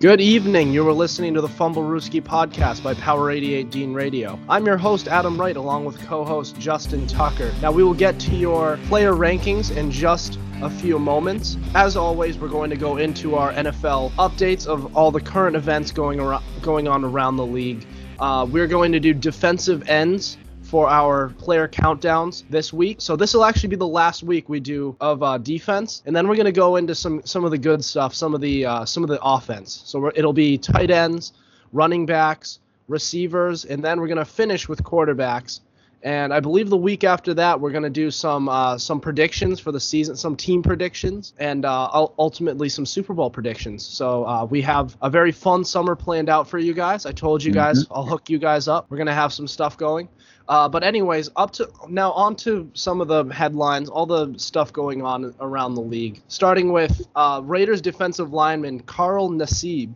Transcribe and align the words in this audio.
Good 0.00 0.22
evening. 0.22 0.72
You 0.72 0.88
are 0.88 0.94
listening 0.94 1.34
to 1.34 1.42
the 1.42 1.48
Fumblerooski 1.48 2.22
podcast 2.22 2.82
by 2.82 2.94
Power 2.94 3.30
88 3.30 3.68
Dean 3.68 3.92
Radio. 3.92 4.38
I'm 4.48 4.64
your 4.64 4.78
host, 4.78 5.08
Adam 5.08 5.38
Wright, 5.38 5.56
along 5.56 5.84
with 5.84 6.00
co 6.00 6.24
host 6.24 6.58
Justin 6.58 7.06
Tucker. 7.06 7.52
Now, 7.60 7.70
we 7.70 7.84
will 7.84 7.92
get 7.92 8.18
to 8.20 8.34
your 8.34 8.78
player 8.86 9.12
rankings 9.12 9.76
in 9.76 9.90
just 9.90 10.38
a 10.62 10.70
few 10.70 10.98
moments. 10.98 11.58
As 11.74 11.98
always, 11.98 12.38
we're 12.38 12.48
going 12.48 12.70
to 12.70 12.76
go 12.76 12.96
into 12.96 13.34
our 13.34 13.52
NFL 13.52 14.12
updates 14.12 14.66
of 14.66 14.96
all 14.96 15.10
the 15.10 15.20
current 15.20 15.54
events 15.54 15.92
going, 15.92 16.18
around, 16.18 16.44
going 16.62 16.88
on 16.88 17.04
around 17.04 17.36
the 17.36 17.44
league. 17.44 17.86
Uh, 18.18 18.46
we're 18.50 18.66
going 18.66 18.92
to 18.92 19.00
do 19.00 19.12
defensive 19.12 19.86
ends 19.86 20.38
for 20.70 20.88
our 20.88 21.30
player 21.30 21.66
countdowns 21.66 22.44
this 22.48 22.72
week. 22.72 23.00
So 23.00 23.16
this 23.16 23.34
will 23.34 23.44
actually 23.44 23.70
be 23.70 23.76
the 23.76 23.88
last 23.88 24.22
week 24.22 24.48
we 24.48 24.60
do 24.60 24.96
of 25.00 25.20
uh, 25.20 25.36
defense, 25.36 26.00
and 26.06 26.14
then 26.14 26.28
we're 26.28 26.36
gonna 26.36 26.52
go 26.52 26.76
into 26.76 26.94
some 26.94 27.22
some 27.24 27.44
of 27.44 27.50
the 27.50 27.58
good 27.58 27.84
stuff, 27.84 28.14
some 28.14 28.34
of 28.34 28.40
the 28.40 28.64
uh, 28.64 28.84
some 28.84 29.02
of 29.02 29.10
the 29.10 29.20
offense. 29.20 29.82
So 29.84 30.12
it'll 30.14 30.32
be 30.32 30.56
tight 30.56 30.92
ends, 30.92 31.32
running 31.72 32.06
backs, 32.06 32.60
receivers, 32.86 33.64
and 33.64 33.82
then 33.82 34.00
we're 34.00 34.06
gonna 34.06 34.24
finish 34.24 34.68
with 34.68 34.84
quarterbacks. 34.84 35.60
And 36.02 36.32
I 36.32 36.40
believe 36.40 36.70
the 36.70 36.78
week 36.78 37.04
after 37.04 37.34
that, 37.34 37.60
we're 37.60 37.72
gonna 37.72 37.90
do 37.90 38.12
some 38.12 38.48
uh, 38.48 38.78
some 38.78 39.00
predictions 39.00 39.58
for 39.58 39.72
the 39.72 39.80
season, 39.80 40.14
some 40.14 40.36
team 40.36 40.62
predictions, 40.62 41.34
and 41.38 41.64
uh, 41.64 42.06
ultimately 42.16 42.68
some 42.68 42.86
Super 42.86 43.12
Bowl 43.12 43.28
predictions. 43.28 43.84
So 43.84 44.24
uh, 44.24 44.44
we 44.44 44.62
have 44.62 44.96
a 45.02 45.10
very 45.10 45.32
fun 45.32 45.64
summer 45.64 45.96
planned 45.96 46.28
out 46.28 46.48
for 46.48 46.58
you 46.58 46.74
guys. 46.74 47.06
I 47.06 47.12
told 47.12 47.42
you 47.42 47.52
guys 47.52 47.84
mm-hmm. 47.84 47.94
I'll 47.94 48.06
hook 48.06 48.30
you 48.30 48.38
guys 48.38 48.68
up. 48.68 48.86
We're 48.88 48.98
gonna 48.98 49.12
have 49.12 49.32
some 49.32 49.48
stuff 49.48 49.76
going. 49.76 50.08
Uh, 50.50 50.68
but 50.68 50.82
anyways, 50.82 51.30
up 51.36 51.52
to 51.52 51.70
now 51.88 52.10
on 52.10 52.34
to 52.34 52.68
some 52.74 53.00
of 53.00 53.06
the 53.06 53.24
headlines, 53.32 53.88
all 53.88 54.04
the 54.04 54.36
stuff 54.36 54.72
going 54.72 55.00
on 55.00 55.32
around 55.38 55.74
the 55.74 55.80
league. 55.80 56.20
Starting 56.26 56.72
with 56.72 57.06
uh, 57.14 57.40
Raiders 57.44 57.80
defensive 57.80 58.32
lineman 58.32 58.80
Carl 58.80 59.30
Nassib, 59.30 59.94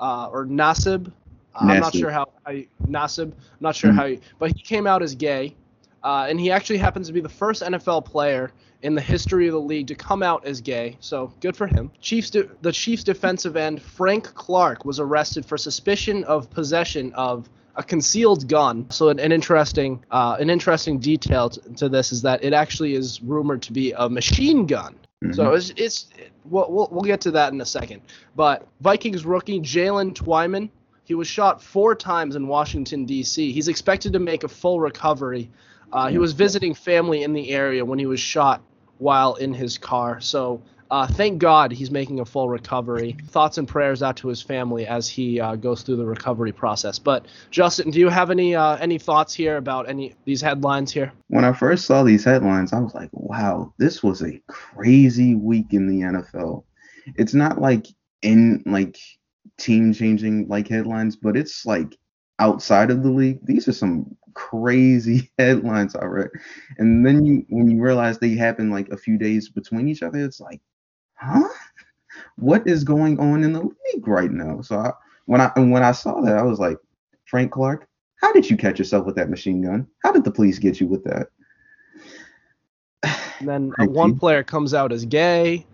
uh, 0.00 0.30
or 0.32 0.46
Nassib. 0.46 1.12
I'm 1.54 1.80
not 1.80 1.94
sure 1.94 2.10
how 2.10 2.30
I 2.46 2.66
Nassib. 2.86 3.32
I'm 3.32 3.34
not 3.60 3.76
sure 3.76 3.90
mm-hmm. 3.90 3.98
how, 3.98 4.06
you, 4.06 4.20
but 4.38 4.56
he 4.56 4.62
came 4.62 4.86
out 4.86 5.02
as 5.02 5.14
gay, 5.14 5.54
uh, 6.02 6.26
and 6.30 6.40
he 6.40 6.50
actually 6.50 6.78
happens 6.78 7.06
to 7.08 7.12
be 7.12 7.20
the 7.20 7.28
first 7.28 7.60
NFL 7.62 8.06
player 8.06 8.52
in 8.80 8.94
the 8.94 9.02
history 9.02 9.48
of 9.48 9.52
the 9.52 9.60
league 9.60 9.88
to 9.88 9.94
come 9.94 10.22
out 10.22 10.46
as 10.46 10.62
gay. 10.62 10.96
So 11.00 11.30
good 11.40 11.54
for 11.54 11.66
him. 11.66 11.90
Chiefs, 12.00 12.30
de- 12.30 12.48
the 12.62 12.72
Chiefs 12.72 13.04
defensive 13.04 13.54
end 13.54 13.82
Frank 13.82 14.32
Clark 14.32 14.86
was 14.86 14.98
arrested 14.98 15.44
for 15.44 15.58
suspicion 15.58 16.24
of 16.24 16.48
possession 16.48 17.12
of 17.12 17.50
a 17.76 17.82
concealed 17.82 18.48
gun. 18.48 18.88
So 18.90 19.08
an, 19.08 19.18
an 19.18 19.32
interesting 19.32 20.04
uh, 20.10 20.36
an 20.40 20.50
interesting 20.50 20.98
detail 20.98 21.50
to, 21.50 21.60
to, 21.74 21.88
this 21.88 22.12
is 22.12 22.22
that 22.22 22.42
it 22.42 22.52
actually 22.52 22.94
is 22.94 23.22
rumored 23.22 23.62
to 23.62 23.72
be 23.72 23.92
a 23.92 24.08
machine 24.08 24.66
gun. 24.66 24.94
Mm-hmm. 25.22 25.32
So 25.34 25.52
it's, 25.52 25.72
it's 25.76 26.08
we'll, 26.44 26.70
we'll, 26.70 26.88
we'll 26.90 27.04
get 27.04 27.20
to 27.22 27.30
that 27.32 27.52
in 27.52 27.60
a 27.60 27.66
second. 27.66 28.02
But 28.36 28.66
Vikings 28.80 29.24
rookie 29.24 29.60
Jalen 29.60 30.14
Twyman, 30.14 30.70
he 31.04 31.14
was 31.14 31.28
shot 31.28 31.62
four 31.62 31.94
times 31.94 32.36
in 32.36 32.46
Washington 32.46 33.04
D.C. 33.04 33.52
He's 33.52 33.68
expected 33.68 34.12
to 34.14 34.18
make 34.18 34.44
a 34.44 34.48
full 34.48 34.80
recovery. 34.80 35.50
Uh, 35.92 36.08
he 36.08 36.18
was 36.18 36.32
visiting 36.32 36.72
family 36.72 37.24
in 37.24 37.32
the 37.32 37.50
area 37.50 37.84
when 37.84 37.98
he 37.98 38.06
was 38.06 38.20
shot 38.20 38.62
while 38.98 39.34
in 39.34 39.52
his 39.52 39.76
car. 39.76 40.20
So 40.20 40.62
uh, 40.90 41.06
thank 41.06 41.38
God 41.38 41.72
he's 41.72 41.90
making 41.90 42.20
a 42.20 42.24
full 42.24 42.48
recovery. 42.48 43.16
Thoughts 43.28 43.58
and 43.58 43.68
prayers 43.68 44.02
out 44.02 44.16
to 44.18 44.28
his 44.28 44.42
family 44.42 44.86
as 44.86 45.08
he 45.08 45.40
uh, 45.40 45.56
goes 45.56 45.82
through 45.82 45.96
the 45.96 46.04
recovery 46.04 46.52
process. 46.52 46.98
But 46.98 47.26
Justin, 47.50 47.90
do 47.90 48.00
you 48.00 48.08
have 48.08 48.30
any 48.30 48.54
uh, 48.54 48.76
any 48.76 48.98
thoughts 48.98 49.32
here 49.32 49.56
about 49.56 49.88
any 49.88 50.14
these 50.24 50.40
headlines 50.40 50.92
here? 50.92 51.12
When 51.28 51.44
I 51.44 51.52
first 51.52 51.86
saw 51.86 52.02
these 52.02 52.24
headlines, 52.24 52.72
I 52.72 52.80
was 52.80 52.94
like, 52.94 53.10
"Wow, 53.12 53.72
this 53.78 54.02
was 54.02 54.22
a 54.22 54.40
crazy 54.48 55.34
week 55.34 55.72
in 55.72 55.86
the 55.86 56.00
NFL." 56.06 56.64
It's 57.16 57.34
not 57.34 57.60
like 57.60 57.86
in 58.22 58.62
like 58.66 58.98
team 59.58 59.92
changing 59.92 60.48
like 60.48 60.68
headlines, 60.68 61.16
but 61.16 61.36
it's 61.36 61.64
like 61.64 61.96
outside 62.40 62.90
of 62.90 63.02
the 63.02 63.10
league. 63.10 63.38
These 63.44 63.68
are 63.68 63.72
some 63.72 64.16
crazy 64.34 65.30
headlines 65.38 65.94
I 65.94 66.04
read. 66.04 66.30
And 66.78 67.06
then 67.06 67.24
you 67.24 67.44
when 67.48 67.70
you 67.70 67.80
realize 67.80 68.18
they 68.18 68.34
happen 68.34 68.70
like 68.70 68.88
a 68.88 68.96
few 68.96 69.18
days 69.18 69.48
between 69.48 69.88
each 69.88 70.02
other, 70.02 70.24
it's 70.24 70.40
like, 70.40 70.60
huh? 71.20 71.48
What 72.36 72.66
is 72.66 72.84
going 72.84 73.18
on 73.20 73.44
in 73.44 73.52
the 73.52 73.62
league 73.62 74.08
right 74.08 74.30
now? 74.30 74.62
So 74.62 74.78
I, 74.78 74.92
when 75.26 75.40
I 75.40 75.52
and 75.56 75.70
when 75.70 75.82
I 75.82 75.92
saw 75.92 76.20
that, 76.22 76.36
I 76.36 76.42
was 76.42 76.58
like, 76.58 76.78
Frank 77.26 77.52
Clark, 77.52 77.86
how 78.16 78.32
did 78.32 78.48
you 78.48 78.56
catch 78.56 78.78
yourself 78.78 79.06
with 79.06 79.16
that 79.16 79.30
machine 79.30 79.62
gun? 79.62 79.86
How 80.02 80.12
did 80.12 80.24
the 80.24 80.30
police 80.30 80.58
get 80.58 80.80
you 80.80 80.86
with 80.86 81.04
that? 81.04 81.28
And 83.38 83.48
then 83.48 83.72
one 83.78 84.18
player 84.18 84.42
comes 84.42 84.74
out 84.74 84.92
as 84.92 85.04
gay. 85.06 85.66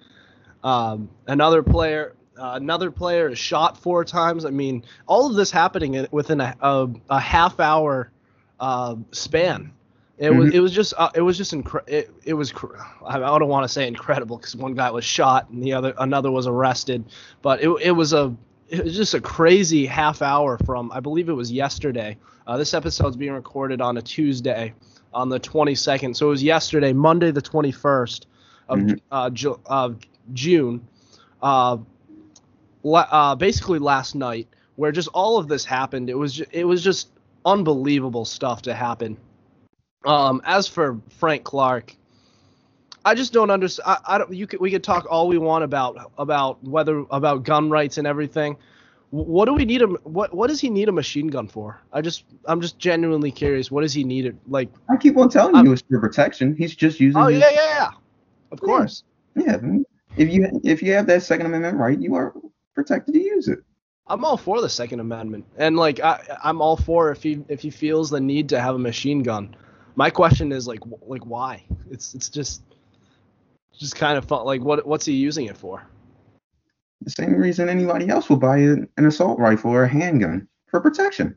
Um, 0.62 1.08
another 1.26 1.62
player, 1.62 2.14
uh, 2.38 2.52
another 2.54 2.90
player 2.90 3.30
is 3.30 3.38
shot 3.38 3.76
four 3.76 4.04
times. 4.04 4.44
I 4.44 4.50
mean, 4.50 4.84
all 5.06 5.28
of 5.28 5.34
this 5.34 5.50
happening 5.50 6.06
within 6.12 6.40
a, 6.40 6.56
a, 6.60 6.88
a 7.10 7.20
half 7.20 7.58
hour 7.58 8.12
uh, 8.60 8.96
span. 9.10 9.72
It 10.18 10.30
mm-hmm. 10.30 10.38
was 10.38 10.54
it 10.54 10.60
was 10.60 10.72
just 10.72 10.94
uh, 10.96 11.10
it 11.14 11.20
was 11.20 11.36
just 11.36 11.52
incre- 11.52 11.86
it, 11.86 12.10
it 12.24 12.34
was 12.34 12.50
cr- 12.50 12.76
I 13.06 13.18
don't 13.18 13.48
want 13.48 13.64
to 13.64 13.68
say 13.68 13.86
incredible 13.86 14.38
because 14.38 14.56
one 14.56 14.74
guy 14.74 14.90
was 14.90 15.04
shot 15.04 15.50
and 15.50 15.62
the 15.62 15.74
other 15.74 15.92
another 15.98 16.30
was 16.30 16.46
arrested, 16.46 17.04
but 17.42 17.62
it 17.62 17.68
it 17.82 17.90
was 17.92 18.14
a 18.14 18.34
it 18.68 18.82
was 18.82 18.96
just 18.96 19.14
a 19.14 19.20
crazy 19.20 19.84
half 19.84 20.22
hour 20.22 20.58
from 20.58 20.90
I 20.90 21.00
believe 21.00 21.28
it 21.28 21.34
was 21.34 21.52
yesterday. 21.52 22.16
Uh, 22.46 22.56
this 22.56 22.72
is 22.72 23.16
being 23.16 23.32
recorded 23.32 23.80
on 23.80 23.96
a 23.96 24.02
Tuesday 24.02 24.72
on 25.12 25.28
the 25.28 25.40
22nd, 25.40 26.14
so 26.14 26.26
it 26.26 26.30
was 26.30 26.42
yesterday, 26.42 26.92
Monday 26.92 27.30
the 27.30 27.42
21st 27.42 28.26
of 28.68 28.78
mm-hmm. 28.78 28.94
uh, 29.10 29.30
Ju- 29.30 29.60
of 29.66 29.98
June. 30.32 30.86
Uh, 31.42 31.78
la- 32.82 33.08
uh, 33.10 33.34
basically 33.34 33.78
last 33.78 34.14
night, 34.14 34.46
where 34.76 34.92
just 34.92 35.08
all 35.08 35.38
of 35.38 35.48
this 35.48 35.64
happened. 35.64 36.08
It 36.08 36.14
was 36.14 36.34
ju- 36.34 36.46
it 36.52 36.64
was 36.64 36.82
just 36.84 37.08
unbelievable 37.44 38.24
stuff 38.24 38.62
to 38.62 38.74
happen. 38.74 39.16
Um, 40.06 40.40
as 40.44 40.68
for 40.68 41.00
Frank 41.10 41.44
Clark, 41.44 41.94
I 43.04 43.14
just 43.14 43.32
don't 43.32 43.50
understand. 43.50 43.86
I, 43.88 44.14
I 44.14 44.18
don't. 44.18 44.32
You 44.32 44.46
could, 44.46 44.60
we 44.60 44.70
could 44.70 44.84
talk 44.84 45.06
all 45.10 45.28
we 45.28 45.38
want 45.38 45.64
about 45.64 46.12
about 46.18 46.62
whether 46.64 47.04
about 47.10 47.44
gun 47.44 47.70
rights 47.70 47.98
and 47.98 48.06
everything. 48.06 48.56
What 49.10 49.46
do 49.46 49.54
we 49.54 49.64
need 49.64 49.82
a 49.82 49.86
what 49.86 50.34
What 50.34 50.48
does 50.48 50.60
he 50.60 50.70
need 50.70 50.88
a 50.88 50.92
machine 50.92 51.28
gun 51.28 51.48
for? 51.48 51.80
I 51.92 52.00
just 52.00 52.24
I'm 52.46 52.60
just 52.60 52.78
genuinely 52.78 53.30
curious. 53.30 53.70
What 53.70 53.82
does 53.82 53.92
he 53.92 54.04
need 54.04 54.26
it 54.26 54.36
like? 54.48 54.68
I 54.90 54.96
keep 54.96 55.16
on 55.16 55.28
telling 55.28 55.54
I'm, 55.54 55.66
you 55.66 55.72
it's 55.72 55.82
for 55.82 56.00
protection. 56.00 56.56
He's 56.56 56.74
just 56.74 57.00
using. 57.00 57.20
Oh 57.20 57.26
his, 57.26 57.40
yeah, 57.40 57.50
yeah, 57.50 57.68
yeah. 57.68 57.90
Of 58.52 58.60
course. 58.60 59.04
Yeah. 59.34 59.58
If 60.16 60.32
you 60.32 60.60
if 60.64 60.82
you 60.82 60.92
have 60.94 61.06
that 61.06 61.22
Second 61.22 61.46
Amendment 61.46 61.78
right, 61.78 61.98
you 61.98 62.14
are 62.14 62.34
protected 62.74 63.14
to 63.14 63.20
use 63.20 63.48
it. 63.48 63.60
I'm 64.08 64.24
all 64.24 64.36
for 64.36 64.60
the 64.60 64.68
Second 64.68 65.00
Amendment, 65.00 65.44
and 65.56 65.76
like 65.76 66.00
I, 66.00 66.38
I'm 66.42 66.60
all 66.60 66.76
for 66.76 67.10
if 67.10 67.22
he 67.22 67.44
if 67.48 67.60
he 67.60 67.70
feels 67.70 68.10
the 68.10 68.20
need 68.20 68.48
to 68.50 68.60
have 68.60 68.74
a 68.74 68.78
machine 68.78 69.22
gun. 69.22 69.54
My 69.96 70.10
question 70.10 70.52
is 70.52 70.68
like 70.68 70.80
like 71.06 71.24
why? 71.24 71.64
It's 71.90 72.14
it's 72.14 72.28
just 72.28 72.62
just 73.76 73.96
kind 73.96 74.16
of 74.16 74.26
fun. 74.26 74.44
Like 74.44 74.62
what 74.62 74.86
what's 74.86 75.06
he 75.06 75.14
using 75.14 75.46
it 75.46 75.56
for? 75.56 75.82
The 77.02 77.10
same 77.10 77.34
reason 77.34 77.68
anybody 77.68 78.08
else 78.08 78.28
will 78.28 78.36
buy 78.36 78.58
an 78.58 78.88
assault 78.96 79.38
rifle 79.38 79.70
or 79.70 79.84
a 79.84 79.88
handgun 79.88 80.48
for 80.66 80.80
protection. 80.80 81.36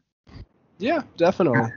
Yeah, 0.77 1.01
definitely. 1.17 1.71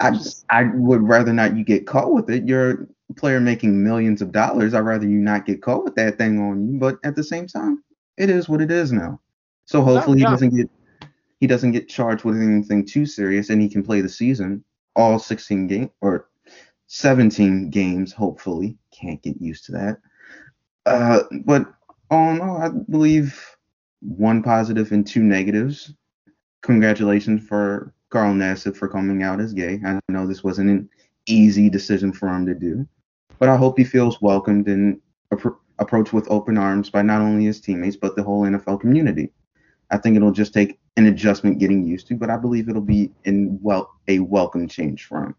I 0.00 0.10
just, 0.10 0.44
I 0.50 0.64
would 0.74 1.02
rather 1.02 1.32
not 1.32 1.56
you 1.56 1.64
get 1.64 1.86
caught 1.86 2.12
with 2.12 2.28
it. 2.30 2.46
You're 2.46 2.88
a 3.10 3.14
player 3.14 3.40
making 3.40 3.82
millions 3.82 4.22
of 4.22 4.32
dollars. 4.32 4.74
I'd 4.74 4.80
rather 4.80 5.06
you 5.06 5.18
not 5.18 5.46
get 5.46 5.62
caught 5.62 5.84
with 5.84 5.94
that 5.96 6.18
thing 6.18 6.38
on 6.38 6.72
you. 6.72 6.78
But 6.78 6.98
at 7.04 7.16
the 7.16 7.24
same 7.24 7.46
time, 7.46 7.82
it 8.16 8.30
is 8.30 8.48
what 8.48 8.60
it 8.60 8.70
is 8.70 8.92
now. 8.92 9.20
So 9.66 9.82
hopefully 9.82 10.18
he 10.18 10.24
doesn't 10.24 10.54
get 10.54 10.70
he 11.40 11.46
doesn't 11.46 11.72
get 11.72 11.88
charged 11.88 12.24
with 12.24 12.40
anything 12.40 12.86
too 12.86 13.06
serious 13.06 13.50
and 13.50 13.60
he 13.60 13.68
can 13.68 13.82
play 13.82 14.00
the 14.00 14.08
season 14.08 14.64
all 14.96 15.18
16 15.18 15.66
game 15.66 15.90
or 16.00 16.28
17 16.86 17.70
games 17.70 18.12
hopefully. 18.12 18.76
Can't 18.92 19.22
get 19.22 19.40
used 19.40 19.64
to 19.66 19.72
that. 19.72 19.98
Uh, 20.86 21.22
but 21.44 21.66
all 22.10 22.30
in 22.30 22.40
all 22.40 22.58
i 22.58 22.68
believe 22.68 23.40
one 24.00 24.42
positive 24.42 24.92
and 24.92 25.06
two 25.06 25.22
negatives. 25.22 25.94
Congratulations 26.62 27.46
for 27.46 27.94
carl 28.10 28.34
nassib 28.34 28.76
for 28.76 28.88
coming 28.88 29.22
out 29.22 29.40
as 29.40 29.52
gay. 29.52 29.80
I 29.84 29.98
know 30.08 30.26
this 30.26 30.44
wasn't 30.44 30.70
an 30.70 30.88
easy 31.26 31.70
decision 31.70 32.12
for 32.12 32.28
him 32.28 32.46
to 32.46 32.54
do 32.54 32.86
but 33.38 33.48
i 33.48 33.56
hope 33.56 33.78
he 33.78 33.84
feels 33.84 34.20
welcomed 34.20 34.68
and 34.68 35.00
appro- 35.32 35.56
approached 35.78 36.12
with 36.12 36.30
open 36.30 36.56
arms 36.56 36.90
by 36.90 37.02
not 37.02 37.20
only 37.20 37.44
his 37.44 37.60
teammates 37.60 37.96
but 37.96 38.16
the 38.16 38.22
whole 38.22 38.42
nfl 38.42 38.80
community. 38.80 39.32
I 39.90 39.98
think 39.98 40.16
it'll 40.16 40.32
just 40.32 40.54
take 40.54 40.78
an 40.96 41.06
adjustment 41.06 41.58
getting 41.58 41.84
used 41.84 42.06
to, 42.08 42.14
but 42.14 42.30
I 42.30 42.36
believe 42.36 42.68
it'll 42.68 42.82
be 42.82 43.10
in 43.24 43.58
well 43.62 43.94
a 44.08 44.20
welcome 44.20 44.68
change 44.68 45.04
for 45.04 45.24
him. 45.24 45.34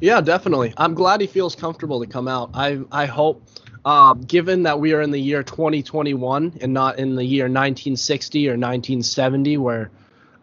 Yeah, 0.00 0.20
definitely. 0.20 0.72
I'm 0.76 0.94
glad 0.94 1.20
he 1.20 1.26
feels 1.26 1.54
comfortable 1.54 2.00
to 2.00 2.06
come 2.06 2.28
out. 2.28 2.50
I 2.54 2.80
I 2.90 3.06
hope, 3.06 3.42
uh, 3.84 4.14
given 4.14 4.62
that 4.62 4.78
we 4.78 4.92
are 4.92 5.02
in 5.02 5.10
the 5.10 5.20
year 5.20 5.42
2021 5.42 6.58
and 6.60 6.72
not 6.72 6.98
in 6.98 7.16
the 7.16 7.24
year 7.24 7.44
1960 7.44 8.48
or 8.48 8.52
1970, 8.52 9.58
where, 9.58 9.90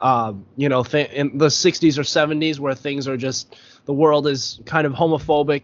uh, 0.02 0.34
you 0.58 0.70
know, 0.70 0.84
th- 0.84 1.10
in 1.12 1.38
the 1.38 1.48
60s 1.48 1.98
or 1.98 2.04
70s, 2.04 2.60
where 2.60 2.76
things 2.76 3.08
are 3.08 3.18
just 3.18 3.56
the 3.86 3.94
world 3.94 4.28
is 4.28 4.60
kind 4.66 4.86
of 4.86 4.94
homophobic, 4.94 5.64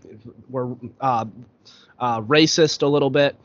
we're 0.49 0.75
uh, 0.99 1.25
uh, 1.99 2.21
racist 2.21 2.81
a 2.81 2.87
little 2.87 3.11
bit. 3.11 3.35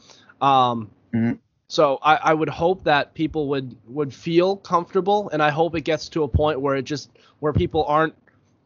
Um, 0.41 0.91
mm-hmm 1.15 1.33
so 1.69 1.99
I, 2.03 2.17
I 2.17 2.35
would 2.35 2.49
hope 2.49 2.85
that 2.85 3.13
people 3.15 3.49
would 3.49 3.77
would 3.87 4.13
feel 4.13 4.57
comfortable, 4.57 5.29
and 5.31 5.43
I 5.43 5.51
hope 5.51 5.75
it 5.75 5.83
gets 5.83 6.09
to 6.11 6.23
a 6.23 6.29
point 6.29 6.61
where 6.61 6.77
it 6.77 6.83
just 6.83 7.11
where 7.41 7.53
people 7.53 7.85
aren't 7.85 8.15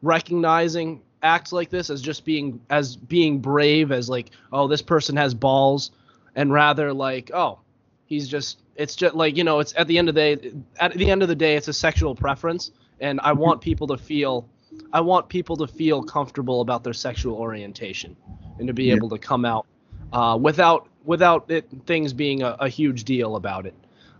recognizing 0.01 1.01
acts 1.21 1.53
like 1.53 1.69
this 1.69 1.89
as 1.89 2.01
just 2.01 2.25
being 2.25 2.61
as 2.69 2.95
being 2.95 3.39
brave 3.39 3.91
as 3.91 4.09
like 4.09 4.31
oh 4.51 4.67
this 4.67 4.81
person 4.81 5.17
has 5.17 5.33
balls, 5.33 5.91
and 6.35 6.53
rather 6.53 6.93
like 6.93 7.29
oh 7.33 7.59
he's 8.05 8.29
just 8.29 8.61
it's 8.77 8.95
just 8.95 9.15
like 9.15 9.35
you 9.35 9.43
know 9.43 9.59
it's 9.59 9.73
at 9.75 9.87
the 9.87 9.97
end 9.97 10.07
of 10.07 10.15
the 10.15 10.35
day 10.35 10.53
at 10.79 10.93
the 10.93 11.11
end 11.11 11.21
of 11.21 11.27
the 11.27 11.35
day 11.35 11.55
it's 11.55 11.67
a 11.67 11.73
sexual 11.73 12.15
preference, 12.15 12.71
and 13.01 13.19
I 13.21 13.33
want 13.33 13.59
people 13.59 13.87
to 13.87 13.97
feel 13.97 14.47
I 14.93 15.01
want 15.01 15.27
people 15.27 15.57
to 15.57 15.67
feel 15.67 16.03
comfortable 16.03 16.61
about 16.61 16.85
their 16.85 16.93
sexual 16.93 17.35
orientation 17.35 18.15
and 18.59 18.67
to 18.67 18.73
be 18.73 18.85
yeah. 18.85 18.95
able 18.95 19.09
to 19.09 19.17
come 19.17 19.43
out 19.43 19.67
uh, 20.13 20.37
without 20.39 20.87
without 21.05 21.49
it, 21.49 21.67
things 21.85 22.13
being 22.13 22.43
a, 22.43 22.55
a, 22.59 22.69
huge 22.69 23.03
deal 23.03 23.35
about 23.35 23.65
it, 23.65 23.75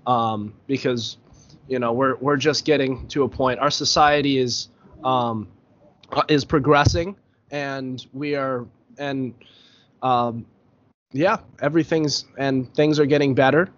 um, 0.06 0.53
because 0.68 1.18
you 1.68 1.80
know 1.80 1.94
we're 1.94 2.15
we're 2.15 2.38
just 2.38 2.65
getting 2.65 3.07
to 3.09 3.24
a 3.24 3.30
point. 3.30 3.59
Our 3.59 3.71
society 3.71 4.38
is 4.38 4.69
um, 5.03 5.47
is 6.30 6.45
progressing, 6.45 7.15
and 7.51 8.06
we 8.13 8.35
are 8.35 8.65
and 8.97 9.33
um, 10.01 10.45
yeah, 11.12 11.38
everything's 11.62 12.25
and 12.38 12.74
things 12.74 13.00
are 13.00 13.06
getting 13.06 13.33
better. 13.33 13.69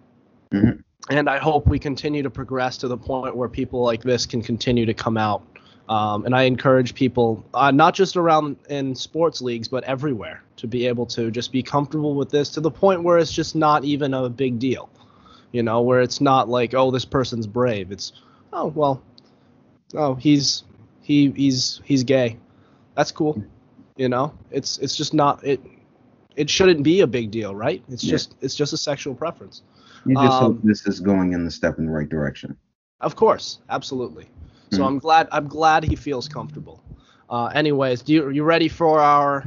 Mm-hmm. 0.52 0.80
And 1.08 1.30
I 1.30 1.38
hope 1.38 1.68
we 1.68 1.78
continue 1.78 2.22
to 2.24 2.30
progress 2.30 2.76
to 2.78 2.88
the 2.88 2.96
point 2.96 3.36
where 3.36 3.48
people 3.48 3.80
like 3.82 4.02
this 4.02 4.26
can 4.26 4.42
continue 4.42 4.86
to 4.86 4.94
come 4.94 5.16
out 5.16 5.55
um, 5.88 6.24
and 6.24 6.34
I 6.34 6.42
encourage 6.42 6.94
people, 6.94 7.44
uh, 7.54 7.70
not 7.70 7.94
just 7.94 8.16
around 8.16 8.56
in 8.68 8.94
sports 8.94 9.40
leagues, 9.40 9.68
but 9.68 9.84
everywhere, 9.84 10.42
to 10.56 10.66
be 10.66 10.86
able 10.86 11.06
to 11.06 11.30
just 11.30 11.52
be 11.52 11.62
comfortable 11.62 12.14
with 12.14 12.30
this 12.30 12.48
to 12.50 12.60
the 12.60 12.70
point 12.70 13.02
where 13.02 13.18
it's 13.18 13.32
just 13.32 13.54
not 13.54 13.84
even 13.84 14.12
a 14.14 14.28
big 14.28 14.58
deal. 14.58 14.90
You 15.52 15.62
know, 15.62 15.80
where 15.82 16.00
it's 16.00 16.20
not 16.20 16.48
like, 16.48 16.74
oh, 16.74 16.90
this 16.90 17.04
person's 17.04 17.46
brave. 17.46 17.92
It's, 17.92 18.12
oh, 18.52 18.66
well, 18.66 19.02
oh, 19.94 20.14
he's 20.16 20.64
he 21.02 21.30
he's 21.30 21.80
he's 21.84 22.02
gay. 22.02 22.36
That's 22.96 23.12
cool. 23.12 23.42
You 23.96 24.08
know, 24.08 24.34
it's 24.50 24.78
it's 24.78 24.96
just 24.96 25.14
not 25.14 25.44
it. 25.44 25.60
It 26.34 26.50
shouldn't 26.50 26.82
be 26.82 27.00
a 27.00 27.06
big 27.06 27.30
deal, 27.30 27.54
right? 27.54 27.82
It's 27.88 28.04
yeah. 28.04 28.10
just 28.10 28.34
it's 28.40 28.56
just 28.56 28.72
a 28.72 28.76
sexual 28.76 29.14
preference. 29.14 29.62
You 30.04 30.14
just 30.14 30.42
um, 30.42 30.54
hope 30.54 30.62
this 30.62 30.86
is 30.86 31.00
going 31.00 31.32
in 31.32 31.44
the 31.44 31.50
step 31.50 31.78
in 31.78 31.86
the 31.86 31.92
right 31.92 32.08
direction. 32.08 32.56
Of 33.00 33.16
course, 33.16 33.60
absolutely. 33.70 34.28
So 34.72 34.80
mm. 34.80 34.86
I'm 34.86 34.98
glad 34.98 35.28
I'm 35.32 35.48
glad 35.48 35.84
he 35.84 35.96
feels 35.96 36.28
comfortable. 36.28 36.82
Uh, 37.28 37.46
anyways, 37.46 38.02
do 38.02 38.12
you, 38.12 38.24
are 38.24 38.32
you 38.32 38.44
ready 38.44 38.68
for 38.68 39.00
our 39.00 39.44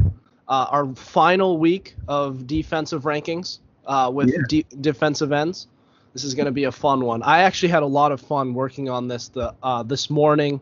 uh, 0.47 0.67
our 0.69 0.93
final 0.95 1.57
week 1.57 1.95
of 2.07 2.47
defensive 2.47 3.03
rankings 3.03 3.59
uh, 3.85 4.11
with 4.13 4.29
yeah. 4.29 4.41
de- 4.47 4.65
defensive 4.81 5.31
ends? 5.31 5.67
This 6.13 6.23
is 6.23 6.33
going 6.33 6.47
to 6.47 6.51
be 6.51 6.63
a 6.63 6.71
fun 6.71 7.05
one. 7.05 7.21
I 7.23 7.43
actually 7.43 7.69
had 7.69 7.83
a 7.83 7.87
lot 7.87 8.11
of 8.11 8.19
fun 8.19 8.53
working 8.53 8.89
on 8.89 9.07
this 9.07 9.29
the 9.29 9.53
uh, 9.61 9.83
this 9.83 10.09
morning 10.09 10.61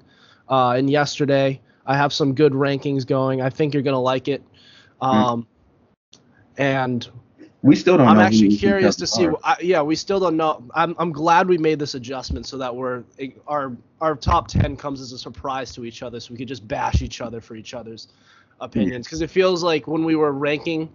uh, 0.50 0.72
and 0.72 0.90
yesterday. 0.90 1.62
I 1.86 1.96
have 1.96 2.12
some 2.12 2.34
good 2.34 2.52
rankings 2.52 3.08
going. 3.08 3.42
I 3.42 3.50
think 3.50 3.74
you're 3.74 3.84
going 3.84 3.94
to 3.94 4.00
like 4.00 4.28
it. 4.28 4.44
Mm. 5.02 5.08
Um, 5.08 5.48
mm. 6.14 6.20
And 6.58 7.10
we 7.64 7.76
still 7.76 7.98
don't. 7.98 8.06
Know. 8.06 8.12
I'm 8.12 8.20
actually 8.20 8.56
curious 8.56 8.96
to 8.98 9.08
see. 9.08 9.28
I, 9.44 9.58
yeah, 9.62 9.82
we 9.82 9.96
still 9.96 10.20
don't 10.20 10.38
know. 10.38 10.64
I'm 10.76 10.96
I'm 11.00 11.12
glad 11.12 11.48
we 11.48 11.58
made 11.58 11.80
this 11.80 11.96
adjustment 11.96 12.46
so 12.46 12.58
that 12.58 12.76
we're 12.76 13.04
our 13.48 13.76
our 14.00 14.16
top 14.16 14.48
ten 14.48 14.78
comes 14.78 15.02
as 15.02 15.12
a 15.12 15.18
surprise 15.18 15.74
to 15.74 15.86
each 15.86 16.04
other, 16.04 16.20
so 16.20 16.32
we 16.32 16.38
could 16.38 16.48
just 16.48 16.68
bash 16.68 17.02
each 17.02 17.20
other 17.20 17.42
for 17.42 17.56
each 17.56 17.74
other's 17.74 18.10
opinions. 18.62 19.08
Because 19.08 19.22
it 19.22 19.30
feels 19.30 19.64
like 19.64 19.88
when 19.88 20.04
we 20.04 20.16
were 20.16 20.32
ranking, 20.32 20.90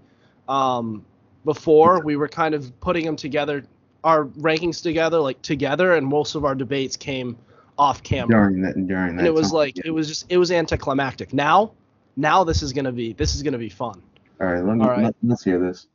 um, 0.48 1.04
before 1.44 2.00
we 2.04 2.16
were 2.16 2.28
kind 2.28 2.54
of 2.54 2.78
putting 2.80 3.04
them 3.04 3.16
together, 3.16 3.64
our 4.04 4.26
rankings 4.26 4.82
together, 4.82 5.18
like 5.18 5.42
together, 5.42 5.94
and 5.94 6.06
most 6.06 6.36
of 6.36 6.44
our 6.44 6.54
debates 6.54 6.96
came 6.96 7.36
off 7.78 8.02
camera 8.02 8.48
during 8.48 8.62
that 8.62 8.74
during 8.86 9.16
that. 9.16 9.20
And 9.20 9.26
it 9.26 9.34
was 9.34 9.48
time, 9.48 9.56
like 9.56 9.76
yeah. 9.76 9.82
it 9.86 9.90
was 9.90 10.06
just 10.06 10.26
it 10.28 10.38
was 10.38 10.52
anticlimactic. 10.52 11.32
Now, 11.32 11.72
now 12.16 12.44
this 12.44 12.62
is 12.62 12.72
gonna 12.72 12.92
be 12.92 13.14
this 13.14 13.34
is 13.34 13.42
gonna 13.42 13.58
be 13.58 13.68
fun. 13.68 14.00
All 14.40 14.46
right, 14.46 14.64
let 14.64 14.76
me, 14.76 14.84
All 14.84 14.90
right. 14.90 15.04
Let, 15.04 15.14
let's 15.22 15.44
hear 15.44 15.58
this. 15.58 15.86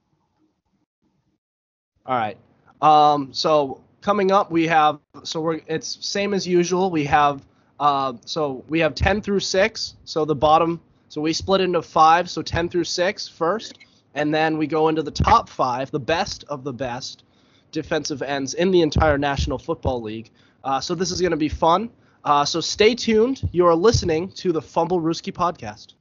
All 2.08 2.18
right. 2.18 2.38
Um, 2.82 3.34
so 3.34 3.82
coming 4.02 4.32
up, 4.32 4.52
we 4.52 4.68
have 4.68 5.00
so 5.24 5.42
we're 5.42 5.62
it's 5.68 5.98
same 6.06 6.34
as 6.34 6.48
usual. 6.48 6.90
We 6.90 7.04
have 7.06 7.46
uh, 7.80 8.14
so 8.26 8.64
we 8.68 8.80
have 8.80 8.96
10 8.96 9.22
through 9.22 9.42
6. 9.42 9.96
So 10.06 10.26
the 10.26 10.36
bottom, 10.36 10.82
so 11.10 11.22
we 11.22 11.34
split 11.34 11.62
into 11.62 11.82
five. 11.82 12.30
So 12.30 12.42
10 12.42 12.70
through 12.70 12.86
6 12.86 13.28
first, 13.28 13.80
and 14.16 14.34
then 14.34 14.58
we 14.58 14.68
go 14.68 14.88
into 14.88 15.04
the 15.04 15.12
top 15.12 15.50
five, 15.50 15.92
the 15.92 16.00
best 16.00 16.44
of 16.46 16.64
the 16.64 16.74
best 16.74 17.24
defensive 17.72 18.22
ends 18.22 18.54
in 18.54 18.72
the 18.72 18.82
entire 18.82 19.18
National 19.18 19.58
Football 19.58 20.02
League. 20.02 20.32
Uh, 20.64 20.80
so 20.80 20.96
this 20.96 21.12
is 21.12 21.22
going 21.22 21.32
to 21.32 21.38
be 21.38 21.50
fun. 21.50 21.90
Uh, 22.24 22.44
so 22.44 22.60
stay 22.60 22.96
tuned. 22.96 23.48
You 23.52 23.68
are 23.68 23.76
listening 23.76 24.32
to 24.32 24.52
the 24.52 24.62
Fumblerooski 24.62 25.32
podcast. 25.32 25.94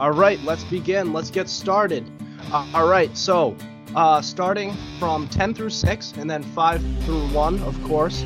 All 0.00 0.12
right, 0.12 0.40
let's 0.44 0.64
begin. 0.64 1.12
Let's 1.12 1.30
get 1.30 1.48
started. 1.48 2.10
Uh, 2.52 2.66
all 2.74 2.88
right, 2.88 3.14
so 3.16 3.56
uh, 3.94 4.22
starting 4.22 4.74
from 4.98 5.28
10 5.28 5.54
through 5.54 5.70
6 5.70 6.12
and 6.12 6.30
then 6.30 6.42
5 6.42 6.80
through 7.04 7.28
1, 7.28 7.62
of 7.62 7.82
course. 7.84 8.22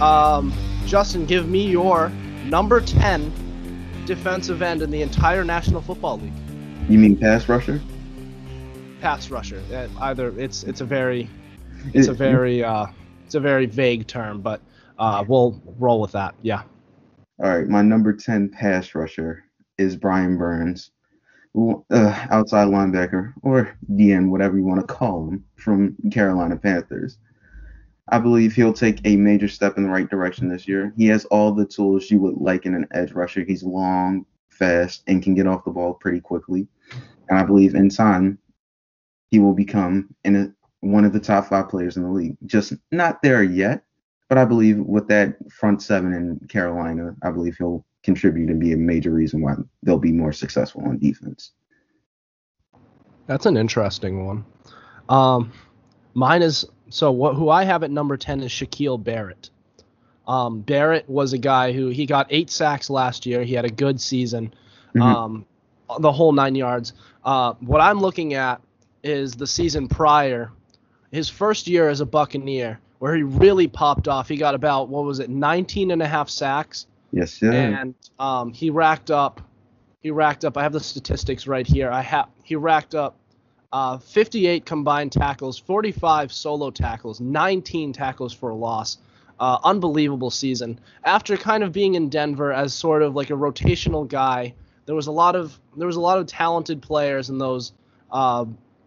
Um, 0.00 0.52
Justin, 0.86 1.26
give 1.26 1.48
me 1.48 1.68
your 1.68 2.10
number 2.44 2.80
10 2.80 3.32
defensive 4.06 4.62
end 4.62 4.82
in 4.82 4.90
the 4.90 5.02
entire 5.02 5.44
National 5.44 5.82
Football 5.82 6.18
League. 6.18 6.32
You 6.88 6.98
mean 6.98 7.16
pass 7.16 7.48
rusher? 7.48 7.80
Pass 9.00 9.30
rusher. 9.30 9.62
Uh, 9.72 9.88
either 10.00 10.36
it's 10.38 10.64
it's 10.64 10.80
a 10.80 10.84
very 10.84 11.28
it's 11.92 12.08
a 12.08 12.14
very 12.14 12.64
uh, 12.64 12.86
it's 13.26 13.34
a 13.34 13.40
very 13.40 13.66
vague 13.66 14.06
term, 14.06 14.40
but 14.40 14.62
uh, 14.98 15.24
we'll 15.28 15.60
roll 15.78 16.00
with 16.00 16.12
that. 16.12 16.34
Yeah. 16.42 16.62
All 17.42 17.50
right, 17.50 17.68
my 17.68 17.82
number 17.82 18.12
10 18.12 18.48
pass 18.48 18.94
rusher 18.94 19.44
is 19.76 19.94
Brian 19.94 20.38
Burns 20.38 20.90
uh, 21.56 22.26
outside 22.30 22.68
linebacker 22.68 23.32
or 23.42 23.76
DN, 23.92 24.30
whatever 24.30 24.56
you 24.56 24.64
want 24.64 24.80
to 24.80 24.94
call 24.94 25.28
him, 25.28 25.44
from 25.56 25.96
Carolina 26.10 26.56
Panthers. 26.56 27.18
I 28.10 28.18
believe 28.18 28.54
he'll 28.54 28.72
take 28.72 29.00
a 29.04 29.16
major 29.16 29.48
step 29.48 29.76
in 29.76 29.82
the 29.82 29.90
right 29.90 30.08
direction 30.08 30.48
this 30.48 30.66
year. 30.66 30.94
He 30.96 31.06
has 31.06 31.24
all 31.26 31.52
the 31.52 31.66
tools 31.66 32.10
you 32.10 32.18
would 32.20 32.36
like 32.36 32.64
in 32.64 32.74
an 32.74 32.86
edge 32.92 33.12
rusher. 33.12 33.44
He's 33.44 33.62
long, 33.62 34.24
fast, 34.48 35.02
and 35.06 35.22
can 35.22 35.34
get 35.34 35.46
off 35.46 35.64
the 35.64 35.70
ball 35.70 35.94
pretty 35.94 36.20
quickly. 36.20 36.66
And 37.28 37.38
I 37.38 37.42
believe 37.42 37.74
in 37.74 37.90
time 37.90 38.38
he 39.30 39.38
will 39.38 39.52
become 39.52 40.14
one 40.80 41.04
of 41.04 41.12
the 41.12 41.20
top 41.20 41.48
five 41.48 41.68
players 41.68 41.96
in 41.96 42.02
the 42.02 42.08
league. 42.08 42.36
Just 42.46 42.72
not 42.90 43.20
there 43.22 43.42
yet, 43.42 43.84
but 44.28 44.38
I 44.38 44.44
believe 44.46 44.78
with 44.78 45.06
that 45.08 45.36
front 45.52 45.82
seven 45.82 46.14
in 46.14 46.40
Carolina, 46.48 47.14
I 47.22 47.30
believe 47.30 47.56
he'll 47.58 47.84
contribute 48.08 48.48
and 48.48 48.58
be 48.58 48.72
a 48.72 48.76
major 48.76 49.10
reason 49.10 49.42
why 49.42 49.52
they'll 49.82 49.98
be 49.98 50.12
more 50.12 50.32
successful 50.32 50.82
on 50.86 50.96
defense. 50.96 51.52
That's 53.26 53.44
an 53.44 53.58
interesting 53.58 54.24
one. 54.24 54.46
Um, 55.10 55.52
mine 56.14 56.40
is 56.40 56.64
so 56.88 57.12
what 57.12 57.34
who 57.34 57.50
I 57.50 57.64
have 57.64 57.82
at 57.82 57.90
number 57.90 58.16
ten 58.16 58.40
is 58.40 58.50
Shaquille 58.50 59.02
Barrett. 59.04 59.50
Um, 60.26 60.60
Barrett 60.60 61.06
was 61.06 61.34
a 61.34 61.38
guy 61.38 61.72
who 61.72 61.88
he 61.88 62.06
got 62.06 62.26
eight 62.30 62.48
sacks 62.48 62.88
last 62.88 63.26
year. 63.26 63.44
He 63.44 63.52
had 63.52 63.66
a 63.66 63.70
good 63.70 64.00
season, 64.00 64.54
mm-hmm. 64.94 65.02
um, 65.02 65.46
the 66.00 66.10
whole 66.10 66.32
nine 66.32 66.54
yards. 66.54 66.94
Uh, 67.26 67.52
what 67.60 67.82
I'm 67.82 68.00
looking 68.00 68.32
at 68.32 68.62
is 69.02 69.34
the 69.34 69.46
season 69.46 69.86
prior, 69.86 70.50
his 71.12 71.28
first 71.28 71.66
year 71.66 71.90
as 71.90 72.00
a 72.00 72.06
Buccaneer, 72.06 72.80
where 73.00 73.14
he 73.14 73.22
really 73.22 73.68
popped 73.68 74.08
off. 74.08 74.30
He 74.30 74.38
got 74.38 74.54
about 74.54 74.88
what 74.88 75.04
was 75.04 75.20
it, 75.20 75.28
19 75.28 75.90
and 75.90 76.00
a 76.00 76.08
half 76.08 76.30
sacks 76.30 76.86
Yes, 77.12 77.32
sir. 77.32 77.52
And 77.52 77.94
um, 78.18 78.52
he 78.52 78.70
racked 78.70 79.10
up. 79.10 79.40
He 80.00 80.10
racked 80.10 80.44
up. 80.44 80.56
I 80.56 80.62
have 80.62 80.72
the 80.72 80.80
statistics 80.80 81.46
right 81.46 81.66
here. 81.66 81.90
I 81.90 82.02
have. 82.02 82.28
He 82.42 82.56
racked 82.56 82.94
up 82.94 83.16
uh, 83.72 83.98
58 83.98 84.64
combined 84.64 85.12
tackles, 85.12 85.58
45 85.58 86.32
solo 86.32 86.70
tackles, 86.70 87.20
19 87.20 87.92
tackles 87.92 88.32
for 88.32 88.50
a 88.50 88.54
loss. 88.54 88.98
Uh, 89.40 89.56
unbelievable 89.62 90.30
season. 90.30 90.80
After 91.04 91.36
kind 91.36 91.62
of 91.62 91.70
being 91.70 91.94
in 91.94 92.08
Denver 92.08 92.52
as 92.52 92.74
sort 92.74 93.02
of 93.02 93.14
like 93.14 93.30
a 93.30 93.34
rotational 93.34 94.08
guy, 94.08 94.52
there 94.86 94.96
was 94.96 95.06
a 95.06 95.12
lot 95.12 95.36
of 95.36 95.56
there 95.76 95.86
was 95.86 95.94
a 95.94 96.00
lot 96.00 96.18
of 96.18 96.26
talented 96.26 96.82
players 96.82 97.30
in 97.30 97.38
those. 97.38 97.72
Uh, 98.10 98.46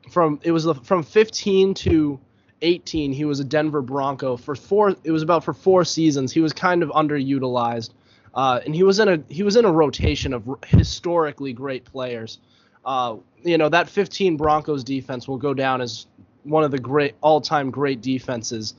from 0.10 0.42
it 0.44 0.52
was 0.52 0.68
from 0.84 1.04
15 1.04 1.74
to 1.76 2.20
18, 2.62 3.14
he 3.14 3.24
was 3.24 3.40
a 3.40 3.46
Denver 3.46 3.82
Bronco 3.82 4.36
for 4.36 4.56
four. 4.56 4.96
It 5.06 5.12
was 5.12 5.24
about 5.24 5.46
for 5.46 5.54
four 5.54 5.86
seasons. 5.86 6.34
He 6.34 6.42
was 6.42 6.52
kind 6.52 6.84
of 6.84 6.90
underutilized. 6.90 7.92
Uh, 8.34 8.62
and 8.66 8.74
he 8.74 8.84
was 8.84 9.00
in 9.00 9.08
a 9.10 9.22
he 9.28 9.44
was 9.44 9.56
in 9.56 9.66
a 9.66 9.72
rotation 9.72 10.34
of 10.34 10.48
historically 10.66 11.54
great 11.54 11.86
players. 11.86 12.40
Uh, 12.86 13.18
you 13.44 13.58
know 13.58 13.70
that 13.70 13.90
15 13.90 14.38
Broncos 14.38 14.84
defense 14.84 15.28
will 15.28 15.38
go 15.38 15.54
down 15.54 15.82
as 15.82 16.08
one 16.44 16.64
of 16.64 16.72
the 16.72 16.80
great 16.80 17.16
all-time 17.22 17.70
great 17.70 18.02
defenses 18.02 18.74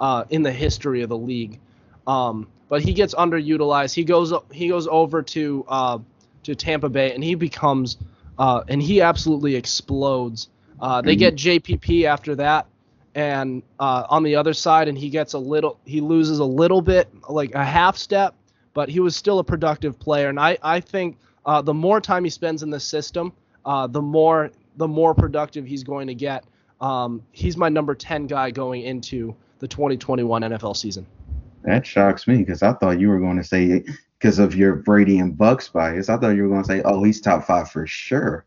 uh, 0.00 0.24
in 0.30 0.42
the 0.42 0.52
history 0.52 1.02
of 1.02 1.08
the 1.08 1.16
league. 1.16 1.58
Um, 2.06 2.48
but 2.68 2.82
he 2.82 2.92
gets 2.92 3.14
underutilized. 3.14 3.94
He 3.94 4.04
goes 4.04 4.32
he 4.52 4.68
goes 4.68 4.88
over 4.88 5.22
to 5.22 5.64
uh, 5.68 5.98
to 6.42 6.54
Tampa 6.54 6.88
Bay 6.88 7.14
and 7.14 7.22
he 7.22 7.34
becomes 7.34 7.96
uh, 8.38 8.64
and 8.68 8.82
he 8.82 9.00
absolutely 9.00 9.54
explodes. 9.54 10.48
Uh, 10.80 11.00
they 11.00 11.16
mm-hmm. 11.16 11.36
get 11.36 11.36
JPP 11.36 12.04
after 12.04 12.34
that, 12.34 12.66
and 13.14 13.62
uh, 13.80 14.04
on 14.10 14.22
the 14.22 14.36
other 14.36 14.52
side, 14.52 14.88
and 14.88 14.98
he 14.98 15.08
gets 15.08 15.32
a 15.32 15.38
little, 15.38 15.78
he 15.86 16.00
loses 16.02 16.38
a 16.38 16.44
little 16.44 16.82
bit, 16.82 17.08
like 17.30 17.54
a 17.54 17.64
half 17.64 17.96
step, 17.96 18.34
but 18.76 18.90
he 18.90 19.00
was 19.00 19.16
still 19.16 19.38
a 19.38 19.44
productive 19.44 19.98
player. 19.98 20.28
And 20.28 20.38
I, 20.38 20.58
I 20.62 20.80
think 20.80 21.16
uh, 21.46 21.62
the 21.62 21.72
more 21.72 21.98
time 21.98 22.24
he 22.24 22.30
spends 22.30 22.62
in 22.62 22.68
the 22.68 22.78
system, 22.78 23.32
uh, 23.64 23.86
the 23.86 24.02
more, 24.02 24.50
the 24.76 24.86
more 24.86 25.14
productive 25.14 25.64
he's 25.64 25.82
going 25.82 26.08
to 26.08 26.14
get. 26.14 26.44
Um, 26.82 27.22
he's 27.32 27.56
my 27.56 27.70
number 27.70 27.94
10 27.94 28.26
guy 28.26 28.50
going 28.50 28.82
into 28.82 29.34
the 29.60 29.66
2021 29.66 30.42
NFL 30.42 30.76
season. 30.76 31.06
That 31.62 31.86
shocks 31.86 32.28
me 32.28 32.36
because 32.36 32.62
I 32.62 32.74
thought 32.74 33.00
you 33.00 33.08
were 33.08 33.18
going 33.18 33.38
to 33.38 33.44
say 33.44 33.82
because 34.18 34.38
of 34.38 34.54
your 34.54 34.74
Brady 34.74 35.20
and 35.20 35.38
Bucks 35.38 35.70
bias. 35.70 36.10
I 36.10 36.18
thought 36.18 36.36
you 36.36 36.42
were 36.42 36.50
going 36.50 36.62
to 36.62 36.68
say, 36.68 36.82
"Oh, 36.84 37.02
he's 37.02 37.22
top 37.22 37.46
five 37.46 37.70
for 37.70 37.86
sure." 37.86 38.44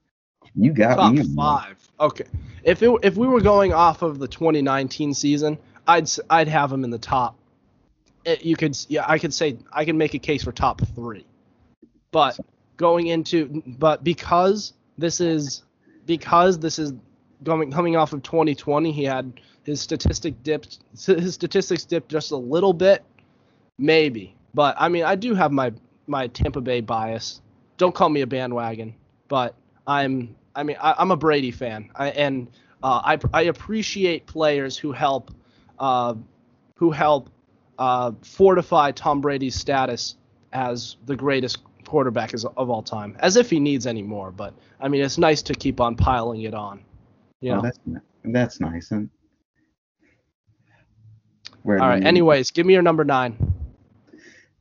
You 0.56 0.72
got 0.72 0.96
top 0.96 1.14
me. 1.14 1.24
five. 1.36 1.76
Okay. 2.00 2.26
If 2.64 2.84
it 2.84 2.92
if 3.02 3.18
we 3.18 3.28
were 3.28 3.42
going 3.42 3.74
off 3.74 4.04
of 4.04 4.20
the 4.20 4.28
2019 4.28 5.16
season, 5.16 5.58
I'd 5.88 6.08
I'd 6.30 6.48
have 6.48 6.72
him 6.72 6.86
in 6.86 6.92
the 6.92 7.00
top. 7.00 7.36
It, 8.26 8.44
you 8.44 8.56
could 8.56 8.78
yeah 8.90 9.06
I 9.08 9.18
could 9.18 9.34
say 9.34 9.58
I 9.72 9.86
can 9.86 9.98
make 9.98 10.14
a 10.14 10.20
case 10.20 10.44
for 10.44 10.52
top 10.52 10.82
three, 10.96 11.26
but 12.12 12.40
going 12.78 13.08
into 13.08 13.64
but 13.66 14.04
because 14.04 14.74
this 14.98 15.22
is 15.22 15.64
because 16.06 16.60
this 16.60 16.80
is 16.80 16.94
going 17.44 17.72
coming 17.72 17.96
off 17.96 18.14
of 18.14 18.24
2020, 18.24 18.92
he 18.92 19.04
had 19.04 19.40
his 19.64 19.80
statistic 19.82 20.42
dipped 20.44 20.80
his 21.06 21.34
statistics 21.34 21.86
dipped 21.86 22.10
just 22.10 22.32
a 22.32 22.38
little 22.38 22.74
bit, 22.74 23.04
maybe. 23.78 24.36
But 24.54 24.76
I 24.78 24.90
mean 24.90 25.04
I 25.04 25.16
do 25.16 25.34
have 25.34 25.52
my 25.52 25.72
my 26.08 26.28
Tampa 26.28 26.62
Bay 26.62 26.82
bias. 26.82 27.42
Don't 27.78 27.96
call 27.96 28.10
me 28.10 28.22
a 28.22 28.28
bandwagon, 28.28 28.94
but 29.30 29.56
I'm 29.88 30.36
I 30.56 30.64
mean, 30.64 30.76
I, 30.82 31.02
am 31.02 31.12
a 31.12 31.16
Brady 31.16 31.52
fan, 31.52 31.90
I, 31.96 32.10
and 32.10 32.48
uh, 32.84 33.02
I 33.06 33.20
I 33.34 33.42
appreciate 33.44 34.26
players 34.26 34.78
who 34.78 34.92
help 34.92 35.32
uh, 35.80 36.16
who 36.76 36.92
help 36.92 37.30
uh, 37.80 38.12
fortify 38.22 38.92
Tom 38.92 39.22
Brady's 39.22 39.56
status 39.56 40.16
as 40.54 40.98
the 41.06 41.16
greatest 41.16 41.60
quarterback 41.86 42.34
of 42.34 42.70
all 42.70 42.84
time, 42.84 43.16
as 43.20 43.38
if 43.38 43.50
he 43.50 43.60
needs 43.60 43.88
any 43.88 44.04
more. 44.04 44.32
But 44.32 44.54
I 44.80 44.90
mean, 44.90 45.02
it's 45.02 45.18
nice 45.18 45.42
to 45.44 45.54
keep 45.54 45.80
on 45.80 45.96
piling 45.96 46.42
it 46.42 46.54
on. 46.54 46.84
You 47.42 47.54
oh, 47.54 47.56
know? 47.56 47.60
Oh, 47.60 47.64
that's 47.64 47.80
that's 48.26 48.60
nice. 48.60 48.92
And 48.92 49.10
all 51.66 51.76
right. 51.76 52.04
Anyways, 52.04 52.52
give 52.52 52.66
me 52.66 52.74
your 52.74 52.82
number 52.82 53.06
nine. 53.06 53.54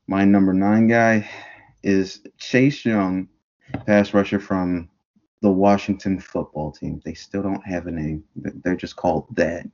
My 0.07 0.25
number 0.25 0.55
nine 0.55 0.87
guy 0.87 1.29
is 1.83 2.21
Chase 2.39 2.85
Young, 2.85 3.29
pass 3.87 4.15
rusher 4.15 4.41
from 4.41 4.89
the 5.43 5.51
Washington 5.51 6.21
football 6.21 6.73
team. 6.73 7.03
They 7.05 7.15
still 7.15 7.43
don't 7.43 7.67
have 7.67 7.87
a 7.87 7.91
name. 7.91 8.25
They're 8.37 8.77
just 8.77 8.97
called 8.97 9.27
that. 9.37 9.67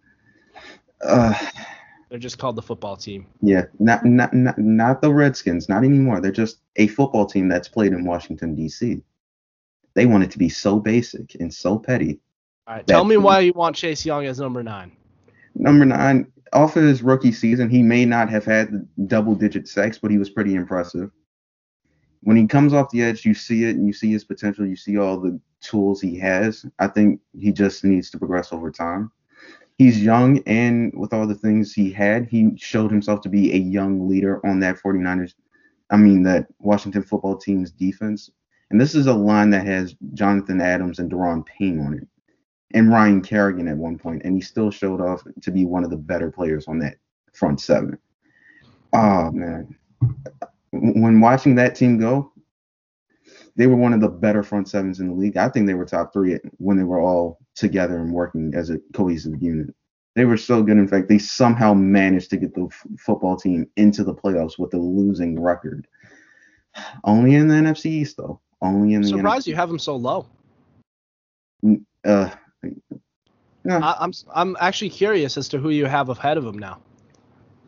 Uh, 1.04 1.34
They're 2.08 2.18
just 2.18 2.38
called 2.38 2.56
the 2.56 2.62
football 2.62 2.96
team. 2.96 3.26
Yeah, 3.40 3.64
not, 3.78 4.04
not 4.04 4.32
not 4.32 4.58
not 4.58 5.02
the 5.02 5.12
Redskins, 5.12 5.68
not 5.68 5.84
anymore. 5.84 6.20
They're 6.20 6.32
just 6.32 6.58
a 6.76 6.86
football 6.88 7.26
team 7.26 7.48
that's 7.48 7.68
played 7.68 7.92
in 7.92 8.04
Washington 8.04 8.54
D.C. 8.54 9.02
They 9.94 10.06
want 10.06 10.24
it 10.24 10.30
to 10.32 10.38
be 10.38 10.48
so 10.48 10.78
basic 10.78 11.34
and 11.36 11.52
so 11.52 11.78
petty. 11.78 12.20
All 12.66 12.76
right, 12.76 12.86
tell 12.86 13.04
me 13.04 13.16
why 13.16 13.40
you 13.40 13.52
want 13.52 13.76
Chase 13.76 14.04
Young 14.04 14.26
as 14.26 14.40
number 14.40 14.62
nine. 14.62 14.92
Number 15.54 15.84
nine, 15.84 16.32
off 16.52 16.76
of 16.76 16.82
his 16.82 17.02
rookie 17.02 17.32
season, 17.32 17.68
he 17.68 17.82
may 17.82 18.04
not 18.04 18.28
have 18.28 18.44
had 18.44 18.88
double-digit 19.06 19.68
sacks, 19.68 19.98
but 19.98 20.10
he 20.10 20.18
was 20.18 20.30
pretty 20.30 20.54
impressive 20.54 21.10
when 22.24 22.36
he 22.38 22.46
comes 22.46 22.72
off 22.72 22.90
the 22.90 23.02
edge, 23.02 23.24
you 23.24 23.34
see 23.34 23.64
it 23.64 23.76
and 23.76 23.86
you 23.86 23.92
see 23.92 24.10
his 24.10 24.24
potential. 24.24 24.66
You 24.66 24.76
see 24.76 24.98
all 24.98 25.20
the 25.20 25.38
tools 25.60 26.00
he 26.00 26.18
has. 26.18 26.66
I 26.78 26.88
think 26.88 27.20
he 27.38 27.52
just 27.52 27.84
needs 27.84 28.10
to 28.10 28.18
progress 28.18 28.52
over 28.52 28.70
time. 28.70 29.12
He's 29.78 30.02
young, 30.02 30.40
and 30.46 30.92
with 30.96 31.12
all 31.12 31.26
the 31.26 31.34
things 31.34 31.72
he 31.72 31.90
had, 31.90 32.26
he 32.26 32.52
showed 32.56 32.90
himself 32.90 33.20
to 33.22 33.28
be 33.28 33.52
a 33.52 33.58
young 33.58 34.08
leader 34.08 34.44
on 34.46 34.60
that 34.60 34.78
49ers, 34.80 35.34
I 35.90 35.96
mean, 35.96 36.22
that 36.24 36.46
Washington 36.60 37.02
football 37.02 37.36
team's 37.36 37.72
defense. 37.72 38.30
And 38.70 38.80
this 38.80 38.94
is 38.94 39.06
a 39.06 39.14
line 39.14 39.50
that 39.50 39.66
has 39.66 39.96
Jonathan 40.14 40.60
Adams 40.60 40.98
and 40.98 41.10
Daron 41.10 41.44
Payne 41.44 41.80
on 41.80 41.94
it, 41.94 42.06
and 42.72 42.90
Ryan 42.90 43.20
Kerrigan 43.20 43.68
at 43.68 43.76
one 43.76 43.98
point, 43.98 44.22
and 44.24 44.34
he 44.34 44.40
still 44.40 44.70
showed 44.70 45.00
off 45.00 45.22
to 45.42 45.50
be 45.50 45.64
one 45.64 45.84
of 45.84 45.90
the 45.90 45.96
better 45.96 46.30
players 46.30 46.66
on 46.68 46.78
that 46.78 46.96
front 47.32 47.60
seven. 47.60 47.98
Oh, 48.92 49.32
man 49.32 49.76
when 50.74 51.20
watching 51.20 51.54
that 51.54 51.74
team 51.74 51.98
go, 51.98 52.32
they 53.56 53.66
were 53.66 53.76
one 53.76 53.92
of 53.92 54.00
the 54.00 54.08
better 54.08 54.42
front 54.42 54.68
sevens 54.68 55.00
in 55.00 55.08
the 55.08 55.14
league. 55.14 55.36
I 55.36 55.48
think 55.48 55.66
they 55.66 55.74
were 55.74 55.84
top 55.84 56.12
three 56.12 56.38
when 56.58 56.76
they 56.76 56.82
were 56.82 57.00
all 57.00 57.38
together 57.54 57.98
and 57.98 58.12
working 58.12 58.52
as 58.54 58.70
a 58.70 58.78
cohesive 58.92 59.42
unit. 59.42 59.74
They 60.14 60.24
were 60.24 60.36
so 60.36 60.62
good. 60.62 60.76
In 60.76 60.86
fact, 60.86 61.08
they 61.08 61.18
somehow 61.18 61.74
managed 61.74 62.30
to 62.30 62.36
get 62.36 62.54
the 62.54 62.66
f- 62.66 62.86
football 62.98 63.36
team 63.36 63.68
into 63.76 64.04
the 64.04 64.14
playoffs 64.14 64.58
with 64.58 64.72
a 64.74 64.78
losing 64.78 65.40
record. 65.40 65.88
Only 67.04 67.34
in 67.34 67.48
the 67.48 67.54
NFC 67.54 67.86
East, 67.86 68.16
though. 68.16 68.40
Only 68.62 68.94
in 68.94 69.02
the 69.02 69.08
surprised 69.08 69.46
NFC. 69.46 69.50
you 69.50 69.56
have 69.56 69.68
them 69.68 69.78
so 69.78 69.96
low. 69.96 70.26
Uh, 72.04 72.30
no. 73.64 73.78
I, 73.78 73.96
I'm 74.00 74.12
I'm 74.34 74.56
actually 74.60 74.90
curious 74.90 75.36
as 75.36 75.48
to 75.48 75.58
who 75.58 75.70
you 75.70 75.86
have 75.86 76.08
ahead 76.10 76.36
of 76.36 76.44
them 76.44 76.58
now. 76.58 76.80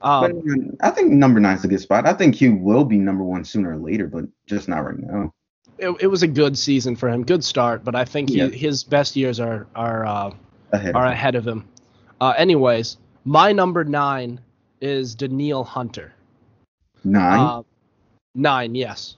Um, 0.02 0.76
I 0.82 0.90
think 0.90 1.10
number 1.12 1.40
nine 1.40 1.56
is 1.56 1.64
a 1.64 1.68
good 1.68 1.80
spot. 1.80 2.06
I 2.06 2.12
think 2.12 2.36
Q 2.36 2.56
will 2.56 2.84
be 2.84 2.98
number 2.98 3.24
one 3.24 3.44
sooner 3.44 3.72
or 3.72 3.78
later, 3.78 4.06
but 4.06 4.26
just 4.46 4.68
not 4.68 4.84
right 4.84 4.98
now. 4.98 5.32
It, 5.78 5.90
it 6.00 6.06
was 6.06 6.22
a 6.22 6.28
good 6.28 6.56
season 6.56 6.96
for 6.96 7.08
him, 7.08 7.24
good 7.24 7.44
start, 7.44 7.84
but 7.84 7.94
I 7.94 8.04
think 8.04 8.30
he, 8.30 8.38
yeah. 8.38 8.48
his 8.48 8.84
best 8.84 9.16
years 9.16 9.40
are 9.40 9.66
are 9.74 10.06
uh, 10.06 10.30
ahead 10.72 10.94
are 10.94 11.06
of 11.06 11.12
ahead 11.12 11.34
of 11.34 11.46
him. 11.46 11.68
Uh, 12.20 12.34
anyways, 12.36 12.96
my 13.24 13.52
number 13.52 13.84
nine 13.84 14.40
is 14.80 15.14
Danielle 15.14 15.64
Hunter. 15.64 16.14
Nine. 17.04 17.38
Uh, 17.38 17.62
nine, 18.34 18.74
yes. 18.74 19.16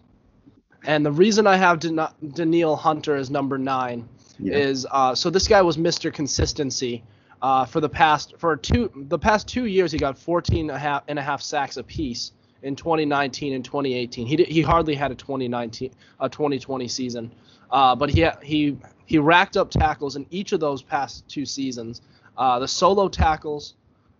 And 0.84 1.04
the 1.04 1.12
reason 1.12 1.46
I 1.46 1.56
have 1.56 1.80
Dan- 1.80 2.08
Danielle 2.32 2.76
Hunter 2.76 3.16
as 3.16 3.30
number 3.30 3.58
nine 3.58 4.08
yeah. 4.38 4.56
is 4.56 4.86
uh, 4.90 5.14
so 5.14 5.30
this 5.30 5.48
guy 5.48 5.62
was 5.62 5.76
Mr. 5.76 6.12
Consistency 6.12 7.02
uh, 7.42 7.64
for 7.64 7.80
the 7.80 7.88
past 7.88 8.34
for 8.38 8.56
two 8.56 8.90
the 8.94 9.18
past 9.18 9.48
two 9.48 9.66
years, 9.66 9.92
he 9.92 9.98
got 9.98 10.18
14 10.18 10.60
and 10.60 10.70
a 10.70 10.78
half, 10.78 11.04
and 11.08 11.18
a 11.18 11.22
half 11.22 11.42
sacks 11.42 11.76
apiece 11.76 12.32
in 12.62 12.74
2019 12.76 13.52
and 13.54 13.64
2018. 13.64 14.26
He 14.26 14.36
did, 14.36 14.48
he 14.48 14.62
hardly 14.62 14.94
had 14.94 15.10
a 15.10 15.14
2019 15.14 15.90
a 16.20 16.28
2020 16.28 16.88
season, 16.88 17.32
uh, 17.70 17.94
but 17.94 18.10
he 18.10 18.28
he 18.42 18.76
he 19.06 19.18
racked 19.18 19.56
up 19.56 19.70
tackles 19.70 20.16
in 20.16 20.26
each 20.30 20.52
of 20.52 20.60
those 20.60 20.82
past 20.82 21.26
two 21.28 21.46
seasons. 21.46 22.02
Uh, 22.36 22.58
the 22.58 22.68
solo 22.68 23.08
tackles 23.08 23.74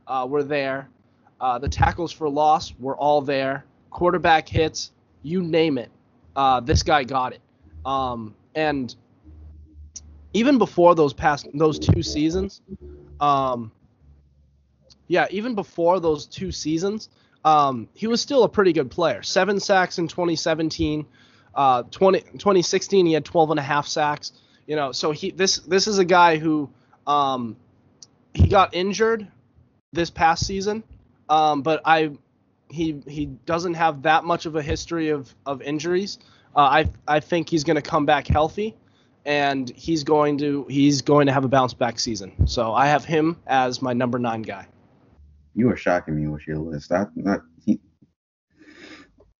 uh, 0.07 0.27
were 0.29 0.43
there. 0.43 0.89
Uh, 1.41 1.59
the 1.59 1.69
tackles 1.69 2.11
for 2.13 2.29
loss 2.29 2.75
were 2.81 2.97
all 2.97 3.21
there. 3.21 3.65
Quarterback 3.91 4.49
hits, 4.49 4.93
you 5.23 5.43
name 5.43 5.79
it. 5.79 5.91
Uh, 6.35 6.61
this 6.61 6.83
guy 6.83 7.05
got 7.05 7.33
it. 7.33 7.41
Um, 7.85 8.35
and 8.55 8.95
even 10.33 10.59
before 10.59 10.95
those 10.95 11.13
past 11.13 11.49
those 11.55 11.79
two 11.79 12.03
seasons, 12.03 12.61
um, 13.21 13.71
yeah, 15.07 15.27
even 15.31 15.55
before 15.55 16.01
those 16.01 16.27
two 16.27 16.53
seasons, 16.53 17.09
um, 17.49 17.89
he 17.95 18.07
was 18.07 18.21
still 18.21 18.45
a 18.45 18.49
pretty 18.49 18.73
good 18.75 18.91
player. 18.91 19.23
Seven 19.23 19.59
sacks 19.59 19.99
in 19.99 20.07
2017. 20.07 21.07
Uh, 21.55 21.83
20, 21.85 22.21
2016, 22.21 23.07
he 23.07 23.13
had 23.15 23.25
12 23.25 23.51
and 23.53 23.61
a 23.61 23.63
half 23.63 23.87
sacks. 23.87 24.33
You 24.67 24.77
know, 24.77 24.93
so 24.93 25.13
he 25.13 25.31
this 25.31 25.57
this 25.61 25.87
is 25.87 25.99
a 25.99 26.05
guy 26.05 26.37
who 26.37 26.69
um, 27.07 27.57
he 28.35 28.49
got 28.49 28.75
injured 28.75 29.27
this 29.93 30.11
past 30.11 30.47
season, 30.47 30.85
um, 31.31 31.63
but 31.63 31.81
I 31.87 32.11
he 32.69 33.03
he 33.07 33.27
doesn't 33.47 33.75
have 33.75 34.03
that 34.03 34.25
much 34.25 34.45
of 34.45 34.57
a 34.57 34.63
history 34.63 35.09
of 35.09 35.35
of 35.47 35.63
injuries. 35.63 36.19
Uh, 36.55 36.61
I 36.61 36.91
I 37.07 37.21
think 37.21 37.49
he's 37.49 37.65
going 37.65 37.77
to 37.77 37.91
come 37.91 38.05
back 38.05 38.27
healthy 38.27 38.77
and 39.25 39.71
he's 39.71 40.05
going 40.05 40.37
to 40.39 40.67
he's 40.69 41.01
going 41.01 41.29
to 41.29 41.33
have 41.33 41.47
a 41.47 41.49
bounce 41.49 41.73
back 41.73 41.99
season. 41.99 42.47
So 42.47 42.75
I 42.75 42.89
have 42.89 43.07
him 43.07 43.39
as 43.47 43.81
my 43.81 43.95
number 43.95 44.19
nine 44.19 44.43
guy. 44.43 44.69
You 45.59 45.69
are 45.71 45.77
shocking 45.77 46.15
me 46.15 46.29
with 46.29 46.47
your 46.47 46.59
list. 46.59 46.93
I 46.93 47.07
not 47.17 47.41
he. 47.67 47.81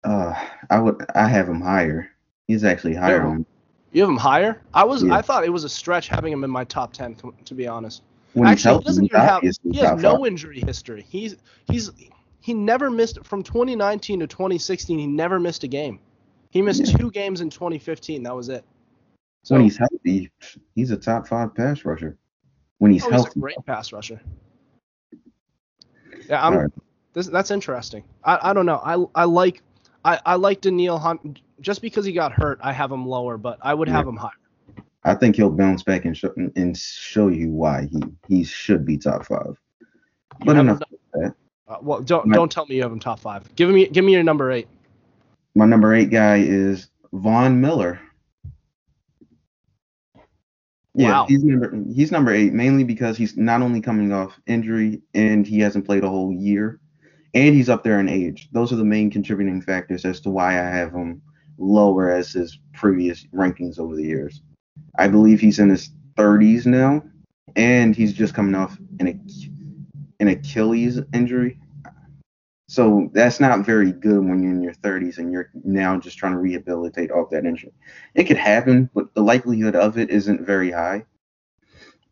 Uh, 0.03 0.33
I 0.69 0.77
would 0.77 1.05
I 1.15 1.29
have 1.29 1.47
him 1.47 1.61
higher. 1.61 2.09
He's 2.45 2.65
actually 2.65 2.93
higher 2.93 3.21
on. 3.21 3.45
You 3.93 4.01
have 4.01 4.09
him 4.09 4.17
higher? 4.17 4.61
I 4.73 4.83
was 4.83 5.01
yeah. 5.01 5.13
I 5.13 5.21
thought 5.21 5.45
it 5.45 5.49
was 5.49 5.63
a 5.63 5.69
stretch 5.69 6.09
having 6.09 6.33
him 6.33 6.43
in 6.43 6.51
my 6.51 6.65
top 6.65 6.91
ten 6.91 7.15
to, 7.15 7.33
to 7.45 7.55
be 7.55 7.67
honest. 7.67 8.03
When 8.33 8.49
actually, 8.49 8.79
he 8.79 8.83
doesn't 8.83 9.05
even 9.05 9.21
have 9.21 9.41
he 9.41 9.77
has 9.77 10.01
no 10.01 10.25
injury 10.25 10.59
history. 10.59 11.05
He's 11.07 11.37
he's 11.71 11.89
he 12.41 12.53
never 12.53 12.91
missed 12.91 13.23
from 13.23 13.41
2019 13.41 14.19
to 14.19 14.27
2016. 14.27 14.99
He 14.99 15.07
never 15.07 15.39
missed 15.39 15.63
a 15.63 15.69
game. 15.69 16.01
He 16.49 16.61
missed 16.61 16.85
yeah. 16.85 16.97
two 16.97 17.11
games 17.11 17.39
in 17.39 17.49
2015. 17.49 18.23
That 18.23 18.35
was 18.35 18.49
it. 18.49 18.65
So, 19.43 19.55
when 19.55 19.63
he's 19.63 19.77
healthy, 19.77 20.29
he's 20.75 20.91
a 20.91 20.97
top 20.97 21.29
five 21.29 21.55
pass 21.55 21.85
rusher. 21.85 22.17
When 22.79 22.91
he's 22.91 23.05
oh, 23.05 23.09
healthy, 23.09 23.29
he's 23.29 23.35
a 23.37 23.39
great 23.39 23.65
pass 23.65 23.93
rusher. 23.93 24.19
Yeah, 26.29 26.45
I'm. 26.45 26.55
Right. 26.55 26.69
This, 27.13 27.27
that's 27.27 27.49
interesting. 27.49 28.03
I, 28.23 28.51
I 28.51 28.53
don't 28.53 28.67
know. 28.67 28.79
I 28.85 29.21
I 29.21 29.25
like 29.25 29.63
I, 30.05 30.19
I 30.25 30.35
like 30.35 30.61
Danielle 30.61 30.99
Hunt 30.99 31.41
just 31.59 31.81
because 31.81 32.05
he 32.05 32.13
got 32.13 32.31
hurt. 32.31 32.59
I 32.61 32.71
have 32.71 32.91
him 32.91 33.05
lower, 33.05 33.37
but 33.37 33.57
I 33.61 33.73
would 33.73 33.87
yeah. 33.87 33.95
have 33.95 34.07
him 34.07 34.15
higher. 34.15 34.31
I 35.03 35.15
think 35.15 35.35
he'll 35.35 35.49
bounce 35.49 35.81
back 35.81 36.05
and 36.05 36.15
show 36.15 36.33
and 36.55 36.77
show 36.77 37.29
you 37.29 37.51
why 37.51 37.87
he 37.91 38.03
he 38.27 38.43
should 38.43 38.85
be 38.85 38.97
top 38.97 39.25
five. 39.25 39.57
But 40.45 40.55
have 40.55 40.65
enough 40.65 40.81
him- 40.81 40.99
of 41.13 41.21
that. 41.21 41.35
Uh, 41.67 41.77
well, 41.81 42.01
don't 42.01 42.27
My- 42.27 42.35
don't 42.35 42.51
tell 42.51 42.65
me 42.67 42.75
you 42.75 42.83
have 42.83 42.91
him 42.91 42.99
top 42.99 43.19
five. 43.19 43.53
Give 43.55 43.69
me 43.69 43.87
give 43.87 44.05
me 44.05 44.13
your 44.13 44.23
number 44.23 44.51
eight. 44.51 44.67
My 45.55 45.65
number 45.65 45.95
eight 45.95 46.11
guy 46.11 46.37
is 46.37 46.89
Von 47.11 47.59
Miller. 47.59 47.99
Yeah, 50.99 51.21
Wow. 51.21 51.25
he's 51.29 51.43
number 51.45 51.83
he's 51.93 52.11
number 52.11 52.33
eight 52.33 52.51
mainly 52.51 52.83
because 52.83 53.15
he's 53.15 53.37
not 53.37 53.61
only 53.61 53.79
coming 53.79 54.11
off 54.11 54.37
injury 54.47 55.01
and 55.13 55.47
he 55.47 55.59
hasn't 55.59 55.85
played 55.85 56.03
a 56.03 56.09
whole 56.09 56.33
year, 56.33 56.81
and 57.33 57.55
he's 57.55 57.69
up 57.69 57.85
there 57.85 58.01
in 58.01 58.09
age. 58.09 58.49
Those 58.51 58.73
are 58.73 58.75
the 58.75 58.83
main 58.83 59.09
contributing 59.09 59.61
factors 59.61 60.03
as 60.03 60.19
to 60.21 60.29
why 60.29 60.59
I 60.59 60.69
have 60.69 60.91
him 60.91 61.21
lower 61.57 62.09
as 62.09 62.33
his 62.33 62.59
previous 62.73 63.25
rankings 63.33 63.79
over 63.79 63.95
the 63.95 64.03
years. 64.03 64.41
I 64.97 65.07
believe 65.07 65.39
he's 65.39 65.59
in 65.59 65.69
his 65.69 65.89
30s 66.17 66.65
now, 66.65 67.01
and 67.55 67.95
he's 67.95 68.11
just 68.11 68.33
coming 68.33 68.55
off 68.55 68.77
an 68.99 69.25
an 70.19 70.27
Achilles 70.27 70.99
injury. 71.13 71.57
So 72.69 73.09
that's 73.13 73.39
not 73.39 73.65
very 73.65 73.91
good 73.91 74.19
when 74.19 74.43
you're 74.43 74.51
in 74.51 74.61
your 74.61 74.75
30s 74.75 75.17
and 75.17 75.31
you're 75.31 75.49
now 75.63 75.97
just 75.97 76.19
trying 76.19 76.33
to 76.33 76.37
rehabilitate 76.37 77.09
off 77.09 77.31
that 77.31 77.43
injury. 77.43 77.73
It 78.13 78.25
could 78.25 78.37
happen, 78.37 78.91
but 78.93 79.11
the 79.15 79.23
likelihood 79.23 79.75
of 79.75 79.97
it 79.97 80.11
isn't 80.11 80.45
very 80.45 80.69
high. 80.69 81.03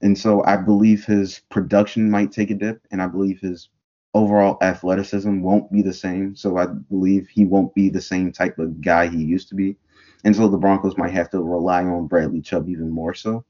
And 0.02 0.18
so 0.18 0.44
I 0.46 0.58
believe 0.58 1.06
his 1.06 1.42
production 1.52 2.10
might 2.10 2.32
take 2.32 2.50
a 2.50 2.56
dip, 2.56 2.82
and 2.90 3.04
I 3.04 3.06
believe 3.06 3.40
his 3.40 3.70
overall 4.16 4.58
athleticism 4.64 5.42
won't 5.42 5.72
be 5.72 5.84
the 5.84 5.94
same. 5.94 6.36
So 6.36 6.58
I 6.58 6.66
believe 6.66 7.28
he 7.28 7.46
won't 7.46 7.76
be 7.76 7.90
the 7.90 8.02
same 8.02 8.32
type 8.32 8.58
of 8.58 8.82
guy 8.82 9.10
he 9.10 9.24
used 9.24 9.50
to 9.50 9.56
be. 9.56 9.76
And 10.24 10.36
so 10.36 10.48
the 10.48 10.58
Broncos 10.58 10.98
might 10.98 11.14
have 11.14 11.30
to 11.30 11.40
rely 11.40 11.84
on 11.84 12.08
Bradley 12.08 12.42
Chubb 12.42 12.68
even 12.68 12.90
more 12.90 13.14
so 13.14 13.46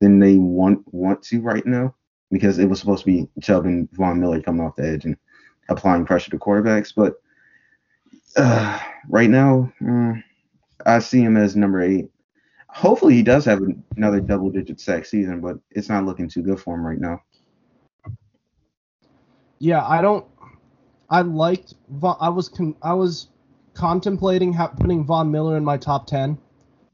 than 0.00 0.20
they 0.20 0.36
want 0.36 0.84
want 0.94 1.24
to 1.24 1.40
right 1.40 1.66
now, 1.66 1.92
because 2.30 2.60
it 2.60 2.66
was 2.66 2.78
supposed 2.78 3.04
to 3.04 3.10
be 3.10 3.28
Chubb 3.42 3.64
and 3.64 3.90
Von 3.94 4.20
Miller 4.20 4.40
coming 4.40 4.64
off 4.64 4.76
the 4.76 4.88
edge 4.88 5.06
and 5.06 5.16
applying 5.68 6.04
pressure 6.04 6.30
to 6.30 6.38
quarterbacks. 6.38 6.92
But 6.94 7.20
uh, 8.36 8.78
right 9.08 9.30
now, 9.30 9.72
mm, 9.80 10.22
I 10.84 10.98
see 10.98 11.20
him 11.20 11.36
as 11.36 11.56
number 11.56 11.80
eight. 11.80 12.10
Hopefully, 12.68 13.14
he 13.14 13.22
does 13.22 13.44
have 13.46 13.62
another 13.96 14.20
double-digit 14.20 14.78
sack 14.80 15.06
season, 15.06 15.40
but 15.40 15.58
it's 15.70 15.88
not 15.88 16.04
looking 16.04 16.28
too 16.28 16.42
good 16.42 16.60
for 16.60 16.74
him 16.74 16.84
right 16.86 17.00
now. 17.00 17.22
Yeah, 19.58 19.86
I 19.86 20.02
don't. 20.02 20.26
I 21.08 21.22
liked. 21.22 21.74
Von, 21.88 22.16
I 22.20 22.28
was 22.28 22.48
con, 22.50 22.74
I 22.82 22.92
was 22.92 23.28
contemplating 23.72 24.52
ha- 24.52 24.68
putting 24.68 25.04
Von 25.04 25.30
Miller 25.30 25.56
in 25.56 25.64
my 25.64 25.78
top 25.78 26.06
ten, 26.06 26.36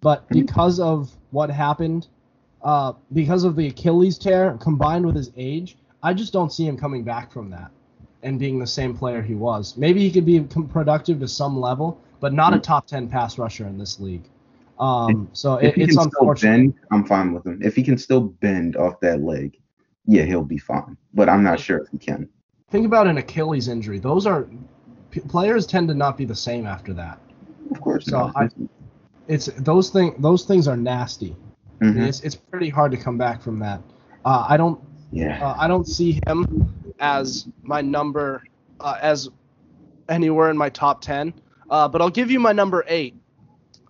but 0.00 0.28
Mhm. 0.28 0.46
because 0.46 0.78
of 0.78 1.10
what 1.30 1.50
happened, 1.50 2.06
uh, 2.62 2.92
because 3.12 3.42
of 3.42 3.56
the 3.56 3.66
Achilles 3.66 4.18
tear 4.18 4.56
combined 4.60 5.04
with 5.04 5.16
his 5.16 5.32
age, 5.36 5.76
I 6.02 6.14
just 6.14 6.32
don't 6.32 6.52
see 6.52 6.66
him 6.66 6.76
coming 6.76 7.02
back 7.02 7.32
from 7.32 7.50
that 7.50 7.72
and 8.22 8.38
being 8.38 8.58
the 8.58 8.66
same 8.66 8.96
player 8.96 9.20
he 9.22 9.34
was. 9.34 9.76
Maybe 9.76 10.00
he 10.00 10.10
could 10.10 10.24
be 10.26 10.40
productive 10.40 11.20
to 11.20 11.28
some 11.28 11.58
level, 11.60 12.00
but 12.20 12.32
not 12.32 12.54
a 12.54 12.58
Mhm. 12.58 12.62
top 12.62 12.86
ten 12.86 13.08
pass 13.08 13.38
rusher 13.38 13.66
in 13.66 13.78
this 13.78 13.98
league. 14.00 14.28
Um, 14.78 15.28
so 15.32 15.56
If 15.56 15.64
it, 15.70 15.74
he 15.76 15.82
it's 15.82 15.96
can 15.96 16.08
still 16.10 16.20
unfortunate. 16.22 16.50
bend, 16.50 16.74
I'm 16.90 17.04
fine 17.04 17.32
with 17.32 17.46
him. 17.46 17.60
If 17.62 17.76
he 17.76 17.82
can 17.82 17.98
still 17.98 18.20
bend 18.20 18.76
off 18.76 18.98
that 19.00 19.22
leg, 19.22 19.58
yeah, 20.06 20.22
he'll 20.22 20.44
be 20.44 20.58
fine. 20.58 20.96
But 21.14 21.28
I'm 21.28 21.42
not 21.42 21.60
sure 21.60 21.78
if 21.78 21.88
he 21.88 21.98
can. 21.98 22.28
Think 22.70 22.86
about 22.86 23.06
an 23.06 23.18
Achilles 23.18 23.68
injury. 23.68 23.98
Those 23.98 24.26
are 24.26 24.46
p- 25.10 25.20
players 25.20 25.66
tend 25.66 25.88
to 25.88 25.94
not 25.94 26.16
be 26.16 26.24
the 26.24 26.34
same 26.34 26.66
after 26.66 26.92
that. 26.94 27.18
Of 27.70 27.80
course. 27.80 28.06
So 28.06 28.18
not. 28.18 28.36
I- 28.36 28.48
It's 29.28 29.46
those 29.58 29.90
thing 29.90 30.14
those 30.18 30.44
things 30.44 30.66
are 30.66 30.76
nasty. 30.76 31.36
Mhm. 31.80 32.08
It's 32.08 32.20
it's 32.22 32.34
pretty 32.34 32.68
hard 32.68 32.90
to 32.90 32.96
come 32.98 33.16
back 33.16 33.40
from 33.40 33.58
that. 33.60 33.80
Uh, 34.24 34.44
I 34.48 34.56
don't 34.56 34.80
Yeah. 35.12 35.44
uh, 35.46 35.54
I 35.58 35.68
don't 35.68 35.86
see 35.86 36.18
him 36.26 36.44
as 37.02 37.48
my 37.62 37.82
number 37.82 38.44
uh, 38.80 38.96
as 39.02 39.28
anywhere 40.08 40.48
in 40.48 40.56
my 40.56 40.70
top 40.70 41.02
ten. 41.02 41.34
Uh, 41.68 41.88
but 41.88 42.00
I'll 42.00 42.10
give 42.10 42.30
you 42.30 42.40
my 42.40 42.52
number 42.52 42.84
eight. 42.86 43.14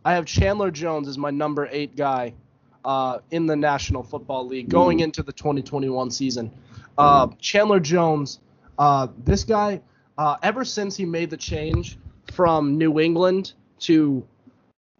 I 0.04 0.14
have 0.14 0.24
Chandler 0.24 0.72
Jones 0.72 1.06
as 1.06 1.16
my 1.16 1.30
number 1.30 1.68
eight 1.70 1.94
guy 1.94 2.34
uh, 2.84 3.18
in 3.30 3.46
the 3.46 3.54
National 3.54 4.02
Football 4.02 4.46
League 4.46 4.68
going 4.68 5.00
into 5.00 5.22
the 5.22 5.32
2021 5.32 6.10
season. 6.10 6.50
Uh, 6.98 7.28
Chandler 7.38 7.80
Jones, 7.80 8.40
uh, 8.78 9.06
this 9.24 9.44
guy, 9.44 9.80
uh, 10.18 10.36
ever 10.42 10.64
since 10.64 10.96
he 10.96 11.04
made 11.04 11.30
the 11.30 11.36
change 11.36 11.98
from 12.32 12.78
New 12.78 12.98
England 12.98 13.52
to 13.80 14.26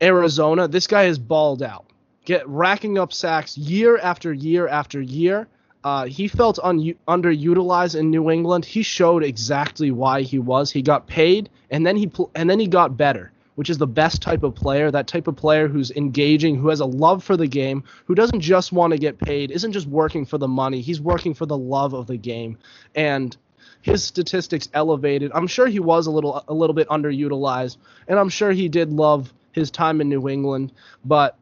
Arizona, 0.01 0.69
this 0.69 0.87
guy 0.87 1.05
has 1.05 1.19
balled 1.19 1.63
out, 1.63 1.87
get 2.25 2.49
racking 2.49 2.99
up 2.99 3.13
sacks 3.13 3.57
year 3.57 3.99
after 3.99 4.33
year 4.33 4.69
after 4.69 5.01
year. 5.01 5.49
Uh, 5.85 6.07
he 6.07 6.29
felt 6.29 6.59
un- 6.63 6.95
underutilized 7.09 7.99
in 7.99 8.11
New 8.11 8.31
England. 8.31 8.65
He 8.65 8.83
showed 8.83 9.25
exactly 9.25 9.91
why 9.91 10.23
he 10.23 10.39
was. 10.39 10.71
He 10.71 10.83
got 10.83 11.07
paid, 11.07 11.51
and 11.71 11.87
then 11.87 11.97
he 11.97 12.07
pl- 12.07 12.31
and 12.35 12.49
then 12.49 12.61
he 12.61 12.69
got 12.69 12.97
better, 12.97 13.33
which 13.57 13.69
is 13.69 13.79
the 13.79 13.87
best 13.87 14.23
type 14.23 14.45
of 14.45 14.55
player. 14.55 14.91
That 14.91 15.09
type 15.09 15.27
of 15.27 15.35
player 15.35 15.67
who's 15.67 15.91
engaging, 15.91 16.57
who 16.57 16.69
has 16.69 16.81
a 16.81 16.87
love 16.87 17.25
for 17.25 17.37
the 17.37 17.49
game, 17.49 17.83
who 18.05 18.15
doesn't 18.15 18.41
just 18.41 18.73
want 18.73 18.93
to 18.93 18.99
get 18.99 19.19
paid, 19.19 19.51
isn't 19.51 19.73
just 19.73 19.89
working 19.89 20.25
for 20.25 20.39
the 20.39 20.49
money. 20.49 20.81
He's 20.81 21.01
working 21.01 21.35
for 21.35 21.47
the 21.47 21.59
love 21.59 21.95
of 21.95 22.07
the 22.07 22.17
game, 22.17 22.59
and 22.95 23.37
his 23.83 24.05
statistics 24.05 24.69
elevated. 24.75 25.33
I'm 25.35 25.49
sure 25.49 25.67
he 25.67 25.81
was 25.81 26.07
a 26.07 26.13
little 26.13 26.45
a 26.47 26.55
little 26.55 26.75
bit 26.75 26.89
underutilized, 26.89 27.77
and 28.07 28.21
I'm 28.21 28.29
sure 28.29 28.53
he 28.53 28.69
did 28.69 28.93
love 28.93 29.33
his 29.51 29.71
time 29.71 30.01
in 30.01 30.09
New 30.09 30.29
England, 30.29 30.73
but 31.05 31.37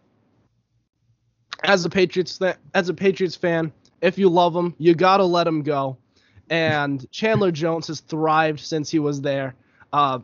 as 1.63 1.85
a 1.85 1.91
Patriots 1.91 2.39
th- 2.39 2.57
as 2.75 2.89
a 2.89 2.95
Patriots 2.95 3.37
fan, 3.37 3.73
if 4.01 4.19
you 4.19 4.29
love 4.29 4.55
him, 4.55 4.75
you 4.79 4.95
gotta 4.95 5.25
let 5.25 5.47
him 5.47 5.63
go. 5.63 5.97
And 6.49 7.09
Chandler 7.11 7.53
Jones 7.53 7.87
has 7.87 8.01
thrived 8.01 8.61
since 8.61 8.91
he 8.91 8.99
was 8.99 9.21
there. 9.21 9.55
Uh, 9.93 10.21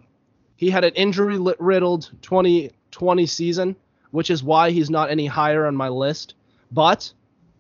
he 0.57 0.71
had 0.71 0.85
an 0.85 0.95
injury 0.95 1.39
riddled 1.59 2.11
2020 2.23 3.27
season, 3.27 3.77
which 4.11 4.31
is 4.31 4.43
why 4.43 4.71
he's 4.71 4.91
not 4.91 5.11
any 5.11 5.27
higher 5.27 5.67
on 5.67 5.77
my 5.77 5.89
list. 5.89 6.35
But 6.73 7.13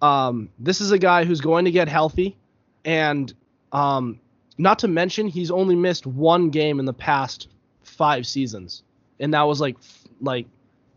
um, 0.02 0.48
this 0.58 0.80
is 0.80 0.90
a 0.90 0.98
guy 0.98 1.24
who's 1.24 1.40
going 1.40 1.64
to 1.66 1.70
get 1.70 1.88
healthy, 1.88 2.36
and 2.84 3.32
um, 3.72 4.18
not 4.58 4.78
to 4.80 4.88
mention 4.88 5.28
he's 5.28 5.50
only 5.50 5.76
missed 5.76 6.06
one 6.06 6.50
game 6.50 6.80
in 6.80 6.86
the 6.86 6.92
past 6.92 7.48
five 7.82 8.26
seasons, 8.26 8.82
and 9.20 9.32
that 9.34 9.42
was 9.42 9.60
like 9.60 9.76
like 10.20 10.46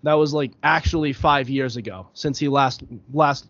that 0.03 0.13
was 0.13 0.33
like 0.33 0.51
actually 0.63 1.13
five 1.13 1.49
years 1.49 1.77
ago 1.77 2.07
since 2.13 2.39
he 2.39 2.47
last 2.47 2.83
last 3.13 3.47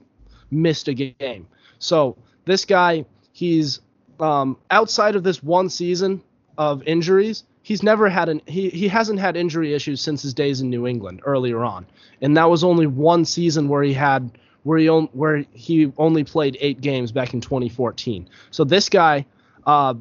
missed 0.51 0.87
a 0.87 0.93
game. 0.93 1.47
So 1.79 2.17
this 2.45 2.65
guy, 2.65 3.05
he's 3.31 3.81
um, 4.19 4.57
outside 4.69 5.15
of 5.15 5.23
this 5.23 5.41
one 5.41 5.69
season 5.69 6.21
of 6.57 6.83
injuries, 6.83 7.43
he's 7.63 7.83
never 7.83 8.09
had 8.09 8.29
an 8.29 8.41
he 8.45 8.69
he 8.69 8.87
hasn't 8.87 9.19
had 9.19 9.35
injury 9.35 9.73
issues 9.73 10.01
since 10.01 10.21
his 10.21 10.33
days 10.33 10.61
in 10.61 10.69
New 10.69 10.85
England 10.85 11.21
earlier 11.25 11.63
on, 11.63 11.85
and 12.21 12.35
that 12.37 12.49
was 12.49 12.63
only 12.63 12.87
one 12.87 13.25
season 13.25 13.67
where 13.67 13.83
he 13.83 13.93
had 13.93 14.37
where 14.63 14.77
he 14.77 14.89
on, 14.89 15.05
where 15.13 15.45
he 15.53 15.91
only 15.97 16.23
played 16.23 16.57
eight 16.59 16.81
games 16.81 17.11
back 17.11 17.33
in 17.33 17.41
2014. 17.41 18.29
So 18.51 18.63
this 18.63 18.89
guy, 18.89 19.25
uh, 19.65 19.93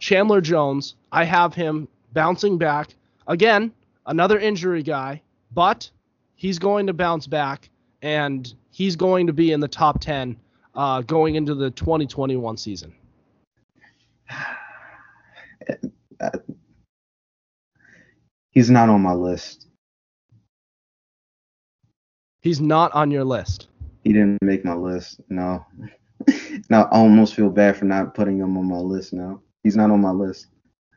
Chandler 0.00 0.40
Jones, 0.40 0.94
I 1.12 1.24
have 1.24 1.54
him 1.54 1.88
bouncing 2.12 2.58
back 2.58 2.94
again, 3.26 3.72
another 4.06 4.38
injury 4.38 4.82
guy, 4.82 5.22
but 5.52 5.90
he's 6.34 6.58
going 6.58 6.86
to 6.86 6.92
bounce 6.92 7.26
back 7.26 7.68
and 8.02 8.52
he's 8.70 8.96
going 8.96 9.26
to 9.26 9.32
be 9.32 9.52
in 9.52 9.60
the 9.60 9.68
top 9.68 10.00
10 10.00 10.36
uh, 10.76 11.00
going 11.02 11.34
into 11.34 11.54
the 11.54 11.70
2021 11.72 12.56
season. 12.56 12.94
He's 18.50 18.70
not 18.70 18.88
on 18.88 19.02
my 19.02 19.12
list. 19.12 19.66
He's 22.40 22.60
not 22.60 22.94
on 22.94 23.10
your 23.10 23.24
list. 23.24 23.68
He 24.04 24.12
didn't 24.12 24.38
make 24.40 24.64
my 24.64 24.74
list. 24.74 25.20
No. 25.28 25.66
now 26.70 26.84
I 26.84 26.88
almost 26.90 27.34
feel 27.34 27.50
bad 27.50 27.76
for 27.76 27.84
not 27.86 28.14
putting 28.14 28.38
him 28.38 28.56
on 28.56 28.66
my 28.68 28.78
list 28.78 29.12
now. 29.12 29.42
He's 29.62 29.76
not 29.76 29.90
on 29.90 30.00
my 30.00 30.12
list. 30.12 30.46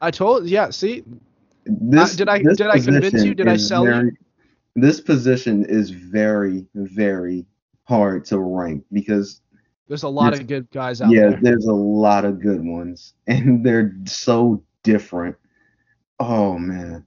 I 0.02 0.12
told 0.12 0.46
yeah, 0.46 0.70
see, 0.70 1.04
This, 1.66 2.14
Uh, 2.14 2.18
did 2.18 2.30
I- 2.30 2.42
did 2.42 2.62
I 2.62 2.80
convince 2.80 3.26
you? 3.26 3.34
Did 3.34 3.48
I 3.48 3.58
sell 3.58 3.86
you? 3.86 4.12
This 4.76 5.02
position 5.02 5.66
is 5.66 5.90
very, 5.90 6.66
very 6.76 7.46
hard 7.84 8.24
to 8.26 8.40
rank 8.40 8.86
because 8.94 9.42
there's 9.90 10.04
a 10.04 10.08
lot 10.10 10.32
Yes. 10.34 10.40
of 10.42 10.48
good 10.48 10.70
guys 10.72 11.02
out 11.02 11.12
yeah, 11.12 11.22
there. 11.22 11.32
Yeah, 11.32 11.38
there's 11.42 11.66
a 11.66 11.74
lot 11.74 12.24
of 12.24 12.40
good 12.40 12.64
ones, 12.64 13.14
and 13.28 13.66
they're 13.66 13.94
so 14.06 14.64
different. 14.84 15.36
Oh 16.20 16.58
man, 16.58 17.06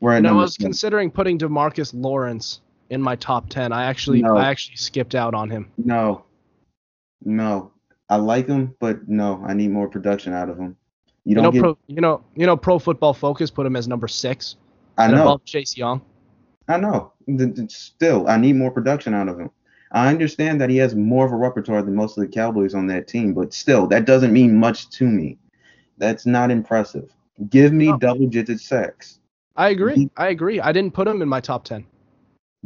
we're 0.00 0.12
And 0.16 0.26
I 0.26 0.32
was 0.32 0.54
seven. 0.54 0.70
considering 0.70 1.10
putting 1.12 1.38
Demarcus 1.38 1.92
Lawrence 1.94 2.60
in 2.90 3.00
my 3.00 3.16
top 3.16 3.48
10. 3.48 3.72
I 3.72 3.84
actually 3.84 4.22
No. 4.22 4.36
I 4.36 4.46
actually 4.48 4.76
skipped 4.76 5.14
out 5.14 5.34
on 5.34 5.48
him. 5.50 5.70
no, 5.78 6.24
no. 7.24 7.70
I 8.10 8.16
like 8.16 8.46
him, 8.46 8.74
but 8.80 9.08
no, 9.08 9.42
I 9.46 9.54
need 9.54 9.70
more 9.70 9.88
production 9.88 10.34
out 10.34 10.50
of 10.50 10.58
him. 10.58 10.76
You 11.24 11.30
You 11.30 11.34
don't 11.36 11.44
know, 11.44 11.50
get. 11.52 11.60
pro, 11.62 11.78
you 11.86 12.00
know, 12.02 12.22
you 12.36 12.44
know, 12.46 12.54
Pro 12.56 12.78
Football 12.78 13.14
Focus 13.14 13.50
put 13.50 13.64
him 13.64 13.76
as 13.76 13.88
number 13.88 14.06
six 14.08 14.56
I 14.98 15.08
know. 15.10 15.38
Chase 15.46 15.76
Young. 15.76 16.02
I 16.68 16.76
know. 16.76 17.12
Still, 17.68 18.28
I 18.28 18.36
need 18.36 18.56
more 18.56 18.70
production 18.70 19.14
out 19.14 19.28
of 19.28 19.38
him. 19.40 19.50
I 19.94 20.08
understand 20.08 20.60
that 20.60 20.70
he 20.70 20.76
has 20.78 20.96
more 20.96 21.24
of 21.24 21.32
a 21.32 21.36
repertoire 21.36 21.80
than 21.80 21.94
most 21.94 22.18
of 22.18 22.22
the 22.22 22.28
Cowboys 22.28 22.74
on 22.74 22.88
that 22.88 23.06
team, 23.06 23.32
but 23.32 23.54
still, 23.54 23.86
that 23.86 24.06
doesn't 24.06 24.32
mean 24.32 24.56
much 24.56 24.90
to 24.90 25.06
me. 25.06 25.38
That's 25.98 26.26
not 26.26 26.50
impressive. 26.50 27.12
Give 27.48 27.72
me 27.72 27.90
oh. 27.90 27.96
double 27.96 28.26
digit 28.26 28.60
sacks. 28.60 29.20
I 29.54 29.68
agree. 29.68 30.10
I 30.16 30.28
agree. 30.28 30.60
I 30.60 30.72
didn't 30.72 30.94
put 30.94 31.06
him 31.06 31.22
in 31.22 31.28
my 31.28 31.40
top 31.40 31.64
10. 31.64 31.86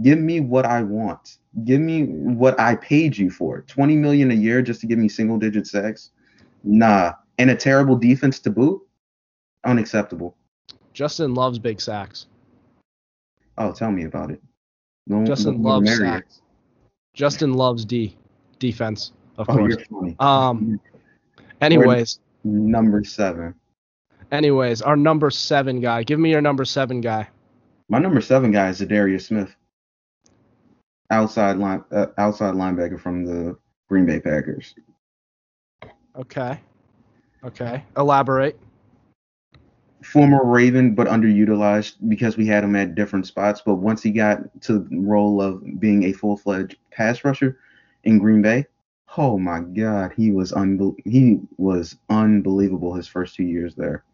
Give 0.01 0.19
me 0.19 0.41
what 0.41 0.65
I 0.65 0.83
want. 0.83 1.37
Give 1.65 1.83
me 1.83 2.05
what 2.05 2.59
I 2.59 2.77
paid 2.77 3.19
you 3.19 3.31
for. 3.31 3.61
20 3.63 3.97
million 3.97 4.31
a 4.31 4.35
year 4.35 4.63
just 4.63 4.81
to 4.81 4.87
give 4.87 4.99
me 4.99 5.09
single 5.09 5.39
digit 5.39 5.67
sacks? 5.67 6.11
Nah. 6.65 7.13
And 7.37 7.51
a 7.51 7.55
terrible 7.55 7.97
defense 7.97 8.39
to 8.41 8.51
boot? 8.51 8.81
Unacceptable. 9.67 10.35
Justin 10.95 11.35
loves 11.35 11.59
big 11.59 11.81
sacks. 11.81 12.27
Oh, 13.59 13.73
tell 13.73 13.91
me 13.91 14.05
about 14.05 14.31
it. 14.31 14.41
No, 15.07 15.25
Justin 15.27 15.61
no, 15.61 15.69
loves 15.69 15.99
sacks. 15.99 16.41
Justin 17.19 17.55
loves 17.55 17.85
D 17.85 18.17
defense, 18.61 19.11
of 19.39 19.51
oh, 19.51 19.57
course. 19.57 19.77
Um. 20.21 20.81
Anyways. 21.61 22.21
number 22.45 23.03
seven. 23.03 23.57
Anyways, 24.31 24.83
our 24.83 24.95
number 24.97 25.29
seven 25.29 25.81
guy. 25.81 26.05
Give 26.05 26.21
me 26.21 26.31
your 26.31 26.41
number 26.41 26.65
seven 26.65 27.01
guy. 27.01 27.27
My 27.89 27.99
number 27.99 28.21
seven 28.21 28.53
guy 28.53 28.69
is 28.69 28.81
Za'Darius 28.81 29.23
Smith, 29.23 29.53
outside 31.11 31.57
line, 31.57 31.83
uh, 31.91 32.07
outside 32.19 32.55
linebacker 32.55 33.01
from 33.01 33.25
the 33.25 33.59
Green 33.89 34.07
Bay 34.07 34.21
Packers. 34.21 34.77
Okay. 36.15 36.61
Okay. 37.43 37.83
Elaborate. 37.97 38.57
Former 40.03 40.45
Raven, 40.45 40.95
but 40.95 41.09
underutilized 41.09 41.97
because 42.09 42.37
we 42.37 42.47
had 42.47 42.65
him 42.65 42.77
at 42.77 42.95
different 42.95 43.27
spots. 43.27 43.63
But 43.65 43.77
once 43.77 44.03
he 44.03 44.11
got 44.11 44.41
to 44.63 44.79
the 44.79 44.99
role 44.99 45.43
of 45.43 45.81
being 45.81 46.05
a 46.05 46.13
full-fledged 46.13 46.77
pass 46.91 47.25
rusher 47.25 47.59
in 48.05 48.19
Green 48.19 48.43
Bay, 48.43 48.67
oh 49.17 49.39
my 49.39 49.61
God, 49.61 50.13
he 50.17 50.31
was 50.31 50.53
unbe- 50.53 50.97
he 51.05 51.41
was 51.57 51.97
unbelievable 52.09 52.95
his 52.95 53.09
first 53.09 53.35
two 53.35 53.45
years 53.45 53.75
there 53.75 54.05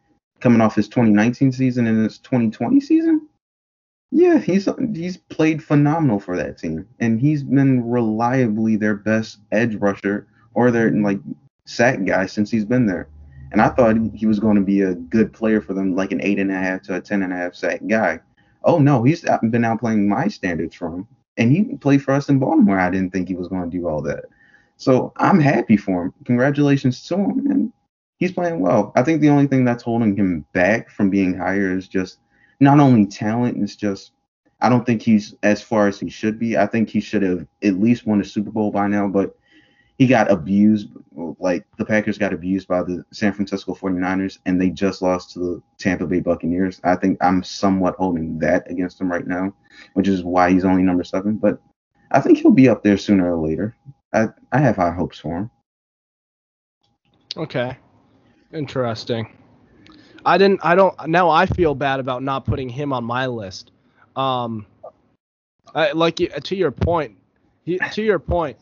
coming 0.41 0.61
off 0.61 0.75
his 0.75 0.89
2019 0.89 1.53
season 1.53 1.87
and 1.87 2.05
his 2.05 2.19
2020 2.19 2.79
season. 2.79 3.27
Yeah, 4.11 4.39
he's 4.39 4.69
he's 4.95 5.17
played 5.17 5.65
phenomenal 5.65 6.21
for 6.21 6.37
that 6.37 6.59
team, 6.59 6.87
and 7.01 7.19
he's 7.19 7.43
been 7.43 7.89
reliably 7.89 8.77
their 8.77 8.95
best 8.95 9.39
edge 9.51 9.75
rusher 9.77 10.29
or 10.53 10.71
their 10.71 10.91
like 10.91 11.19
sack 11.67 12.05
guy 12.05 12.27
since 12.27 12.51
he's 12.51 12.65
been 12.65 12.87
there. 12.87 13.09
And 13.55 13.63
I 13.63 13.69
thought 13.69 13.97
he 14.13 14.27
was 14.27 14.41
going 14.41 14.57
to 14.57 14.63
be 14.63 14.81
a 14.81 14.97
good 14.97 15.33
player 15.33 15.61
for 15.61 15.75
them, 15.75 15.95
like 15.95 16.11
an 16.11 16.21
eight 16.21 16.41
and 16.41 16.51
a 16.51 16.57
half 16.57 16.83
to 16.83 16.97
a 16.97 17.01
ten 17.01 17.23
and 17.23 17.33
a 17.33 17.37
half 17.37 17.55
sack 17.55 17.83
guy. 17.87 18.19
Oh 18.65 18.81
no, 18.81 19.05
he's 19.05 19.25
uh, 19.25 19.39
been 19.43 19.63
outplaying 19.63 20.09
my 20.09 20.27
standards 20.27 20.75
for 20.75 20.89
him, 20.89 21.07
and 21.37 21.53
he 21.53 21.77
played 21.77 22.03
for 22.03 22.15
us 22.15 22.29
in 22.29 22.41
Baltimore. 22.41 22.81
I 22.81 22.91
didn't 22.91 23.13
think 23.13 23.29
he 23.29 23.37
was 23.37 23.47
going 23.47 23.71
to 23.71 23.79
do 23.79 23.87
all 23.87 24.03
that. 24.03 24.25
So 24.77 25.13
I'm 25.19 25.39
happy 25.39 25.77
for 25.77 26.07
him. 26.07 26.15
Congratulations 26.25 27.07
to 27.07 27.15
him, 27.15 27.47
and 27.49 27.73
he's 28.17 28.33
playing 28.33 28.59
well. 28.59 28.91
I 28.97 29.05
think 29.05 29.21
the 29.21 29.29
only 29.29 29.47
thing 29.47 29.65
that's 29.65 29.85
holding 29.85 30.17
him 30.17 30.45
back 30.53 30.91
from 30.91 31.09
being 31.09 31.39
higher 31.39 31.79
is 31.79 31.87
just 31.87 32.19
not 32.59 32.81
only 32.81 33.07
talent, 33.07 33.63
it's 33.63 33.77
just 33.77 34.11
I 34.63 34.69
don't 34.69 34.85
think 34.85 35.01
he's 35.01 35.33
as 35.45 35.63
far 35.63 35.87
as 35.87 36.01
he 36.01 36.11
should 36.11 36.41
be. 36.41 36.59
I 36.59 36.67
think 36.67 36.91
he 36.91 37.01
should 37.01 37.23
have 37.23 37.47
at 37.63 37.79
least 37.79 38.05
won 38.05 38.21
a 38.21 38.25
Super 38.25 38.51
Bowl 38.51 38.73
by 38.73 38.89
now, 38.89 39.07
but 39.07 39.39
he 39.99 40.07
got 40.07 40.31
abused 40.31 40.89
like 41.39 41.65
the 41.79 41.85
Packers 41.85 42.19
got 42.19 42.33
abused 42.33 42.67
by 42.67 42.83
the 42.83 43.05
San 43.13 43.33
Francisco 43.33 43.75
49ers 43.75 44.39
and 44.47 44.61
they 44.61 44.71
just 44.71 45.03
lost 45.03 45.33
to 45.33 45.39
the 45.39 45.63
Tampa 45.79 46.07
Bay 46.07 46.21
Buccaneers. 46.21 46.81
I 46.85 46.97
think 46.97 47.23
I'm 47.23 47.43
somewhat 47.43 47.95
holding 47.97 48.39
that 48.41 48.69
against 48.71 49.01
him 49.01 49.11
right 49.11 49.27
now, 49.27 49.55
which 49.95 50.09
is 50.09 50.25
why 50.25 50.51
he's 50.51 50.65
only 50.65 50.83
number 50.83 51.05
7, 51.05 51.37
but 51.37 51.61
I 52.11 52.21
think 52.21 52.39
he'll 52.39 52.51
be 52.51 52.69
up 52.69 52.83
there 52.83 52.97
sooner 52.97 53.35
or 53.35 53.47
later. 53.47 53.77
I 54.13 54.29
I 54.53 54.59
have 54.59 54.77
high 54.77 54.93
hopes 54.93 55.19
for 55.19 55.37
him. 55.37 55.51
Okay. 57.37 57.77
Interesting. 58.53 59.37
I 60.25 60.39
didn't. 60.39 60.61
I 60.63 60.75
don't. 60.75 60.95
Now 61.09 61.29
I 61.29 61.47
feel 61.47 61.75
bad 61.75 62.01
about 62.01 62.23
not 62.23 62.47
putting 62.47 62.69
him 62.69 62.93
on 62.93 63.05
my 63.05 63.27
list. 63.27 63.73
Um, 64.17 64.67
I, 65.75 65.93
like 65.93 66.17
to 66.17 66.57
your 66.57 66.71
point. 66.71 67.17
To 67.67 68.03
your 68.03 68.19
point, 68.19 68.59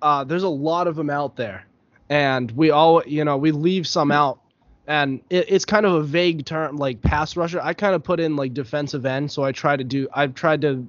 uh, 0.00 0.24
there's 0.24 0.42
a 0.42 0.48
lot 0.48 0.86
of 0.86 0.96
them 0.96 1.10
out 1.10 1.36
there, 1.36 1.66
and 2.08 2.50
we 2.52 2.70
all, 2.70 3.02
you 3.06 3.24
know, 3.24 3.36
we 3.36 3.52
leave 3.52 3.86
some 3.86 4.10
out, 4.10 4.40
and 4.86 5.20
it, 5.30 5.46
it's 5.48 5.64
kind 5.64 5.86
of 5.86 5.94
a 5.94 6.02
vague 6.02 6.44
term, 6.44 6.76
like 6.76 7.00
pass 7.02 7.36
rusher. 7.36 7.60
I 7.62 7.74
kind 7.74 7.94
of 7.94 8.02
put 8.02 8.20
in 8.20 8.36
like 8.36 8.54
defensive 8.54 9.06
end, 9.06 9.30
so 9.30 9.44
I 9.44 9.52
try 9.52 9.76
to 9.76 9.84
do. 9.84 10.08
I've 10.12 10.34
tried 10.34 10.62
to 10.62 10.86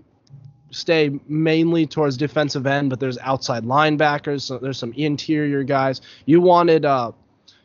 stay 0.72 1.20
mainly 1.28 1.86
towards 1.86 2.18
defensive 2.18 2.66
end, 2.66 2.90
but 2.90 3.00
there's 3.00 3.18
outside 3.20 3.64
linebackers. 3.64 4.42
So 4.42 4.58
there's 4.58 4.78
some 4.78 4.94
interior 4.94 5.64
guys. 5.64 6.02
You 6.26 6.42
wanted 6.42 6.86
uh, 6.86 7.12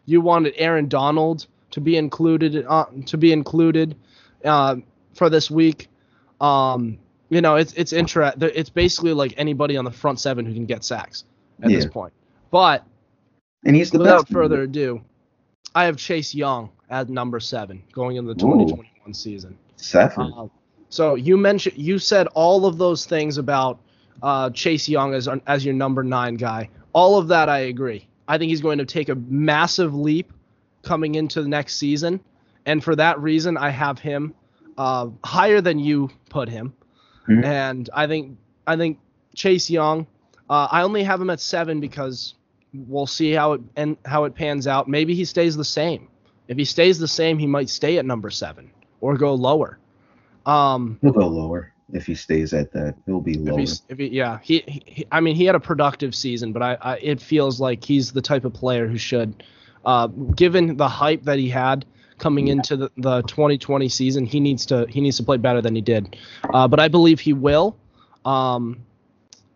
you 0.04 0.20
wanted 0.20 0.54
Aaron 0.56 0.88
Donald 0.88 1.46
to 1.70 1.80
be 1.80 1.96
included 1.96 2.64
uh, 2.68 2.86
to 3.06 3.16
be 3.16 3.32
included 3.32 3.96
uh, 4.44 4.76
for 5.14 5.30
this 5.30 5.50
week. 5.50 5.88
Um, 6.40 6.98
you 7.30 7.40
know, 7.40 7.56
it's 7.56 7.72
it's 7.74 7.92
intra- 7.92 8.34
It's 8.40 8.70
basically 8.70 9.12
like 9.12 9.34
anybody 9.36 9.76
on 9.76 9.84
the 9.84 9.90
front 9.90 10.20
seven 10.20 10.46
who 10.46 10.54
can 10.54 10.66
get 10.66 10.84
sacks 10.84 11.24
at 11.62 11.70
yeah. 11.70 11.76
this 11.76 11.86
point. 11.86 12.12
But 12.50 12.84
and 13.64 13.76
he's 13.76 13.90
the 13.90 13.98
without 13.98 14.28
further 14.28 14.62
ado, 14.62 15.02
I 15.74 15.84
have 15.84 15.96
Chase 15.96 16.34
Young 16.34 16.70
at 16.90 17.08
number 17.08 17.40
seven 17.40 17.82
going 17.92 18.16
into 18.16 18.32
the 18.32 18.40
2021 18.40 18.86
Ooh. 19.08 19.12
season. 19.12 19.58
Seven. 19.76 20.32
Uh, 20.36 20.46
so 20.88 21.14
you 21.16 21.36
mentioned 21.36 21.76
you 21.76 21.98
said 21.98 22.26
all 22.28 22.64
of 22.64 22.78
those 22.78 23.04
things 23.04 23.36
about 23.36 23.78
uh, 24.22 24.50
Chase 24.50 24.88
Young 24.88 25.14
as 25.14 25.28
as 25.46 25.64
your 25.64 25.74
number 25.74 26.02
nine 26.02 26.36
guy. 26.36 26.70
All 26.94 27.18
of 27.18 27.28
that 27.28 27.48
I 27.48 27.60
agree. 27.60 28.08
I 28.26 28.38
think 28.38 28.50
he's 28.50 28.60
going 28.60 28.78
to 28.78 28.86
take 28.86 29.08
a 29.08 29.14
massive 29.14 29.94
leap 29.94 30.32
coming 30.82 31.14
into 31.14 31.42
the 31.42 31.48
next 31.48 31.76
season, 31.76 32.20
and 32.66 32.82
for 32.82 32.96
that 32.96 33.20
reason, 33.20 33.56
I 33.56 33.70
have 33.70 33.98
him 33.98 34.34
uh, 34.78 35.08
higher 35.24 35.60
than 35.60 35.78
you 35.78 36.10
put 36.30 36.48
him. 36.48 36.72
Mm-hmm. 37.28 37.44
And 37.44 37.90
I 37.92 38.06
think 38.06 38.36
I 38.66 38.76
think 38.76 38.98
Chase 39.34 39.68
Young. 39.70 40.06
Uh, 40.50 40.66
I 40.70 40.82
only 40.82 41.02
have 41.02 41.20
him 41.20 41.28
at 41.30 41.40
seven 41.40 41.78
because 41.78 42.34
we'll 42.72 43.06
see 43.06 43.32
how 43.32 43.52
it 43.52 43.60
and 43.76 43.96
how 44.04 44.24
it 44.24 44.34
pans 44.34 44.66
out. 44.66 44.88
Maybe 44.88 45.14
he 45.14 45.24
stays 45.24 45.56
the 45.56 45.64
same. 45.64 46.08
If 46.48 46.56
he 46.56 46.64
stays 46.64 46.98
the 46.98 47.08
same, 47.08 47.38
he 47.38 47.46
might 47.46 47.68
stay 47.68 47.98
at 47.98 48.06
number 48.06 48.30
seven 48.30 48.70
or 49.00 49.16
go 49.16 49.34
lower. 49.34 49.78
Um, 50.46 50.98
He'll 51.02 51.12
go 51.12 51.26
lower 51.26 51.74
if 51.92 52.06
he 52.06 52.14
stays 52.14 52.54
at 52.54 52.72
that. 52.72 52.94
He'll 53.04 53.20
be 53.20 53.34
lower. 53.34 53.60
If, 53.60 53.80
if 53.90 53.98
he, 53.98 54.08
yeah, 54.08 54.38
he, 54.42 54.64
he, 54.66 55.06
I 55.12 55.20
mean, 55.20 55.36
he 55.36 55.44
had 55.44 55.54
a 55.54 55.60
productive 55.60 56.14
season, 56.14 56.52
but 56.52 56.62
I, 56.62 56.78
I, 56.80 56.96
it 56.98 57.20
feels 57.20 57.60
like 57.60 57.84
he's 57.84 58.12
the 58.12 58.22
type 58.22 58.46
of 58.46 58.54
player 58.54 58.88
who 58.88 58.96
should, 58.96 59.44
uh, 59.84 60.06
given 60.06 60.78
the 60.78 60.88
hype 60.88 61.22
that 61.24 61.38
he 61.38 61.50
had 61.50 61.84
coming 62.18 62.48
into 62.48 62.76
the, 62.76 62.90
the 62.96 63.22
2020 63.22 63.88
season, 63.88 64.26
he 64.26 64.40
needs 64.40 64.66
to 64.66 64.86
he 64.88 65.00
needs 65.00 65.16
to 65.18 65.22
play 65.22 65.36
better 65.36 65.60
than 65.60 65.74
he 65.74 65.80
did. 65.80 66.16
Uh, 66.52 66.68
but 66.68 66.80
I 66.80 66.88
believe 66.88 67.20
he 67.20 67.32
will. 67.32 67.76
Um, 68.24 68.78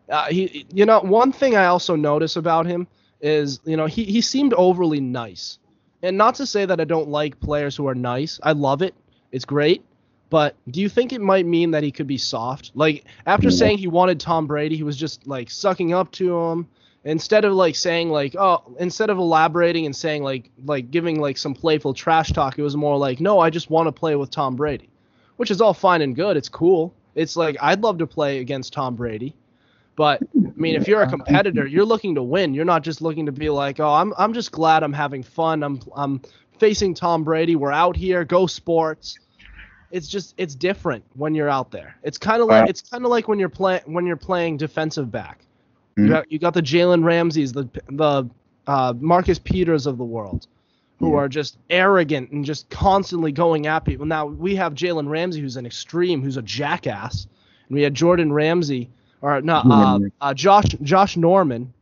uh, 0.09 0.27
he, 0.27 0.67
you 0.73 0.87
know, 0.87 1.01
one 1.01 1.33
thing 1.33 1.57
I 1.57 1.67
also 1.67 1.97
notice 1.97 2.37
about 2.37 2.67
him 2.67 2.87
is, 3.21 3.61
you 3.65 3.77
know, 3.77 3.87
he 3.87 4.05
he 4.05 4.21
seemed 4.21 4.55
overly 4.55 5.01
nice, 5.01 5.59
and 6.03 6.17
not 6.17 6.35
to 6.37 6.47
say 6.47 6.65
that 6.67 6.81
I 6.81 6.85
don't 6.85 7.09
like 7.09 7.39
players 7.41 7.77
who 7.77 7.87
are 7.89 7.95
nice. 7.95 8.41
I 8.43 8.53
love 8.53 8.83
it. 8.83 8.95
It's 9.31 9.45
great. 9.45 9.85
But 10.31 10.57
do 10.71 10.81
you 10.81 10.89
think 10.89 11.13
it 11.13 11.21
might 11.21 11.45
mean 11.45 11.73
that 11.73 11.83
he 11.83 11.93
could 11.93 12.07
be 12.07 12.17
soft? 12.17 12.73
Like 12.75 13.05
after 13.27 13.51
saying 13.51 13.79
he 13.79 13.87
wanted 13.87 14.19
Tom 14.19 14.47
Brady, 14.47 14.77
he 14.77 14.83
was 14.83 14.97
just 14.97 15.27
like 15.27 15.51
sucking 15.51 15.93
up 15.93 16.11
to 16.13 16.39
him 16.39 16.69
instead 17.05 17.45
of 17.45 17.53
like 17.53 17.75
saying 17.75 18.11
like 18.11 18.35
oh 18.37 18.63
instead 18.79 19.11
of 19.11 19.19
elaborating 19.19 19.87
and 19.87 19.95
saying 19.95 20.23
like 20.23 20.51
like 20.65 20.91
giving 20.91 21.21
like 21.21 21.37
some 21.37 21.55
playful 21.55 21.95
trash 21.95 22.33
talk, 22.33 22.59
it 22.59 22.63
was 22.63 22.77
more 22.77 22.97
like 22.97 23.21
no, 23.21 23.39
I 23.39 23.51
just 23.51 23.71
want 23.71 23.89
to 23.89 23.93
play 23.93 24.17
with 24.17 24.31
Tom 24.31 24.57
Brady, 24.57 24.89
which 25.37 25.51
is 25.51 25.61
all 25.61 25.75
fine 25.75 26.03
and 26.03 26.15
good. 26.15 26.37
It's 26.37 26.49
cool. 26.49 26.95
It's 27.15 27.37
like 27.37 27.57
I'd 27.61 27.83
love 27.83 27.99
to 27.99 28.07
play 28.07 28.39
against 28.39 28.73
Tom 28.73 28.95
Brady. 28.97 29.35
But 29.95 30.23
I 30.23 30.53
mean, 30.57 30.75
if 30.75 30.89
you're 30.89 31.03
a 31.03 31.09
competitor, 31.09 31.67
you're 31.67 31.85
looking 31.85 32.15
to 32.15 32.23
win. 32.23 32.55
You're 32.55 32.65
not 32.65 32.83
just 32.83 33.03
looking 33.03 33.27
to 33.27 33.33
be 33.33 33.51
like, 33.51 33.79
"Oh, 33.79 33.93
I'm 33.93 34.15
I'm 34.17 34.33
just 34.33 34.51
glad 34.51 34.83
I'm 34.83 34.93
having 34.93 35.23
fun. 35.23 35.63
I'm 35.63 35.81
I'm 35.95 36.23
facing 36.59 36.95
Tom 36.95 37.25
Brady. 37.25 37.57
We're 37.57 37.73
out 37.73 37.97
here. 37.97 38.25
Go 38.25 38.47
sports." 38.47 39.19
it's 39.93 40.09
just 40.09 40.35
it's 40.39 40.55
different 40.55 41.05
when 41.15 41.35
you're 41.35 41.51
out 41.51 41.71
there. 41.71 41.95
It's 42.03 42.19
kind 42.19 42.41
of 42.41 42.49
like 42.49 42.69
it's 42.69 42.81
kind 42.81 43.05
of 43.05 43.11
like 43.11 43.29
when 43.29 43.39
you're 43.39 43.51
playing 43.51 43.83
when 43.85 44.07
you're 44.07 44.17
playing 44.17 44.57
defensive 44.57 45.13
back. 45.13 45.45
Mm-hmm. 45.93 46.05
You 46.05 46.09
got 46.09 46.33
you 46.33 46.39
got 46.39 46.55
the 46.55 46.63
Jalen 46.63 47.05
Ramseys, 47.05 47.53
the 47.53 47.69
the 47.91 48.29
uh, 48.67 48.95
Marcus 48.99 49.39
Peters 49.39 49.87
of 49.87 49.99
the 49.99 50.05
world, 50.05 50.47
who 50.99 51.15
are 51.15 51.29
just 51.29 51.59
arrogant 51.69 52.31
and 52.31 52.45
just 52.45 52.71
constantly 52.71 53.33
going 53.33 53.67
at 53.67 53.85
people. 53.85 54.07
Now 54.07 54.27
we 54.27 54.55
have 54.57 54.75
Jalen 54.75 55.09
Ramsey, 55.09 55.41
who's 55.41 55.57
an 55.57 55.67
extreme, 55.67 56.23
who's 56.23 56.37
a 56.37 56.43
jackass, 56.43 57.27
and 57.69 57.77
we 57.77 57.83
had 57.83 57.95
Jordan 57.95 58.33
Ramsey 58.33 58.89
or 59.21 59.41
not 59.41 59.67
uh, 59.67 59.99
uh, 60.21 60.35
Josh 60.35 60.67
Josh 60.83 61.17
Norman 61.17 61.73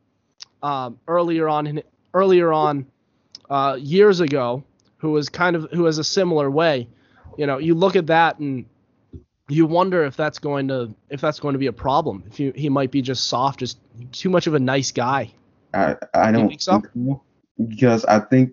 um, 0.63 0.99
earlier 1.07 1.49
on 1.49 1.67
in, 1.67 1.83
earlier 2.15 2.53
on 2.53 2.87
uh, 3.49 3.77
years 3.81 4.21
ago, 4.21 4.63
who 4.99 5.13
was 5.13 5.29
kind 5.29 5.57
of 5.57 5.69
who 5.73 5.85
has 5.85 5.99
a 5.99 6.05
similar 6.05 6.51
way 6.51 6.89
you 7.37 7.47
know, 7.47 7.59
you 7.59 7.75
look 7.75 7.97
at 7.97 8.07
that 8.09 8.39
and 8.39 8.67
you 9.51 9.67
wonder 9.67 10.05
if 10.05 10.17
that's 10.17 10.39
going 10.39 10.69
to 10.69 10.95
if 11.11 11.21
that's 11.21 11.41
going 11.41 11.55
to 11.55 11.59
be 11.59 11.67
a 11.67 11.73
problem. 11.73 12.25
If 12.29 12.37
he, 12.37 12.53
he 12.55 12.69
might 12.69 12.91
be 12.91 13.03
just 13.03 13.27
soft, 13.27 13.61
just 13.61 13.79
too 14.13 14.31
much 14.31 14.47
of 14.47 14.55
a 14.55 14.61
nice 14.61 14.93
guy. 14.93 15.33
I 15.75 15.97
I 16.15 16.33
don't 16.33 16.49
think 16.49 16.61
so? 16.63 16.83
because 17.69 18.05
I 18.07 18.21
think 18.21 18.53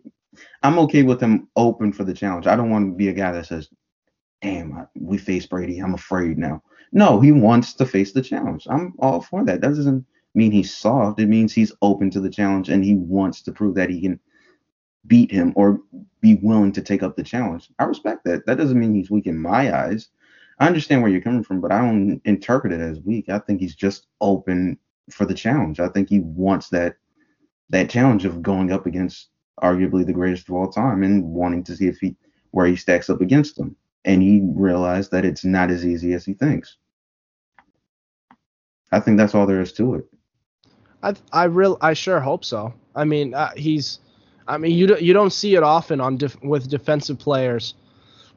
I'm 0.64 0.80
okay 0.80 1.04
with 1.04 1.22
him 1.22 1.48
open 1.56 1.94
for 1.94 2.04
the 2.04 2.14
challenge. 2.14 2.48
I 2.48 2.56
don't 2.56 2.70
want 2.70 2.92
to 2.92 2.98
be 2.98 3.10
a 3.10 3.14
guy 3.14 3.32
that 3.32 3.46
says, 3.48 3.70
"Damn, 4.42 4.74
I- 4.74 4.88
we 5.00 5.18
face 5.18 5.46
Brady. 5.46 5.80
I'm 5.80 5.94
afraid 5.94 6.38
now." 6.38 6.64
No, 6.92 7.20
he 7.20 7.32
wants 7.32 7.74
to 7.76 7.86
face 7.86 8.14
the 8.14 8.22
challenge. 8.22 8.68
I'm 8.70 8.94
all 9.00 9.22
for 9.22 9.44
that. 9.46 9.62
That 9.62 9.76
doesn't 9.76 10.06
mean 10.36 10.52
he's 10.52 10.74
soft. 10.76 11.20
It 11.20 11.28
means 11.28 11.54
he's 11.54 11.74
open 11.82 12.10
to 12.12 12.20
the 12.22 12.30
challenge 12.30 12.70
and 12.70 12.84
he 12.84 12.96
wants 12.96 13.42
to 13.44 13.52
prove 13.52 13.76
that 13.76 13.90
he 13.90 14.02
can 14.02 14.20
beat 15.08 15.32
him 15.32 15.54
or 15.56 15.82
be 16.22 16.36
willing 16.36 16.72
to 16.74 16.82
take 16.82 17.04
up 17.04 17.16
the 17.16 17.24
challenge. 17.24 17.70
I 17.80 17.86
respect 17.86 18.24
that. 18.26 18.46
That 18.46 18.58
doesn't 18.58 18.80
mean 18.80 18.94
he's 18.96 19.12
weak 19.12 19.28
in 19.28 19.38
my 19.38 19.76
eyes. 19.76 20.10
I 20.60 20.68
understand 20.68 21.02
where 21.02 21.12
you're 21.12 21.22
coming 21.22 21.44
from, 21.44 21.62
but 21.62 21.72
I 21.72 21.80
don't 21.80 22.20
interpret 22.26 22.74
it 22.74 22.82
as 22.82 23.00
weak. 23.02 23.30
I 23.30 23.40
think 23.40 23.60
he's 23.60 23.76
just 23.76 24.08
open 24.22 24.78
for 25.12 25.26
the 25.26 25.34
challenge. 25.34 25.80
I 25.80 25.90
think 25.90 26.10
he 26.10 26.20
wants 26.20 26.70
that 26.70 26.96
that 27.70 27.90
challenge 27.90 28.26
of 28.26 28.42
going 28.42 28.72
up 28.72 28.86
against 28.86 29.30
arguably 29.62 30.06
the 30.06 30.14
greatest 30.14 30.48
of 30.48 30.56
all 30.56 30.72
time 30.72 31.04
and 31.04 31.24
wanting 31.24 31.64
to 31.66 31.76
see 31.76 31.88
if 31.88 31.98
he 32.00 32.16
where 32.52 32.66
he 32.66 32.76
stacks 32.76 33.10
up 33.10 33.22
against 33.22 33.58
them. 33.58 33.76
And 34.06 34.22
he 34.22 34.42
realized 34.44 35.12
that 35.12 35.26
it's 35.26 35.44
not 35.44 35.70
as 35.70 35.86
easy 35.86 36.14
as 36.14 36.26
he 36.26 36.34
thinks. 36.34 36.78
I 38.92 39.00
think 39.00 39.18
that's 39.18 39.36
all 39.36 39.46
there 39.46 39.62
is 39.62 39.74
to 39.74 39.96
it. 39.96 40.06
I 41.04 41.14
I 41.32 41.44
real 41.44 41.78
I 41.82 41.94
sure 41.94 42.20
hope 42.20 42.44
so. 42.44 42.74
I 42.96 43.04
mean, 43.04 43.34
uh, 43.34 43.52
he's 43.56 44.00
I 44.48 44.58
mean, 44.58 44.72
you 44.72 44.88
don't 44.88 45.02
you 45.02 45.14
don't 45.14 45.34
see 45.34 45.56
it 45.56 45.64
often 45.64 46.02
on 46.02 46.18
with 46.42 46.70
defensive 46.70 47.20
players 47.20 47.76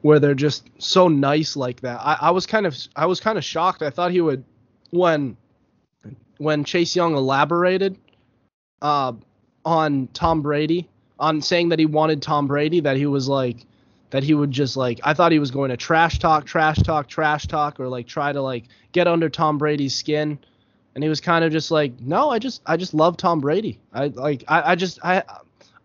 where 0.01 0.19
they're 0.19 0.33
just 0.33 0.69
so 0.77 1.07
nice 1.07 1.55
like 1.55 1.81
that. 1.81 1.99
I, 2.01 2.17
I 2.21 2.31
was 2.31 2.45
kind 2.45 2.65
of 2.65 2.77
I 2.95 3.05
was 3.05 3.19
kind 3.19 3.37
of 3.37 3.43
shocked. 3.43 3.81
I 3.81 3.89
thought 3.89 4.11
he 4.11 4.21
would 4.21 4.43
when 4.91 5.37
when 6.37 6.63
Chase 6.63 6.95
Young 6.95 7.15
elaborated 7.15 7.97
uh, 8.81 9.13
on 9.65 10.07
Tom 10.13 10.41
Brady 10.41 10.89
on 11.19 11.41
saying 11.41 11.69
that 11.69 11.79
he 11.79 11.85
wanted 11.85 12.21
Tom 12.21 12.47
Brady 12.47 12.79
that 12.79 12.97
he 12.97 13.05
was 13.05 13.27
like 13.27 13.65
that 14.09 14.23
he 14.23 14.33
would 14.33 14.51
just 14.51 14.75
like 14.75 14.99
I 15.03 15.13
thought 15.13 15.31
he 15.31 15.39
was 15.39 15.51
going 15.51 15.69
to 15.69 15.77
trash 15.77 16.19
talk, 16.19 16.45
trash 16.45 16.77
talk, 16.77 17.07
trash 17.07 17.47
talk 17.47 17.79
or 17.79 17.87
like 17.87 18.07
try 18.07 18.31
to 18.31 18.41
like 18.41 18.65
get 18.91 19.07
under 19.07 19.29
Tom 19.29 19.57
Brady's 19.57 19.95
skin 19.95 20.39
and 20.95 21.03
he 21.03 21.09
was 21.09 21.21
kind 21.21 21.45
of 21.45 21.51
just 21.51 21.71
like 21.71 21.99
no 21.99 22.29
i 22.29 22.39
just 22.39 22.61
i 22.65 22.75
just 22.75 22.93
love 22.93 23.17
tom 23.17 23.39
brady 23.39 23.79
i 23.93 24.07
like 24.07 24.43
i, 24.47 24.71
I 24.71 24.75
just 24.75 24.99
I, 25.03 25.23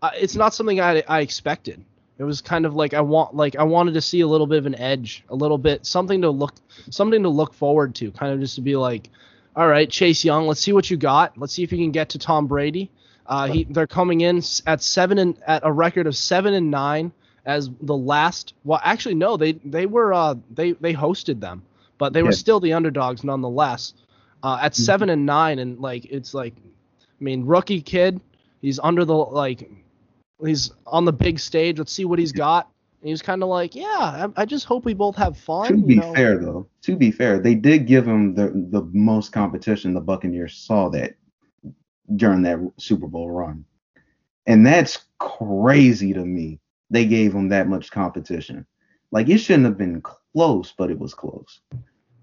I 0.01 0.11
it's 0.15 0.35
not 0.35 0.53
something 0.53 0.79
I, 0.79 1.03
I 1.07 1.21
expected 1.21 1.83
it 2.17 2.23
was 2.23 2.41
kind 2.41 2.65
of 2.65 2.75
like 2.75 2.93
i 2.93 3.01
want 3.01 3.35
like 3.35 3.55
i 3.55 3.63
wanted 3.63 3.93
to 3.93 4.01
see 4.01 4.21
a 4.21 4.27
little 4.27 4.47
bit 4.47 4.57
of 4.57 4.65
an 4.65 4.75
edge 4.75 5.23
a 5.29 5.35
little 5.35 5.57
bit 5.57 5.85
something 5.85 6.21
to 6.21 6.29
look 6.29 6.53
something 6.89 7.23
to 7.23 7.29
look 7.29 7.53
forward 7.53 7.95
to 7.95 8.11
kind 8.11 8.33
of 8.33 8.39
just 8.39 8.55
to 8.55 8.61
be 8.61 8.75
like 8.75 9.09
all 9.55 9.67
right 9.67 9.89
chase 9.89 10.23
young 10.23 10.47
let's 10.47 10.61
see 10.61 10.73
what 10.73 10.89
you 10.89 10.97
got. 10.97 11.37
Let's 11.37 11.53
see 11.53 11.63
if 11.63 11.71
you 11.71 11.77
can 11.79 11.91
get 11.91 12.09
to 12.09 12.19
tom 12.19 12.45
brady. 12.47 12.91
Uh, 13.25 13.47
he 13.47 13.63
they're 13.65 13.87
coming 13.87 14.21
in 14.21 14.41
at 14.67 14.81
seven 14.81 15.17
and 15.17 15.37
at 15.47 15.61
a 15.65 15.71
record 15.71 16.07
of 16.07 16.15
seven 16.15 16.53
and 16.53 16.71
nine 16.71 17.11
as 17.45 17.69
the 17.81 17.95
last 17.95 18.53
well 18.63 18.79
actually 18.83 19.15
no 19.15 19.35
they 19.35 19.53
they 19.53 19.85
were 19.85 20.13
uh 20.13 20.35
they 20.51 20.73
they 20.73 20.93
hosted 20.93 21.39
them 21.39 21.63
but 21.97 22.13
they 22.13 22.21
were 22.23 22.31
still 22.31 22.59
the 22.59 22.71
underdogs 22.71 23.23
nonetheless 23.23 23.93
uh, 24.43 24.59
at 24.61 24.75
seven 24.75 25.09
and 25.09 25.25
nine, 25.25 25.59
and 25.59 25.79
like 25.79 26.05
it's 26.05 26.33
like, 26.33 26.53
I 26.57 27.23
mean, 27.23 27.45
rookie 27.45 27.81
kid, 27.81 28.21
he's 28.61 28.79
under 28.79 29.05
the 29.05 29.15
like, 29.15 29.69
he's 30.45 30.71
on 30.85 31.05
the 31.05 31.13
big 31.13 31.39
stage. 31.39 31.77
Let's 31.77 31.91
see 31.91 32.05
what 32.05 32.19
he's 32.19 32.31
got. 32.31 32.69
And 33.01 33.07
he 33.07 33.11
was 33.11 33.21
kind 33.21 33.43
of 33.43 33.49
like, 33.49 33.75
yeah, 33.75 33.85
I, 33.85 34.27
I 34.35 34.45
just 34.45 34.65
hope 34.65 34.85
we 34.85 34.93
both 34.93 35.15
have 35.15 35.37
fun. 35.37 35.67
To 35.67 35.77
be 35.77 35.95
know? 35.95 36.13
fair, 36.13 36.37
though, 36.37 36.67
to 36.81 36.95
be 36.95 37.11
fair, 37.11 37.39
they 37.39 37.55
did 37.55 37.87
give 37.87 38.07
him 38.07 38.33
the 38.33 38.47
the 38.71 38.81
most 38.91 39.31
competition. 39.31 39.93
The 39.93 40.01
Buccaneers 40.01 40.55
saw 40.55 40.89
that 40.89 41.15
during 42.15 42.41
that 42.43 42.59
Super 42.77 43.07
Bowl 43.07 43.29
run, 43.29 43.65
and 44.47 44.65
that's 44.65 45.05
crazy 45.19 46.13
to 46.13 46.25
me. 46.25 46.59
They 46.89 47.05
gave 47.05 47.33
him 47.33 47.49
that 47.49 47.67
much 47.67 47.91
competition. 47.91 48.65
Like 49.11 49.29
it 49.29 49.37
shouldn't 49.37 49.65
have 49.65 49.77
been 49.77 50.01
close, 50.01 50.73
but 50.75 50.89
it 50.89 50.97
was 50.97 51.13
close. 51.13 51.59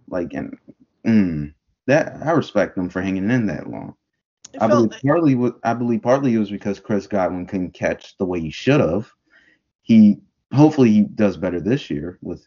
Like 0.09 0.33
and 0.33 0.59
mm, 1.07 1.55
that 1.87 2.17
I 2.25 2.33
respect 2.33 2.75
them 2.75 2.89
for 2.89 3.01
hanging 3.01 3.31
in 3.31 3.47
that 3.47 3.71
long. 3.71 3.95
It 4.55 4.63
I 4.63 4.69
believe 4.69 4.91
partly 5.05 5.35
wa- 5.35 5.59
I 5.65 5.75
believe 5.75 6.03
partly 6.03 6.35
it 6.35 6.39
was 6.39 6.51
because 6.51 6.81
Chris 6.81 7.07
Godwin 7.07 7.47
couldn't 7.47 7.75
catch 7.75 8.17
the 8.19 8.25
way 8.25 8.41
he 8.41 8.51
should 8.51 8.81
have. 8.81 9.11
He 9.83 10.19
hopefully 10.53 10.91
he 10.91 11.03
does 11.03 11.37
better 11.37 11.61
this 11.61 11.91
year 11.91 12.19
with 12.23 12.47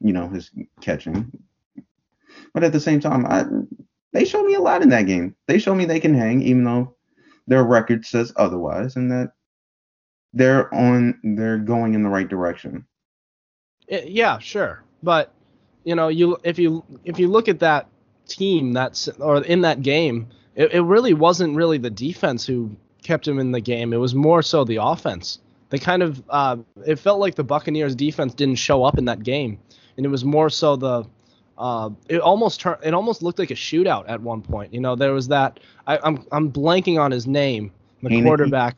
you 0.00 0.12
know 0.12 0.28
his 0.28 0.50
catching. 0.80 1.30
But 2.52 2.64
at 2.64 2.72
the 2.72 2.80
same 2.80 3.00
time, 3.00 3.26
I 3.26 3.44
they 4.12 4.24
showed 4.24 4.46
me 4.46 4.54
a 4.54 4.60
lot 4.60 4.82
in 4.82 4.88
that 4.90 5.06
game. 5.06 5.36
They 5.46 5.58
showed 5.58 5.74
me 5.74 5.84
they 5.84 6.00
can 6.00 6.14
hang 6.14 6.42
even 6.42 6.64
though 6.64 6.96
their 7.46 7.64
record 7.64 8.06
says 8.06 8.32
otherwise 8.36 8.96
and 8.96 9.10
that 9.12 9.32
they're 10.32 10.72
on 10.74 11.20
they're 11.36 11.58
going 11.58 11.94
in 11.94 12.02
the 12.02 12.08
right 12.08 12.28
direction. 12.28 12.86
Yeah, 13.88 14.38
sure, 14.38 14.82
but 15.02 15.32
you 15.84 15.94
know, 15.94 16.08
you 16.08 16.38
if 16.42 16.58
you 16.58 16.84
if 17.04 17.18
you 17.18 17.28
look 17.28 17.48
at 17.48 17.60
that 17.60 17.88
team 18.26 18.72
that's 18.72 19.08
or 19.18 19.42
in 19.44 19.60
that 19.60 19.82
game, 19.82 20.28
it, 20.54 20.72
it 20.72 20.82
really 20.82 21.14
wasn't 21.14 21.56
really 21.56 21.78
the 21.78 21.90
defense 21.90 22.46
who 22.46 22.74
kept 23.02 23.26
him 23.26 23.38
in 23.38 23.52
the 23.52 23.60
game. 23.60 23.92
It 23.92 23.98
was 23.98 24.14
more 24.14 24.42
so 24.42 24.64
the 24.64 24.76
offense. 24.76 25.38
They 25.70 25.78
kind 25.78 26.02
of 26.02 26.22
uh, 26.28 26.56
it 26.86 26.98
felt 26.98 27.20
like 27.20 27.34
the 27.34 27.44
Buccaneers 27.44 27.94
defense 27.94 28.34
didn't 28.34 28.56
show 28.56 28.84
up 28.84 28.98
in 28.98 29.06
that 29.06 29.22
game, 29.22 29.58
and 29.96 30.06
it 30.06 30.08
was 30.08 30.24
more 30.24 30.50
so 30.50 30.76
the 30.76 31.04
uh, 31.58 31.90
it 32.08 32.20
almost 32.20 32.60
turned 32.60 32.78
it 32.82 32.94
almost 32.94 33.22
looked 33.22 33.38
like 33.38 33.50
a 33.50 33.54
shootout 33.54 34.04
at 34.08 34.20
one 34.20 34.42
point. 34.42 34.72
You 34.72 34.80
know, 34.80 34.94
there 34.94 35.12
was 35.12 35.28
that 35.28 35.60
I, 35.86 35.98
I'm 36.02 36.24
I'm 36.30 36.52
blanking 36.52 37.00
on 37.00 37.10
his 37.10 37.26
name, 37.26 37.72
the 38.02 38.10
Heinicke? 38.10 38.24
quarterback, 38.24 38.76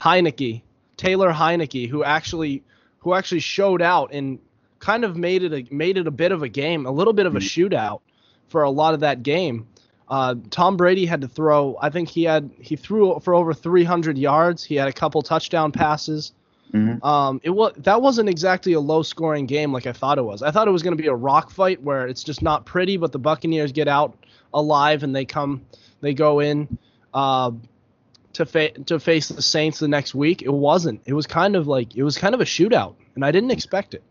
Heinicke, 0.00 0.62
Taylor 0.96 1.32
Heinicke, 1.32 1.88
who 1.88 2.04
actually 2.04 2.62
who 2.98 3.14
actually 3.14 3.40
showed 3.40 3.80
out 3.80 4.12
and 4.12 4.38
kind 4.78 5.04
of 5.04 5.16
made 5.16 5.42
it 5.42 5.52
a 5.52 5.74
made 5.74 5.96
it 5.96 6.06
a 6.06 6.10
bit 6.10 6.32
of 6.32 6.42
a 6.42 6.48
game, 6.48 6.86
a 6.86 6.90
little 6.90 7.12
bit 7.12 7.26
of 7.26 7.36
a 7.36 7.40
shootout 7.40 8.00
for 8.48 8.62
a 8.62 8.70
lot 8.70 8.94
of 8.94 9.00
that 9.00 9.22
game. 9.22 9.66
Uh, 10.08 10.36
Tom 10.50 10.76
Brady 10.76 11.04
had 11.06 11.20
to 11.22 11.28
throw. 11.28 11.76
I 11.80 11.90
think 11.90 12.08
he 12.08 12.24
had 12.24 12.50
he 12.60 12.76
threw 12.76 13.18
for 13.20 13.34
over 13.34 13.52
300 13.52 14.16
yards. 14.16 14.62
He 14.62 14.76
had 14.76 14.88
a 14.88 14.92
couple 14.92 15.20
touchdown 15.22 15.72
passes. 15.72 16.32
Mhm. 16.72 17.02
Um, 17.04 17.40
it 17.44 17.50
was 17.50 17.72
that 17.78 18.02
wasn't 18.02 18.28
exactly 18.28 18.72
a 18.74 18.80
low 18.80 19.02
scoring 19.02 19.46
game 19.46 19.72
like 19.72 19.86
I 19.86 19.92
thought 19.92 20.18
it 20.18 20.22
was. 20.24 20.42
I 20.42 20.50
thought 20.50 20.68
it 20.68 20.72
was 20.72 20.82
going 20.82 20.96
to 20.96 21.02
be 21.02 21.08
a 21.08 21.14
rock 21.14 21.50
fight 21.50 21.82
where 21.82 22.06
it's 22.06 22.22
just 22.24 22.42
not 22.42 22.64
pretty, 22.66 22.96
but 22.96 23.12
the 23.12 23.18
Buccaneers 23.18 23.72
get 23.72 23.88
out 23.88 24.14
alive 24.54 25.02
and 25.02 25.14
they 25.14 25.24
come 25.24 25.62
they 26.00 26.12
go 26.14 26.40
in 26.40 26.76
uh, 27.14 27.50
to 28.34 28.44
fa- 28.46 28.72
to 28.86 28.98
face 29.00 29.28
the 29.28 29.42
Saints 29.42 29.78
the 29.78 29.88
next 29.88 30.14
week. 30.14 30.42
It 30.42 30.52
wasn't. 30.52 31.00
It 31.06 31.14
was 31.14 31.26
kind 31.26 31.56
of 31.56 31.66
like 31.66 31.96
it 31.96 32.02
was 32.02 32.18
kind 32.18 32.34
of 32.34 32.40
a 32.40 32.44
shootout, 32.44 32.94
and 33.14 33.24
I 33.24 33.30
didn't 33.32 33.50
expect 33.52 33.94
it. 33.94 34.02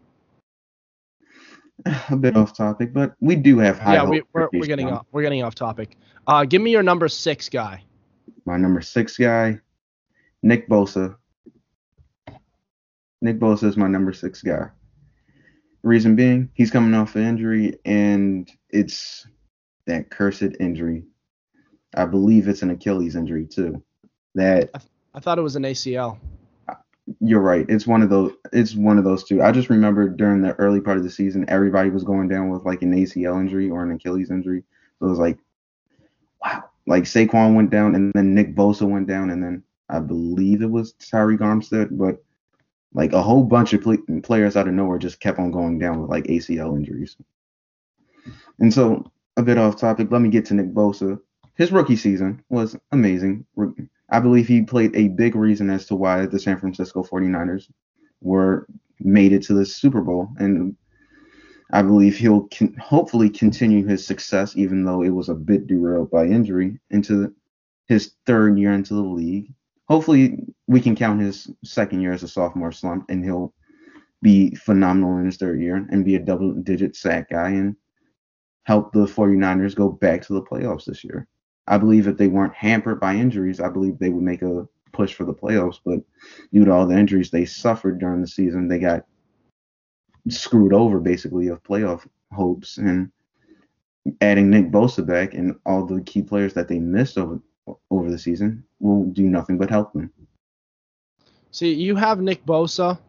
A 2.09 2.15
bit 2.15 2.35
off 2.35 2.55
topic, 2.55 2.93
but 2.93 3.15
we 3.19 3.35
do 3.35 3.59
have 3.59 3.77
high 3.77 3.95
yeah, 3.95 4.05
we, 4.05 4.23
we're 4.33 4.49
getting 4.65 4.89
off 4.89 5.05
we're 5.11 5.21
getting 5.21 5.43
off 5.43 5.55
topic. 5.55 5.97
Uh, 6.27 6.43
give 6.43 6.61
me 6.61 6.71
your 6.71 6.83
number 6.83 7.07
six 7.07 7.47
guy. 7.49 7.83
My 8.45 8.57
number 8.57 8.81
six 8.81 9.17
guy, 9.17 9.59
Nick 10.41 10.67
Bosa. 10.67 11.15
Nick 13.21 13.39
Bosa 13.39 13.63
is 13.65 13.77
my 13.77 13.87
number 13.87 14.13
six 14.13 14.41
guy. 14.41 14.69
Reason 15.83 16.15
being, 16.15 16.49
he's 16.55 16.71
coming 16.71 16.93
off 16.95 17.15
an 17.15 17.23
injury, 17.23 17.77
and 17.85 18.49
it's 18.71 19.27
that 19.85 20.09
cursed 20.09 20.55
injury. 20.59 21.03
I 21.95 22.05
believe 22.05 22.47
it's 22.47 22.63
an 22.63 22.71
Achilles 22.71 23.15
injury 23.15 23.45
too. 23.45 23.83
That 24.33 24.71
I 25.13 25.19
thought 25.19 25.37
it 25.37 25.43
was 25.43 25.55
an 25.55 25.63
ACL. 25.63 26.17
You're 27.19 27.41
right. 27.41 27.65
It's 27.69 27.85
one 27.85 28.01
of 28.01 28.09
those. 28.09 28.31
It's 28.51 28.75
one 28.75 28.97
of 28.97 29.03
those 29.03 29.23
two. 29.23 29.41
I 29.41 29.51
just 29.51 29.69
remember 29.69 30.09
during 30.09 30.41
the 30.41 30.53
early 30.53 30.81
part 30.81 30.97
of 30.97 31.03
the 31.03 31.09
season, 31.09 31.45
everybody 31.47 31.89
was 31.89 32.03
going 32.03 32.27
down 32.27 32.49
with 32.49 32.65
like 32.65 32.81
an 32.81 32.93
ACL 32.93 33.39
injury 33.39 33.69
or 33.69 33.83
an 33.83 33.91
Achilles 33.91 34.31
injury. 34.31 34.63
So 34.99 35.07
it 35.07 35.09
was 35.09 35.19
like, 35.19 35.37
wow. 36.43 36.63
Like 36.87 37.03
Saquon 37.03 37.55
went 37.55 37.71
down, 37.71 37.95
and 37.95 38.11
then 38.13 38.33
Nick 38.33 38.55
Bosa 38.55 38.87
went 38.87 39.07
down, 39.07 39.31
and 39.31 39.43
then 39.43 39.63
I 39.89 39.99
believe 39.99 40.61
it 40.61 40.69
was 40.69 40.93
Tyreek 40.93 41.39
Armstead, 41.39 41.89
but 41.91 42.23
like 42.93 43.13
a 43.13 43.21
whole 43.21 43.43
bunch 43.43 43.73
of 43.73 43.81
pl- 43.81 44.21
players 44.23 44.55
out 44.55 44.67
of 44.67 44.73
nowhere 44.73 44.97
just 44.97 45.19
kept 45.19 45.39
on 45.39 45.51
going 45.51 45.79
down 45.79 46.01
with 46.01 46.09
like 46.09 46.25
ACL 46.25 46.75
injuries. 46.77 47.17
And 48.59 48.73
so, 48.73 49.11
a 49.37 49.43
bit 49.43 49.57
off 49.57 49.77
topic, 49.77 50.11
let 50.11 50.21
me 50.21 50.29
get 50.29 50.45
to 50.45 50.53
Nick 50.53 50.73
Bosa. 50.73 51.19
His 51.55 51.71
rookie 51.71 51.97
season 51.97 52.43
was 52.49 52.77
amazing. 52.91 53.45
I 54.09 54.19
believe 54.19 54.47
he 54.47 54.61
played 54.61 54.95
a 54.95 55.09
big 55.09 55.35
reason 55.35 55.69
as 55.69 55.85
to 55.87 55.95
why 55.95 56.25
the 56.25 56.39
San 56.39 56.57
Francisco 56.57 57.03
49ers 57.03 57.69
were 58.21 58.67
made 58.99 59.33
it 59.33 59.43
to 59.43 59.53
the 59.53 59.65
Super 59.65 60.01
Bowl. 60.01 60.29
And 60.37 60.75
I 61.71 61.81
believe 61.81 62.15
he'll 62.15 62.47
con- 62.55 62.75
hopefully 62.79 63.29
continue 63.29 63.85
his 63.85 64.05
success, 64.05 64.55
even 64.55 64.83
though 64.83 65.01
it 65.01 65.09
was 65.09 65.29
a 65.29 65.35
bit 65.35 65.67
derailed 65.67 66.11
by 66.11 66.25
injury, 66.25 66.79
into 66.91 67.15
the, 67.17 67.33
his 67.87 68.13
third 68.25 68.59
year 68.59 68.73
into 68.73 68.93
the 68.93 69.01
league. 69.01 69.51
Hopefully, 69.87 70.45
we 70.67 70.81
can 70.81 70.95
count 70.95 71.21
his 71.21 71.49
second 71.63 72.01
year 72.01 72.13
as 72.13 72.23
a 72.23 72.27
sophomore 72.27 72.71
slump, 72.71 73.05
and 73.09 73.23
he'll 73.23 73.53
be 74.21 74.53
phenomenal 74.55 75.17
in 75.17 75.25
his 75.25 75.37
third 75.37 75.61
year 75.61 75.87
and 75.91 76.05
be 76.05 76.15
a 76.15 76.19
double 76.19 76.53
digit 76.53 76.95
sack 76.95 77.29
guy. 77.29 77.49
And 77.49 77.75
help 78.63 78.91
the 78.91 79.05
49ers 79.05 79.75
go 79.75 79.89
back 79.89 80.21
to 80.23 80.33
the 80.33 80.41
playoffs 80.41 80.85
this 80.85 81.03
year. 81.03 81.27
I 81.67 81.78
believe 81.78 82.08
if 82.08 82.17
they 82.17 82.28
weren't 82.28 82.54
hampered 82.54 82.99
by 82.99 83.15
injuries, 83.15 83.60
I 83.60 83.69
believe 83.69 83.97
they 83.97 84.10
would 84.10 84.23
make 84.23 84.41
a 84.41 84.67
push 84.91 85.13
for 85.13 85.25
the 85.25 85.34
playoffs. 85.34 85.80
But 85.84 85.99
due 86.54 86.65
to 86.65 86.71
all 86.71 86.86
the 86.86 86.97
injuries 86.97 87.32
they 87.32 87.45
suffered 87.45 87.99
during 87.99 88.21
the 88.21 88.28
season, 88.28 88.67
they 88.67 88.80
got 88.80 89.06
screwed 90.30 90.73
over 90.73 90.99
basically 90.99 91.47
of 91.47 91.63
playoff 91.63 92.08
hopes. 92.32 92.78
And 92.78 93.12
adding 94.21 94.49
Nick 94.49 94.71
Bosa 94.71 95.06
back 95.06 95.34
and 95.34 95.56
all 95.65 95.86
the 95.86 96.01
key 96.01 96.21
players 96.21 96.54
that 96.54 96.67
they 96.67 96.80
missed 96.80 97.17
over 97.17 97.41
over 97.89 98.12
the 98.12 98.19
season 98.19 98.63
will 98.80 99.06
do 99.06 99.23
nothing 99.23 99.58
but 99.58 99.69
help 99.71 99.91
them. 99.93 100.12
See, 101.51 101.73
you 101.73 101.95
have 101.95 102.19
Nick 102.19 102.45
Bosa 102.45 102.99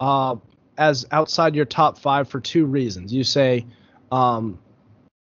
uh, 0.00 0.36
as 0.78 1.06
outside 1.12 1.54
your 1.54 1.64
top 1.66 1.98
five 1.98 2.28
for 2.28 2.40
two 2.40 2.66
reasons. 2.66 3.12
You 3.12 3.22
say, 3.22 3.66
um, 4.10 4.58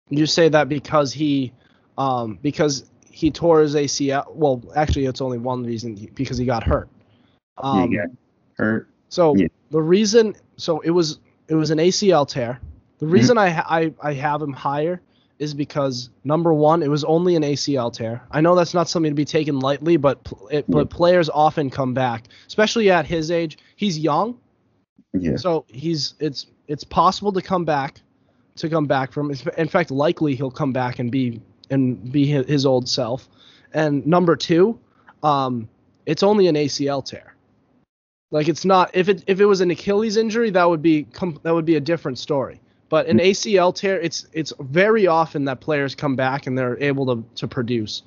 you 0.09 0.25
say 0.25 0.47
that 0.49 0.69
because 0.69 1.11
he, 1.11 1.51
um, 1.97 2.39
because 2.41 2.89
he 3.11 3.31
tore 3.31 3.61
his 3.61 3.75
ACL. 3.75 4.33
Well, 4.33 4.63
actually, 4.75 5.05
it's 5.05 5.21
only 5.21 5.37
one 5.37 5.63
reason 5.63 6.09
because 6.13 6.37
he 6.37 6.45
got 6.45 6.63
hurt. 6.63 6.89
Um, 7.57 7.91
yeah, 7.91 8.05
hurt. 8.57 8.89
So 9.09 9.35
yeah. 9.35 9.47
the 9.71 9.81
reason, 9.81 10.35
so 10.57 10.79
it 10.81 10.91
was 10.91 11.19
it 11.47 11.55
was 11.55 11.71
an 11.71 11.79
ACL 11.79 12.27
tear. 12.27 12.59
The 12.99 13.05
mm-hmm. 13.05 13.13
reason 13.13 13.37
mm-hmm. 13.37 13.59
I, 13.67 13.85
I 13.85 14.09
I 14.09 14.13
have 14.13 14.41
him 14.41 14.53
higher 14.53 15.01
is 15.39 15.53
because 15.53 16.09
number 16.23 16.53
one, 16.53 16.81
it 16.81 16.89
was 16.89 17.03
only 17.03 17.35
an 17.35 17.43
ACL 17.43 17.93
tear. 17.93 18.23
I 18.31 18.41
know 18.41 18.55
that's 18.55 18.73
not 18.73 18.89
something 18.89 19.11
to 19.11 19.15
be 19.15 19.25
taken 19.25 19.59
lightly, 19.59 19.97
but 19.97 20.19
it, 20.49 20.65
but 20.67 20.89
players 20.89 21.29
often 21.29 21.69
come 21.69 21.93
back, 21.93 22.25
especially 22.47 22.89
at 22.89 23.05
his 23.05 23.29
age. 23.29 23.57
He's 23.75 23.99
young, 23.99 24.39
yeah. 25.13 25.37
So 25.37 25.65
he's 25.67 26.15
it's 26.19 26.47
it's 26.67 26.83
possible 26.83 27.31
to 27.33 27.41
come 27.41 27.65
back, 27.65 28.01
to 28.57 28.69
come 28.69 28.85
back 28.85 29.11
from. 29.11 29.31
In 29.57 29.67
fact, 29.67 29.91
likely 29.91 30.35
he'll 30.35 30.51
come 30.51 30.73
back 30.73 30.99
and 30.99 31.11
be 31.11 31.41
and 31.69 32.11
be 32.11 32.25
his 32.25 32.65
old 32.65 32.87
self. 32.87 33.27
And 33.73 34.05
number 34.05 34.35
two, 34.35 34.79
um, 35.23 35.67
it's 36.05 36.23
only 36.23 36.47
an 36.47 36.55
ACL 36.55 37.03
tear. 37.03 37.35
Like 38.31 38.47
it's 38.47 38.65
not 38.65 38.91
if 38.93 39.07
it 39.07 39.23
if 39.27 39.39
it 39.39 39.45
was 39.45 39.61
an 39.61 39.71
Achilles 39.71 40.17
injury 40.17 40.49
that 40.49 40.69
would 40.69 40.81
be 40.81 41.07
that 41.43 41.53
would 41.53 41.65
be 41.65 41.75
a 41.75 41.81
different 41.81 42.19
story. 42.19 42.59
But 42.89 43.07
an 43.07 43.19
ACL 43.19 43.73
tear, 43.75 43.99
it's 43.99 44.27
it's 44.33 44.53
very 44.59 45.07
often 45.07 45.45
that 45.45 45.59
players 45.59 45.95
come 45.95 46.15
back 46.15 46.47
and 46.47 46.57
they're 46.57 46.81
able 46.81 47.05
to 47.07 47.23
to 47.35 47.47
produce, 47.47 48.03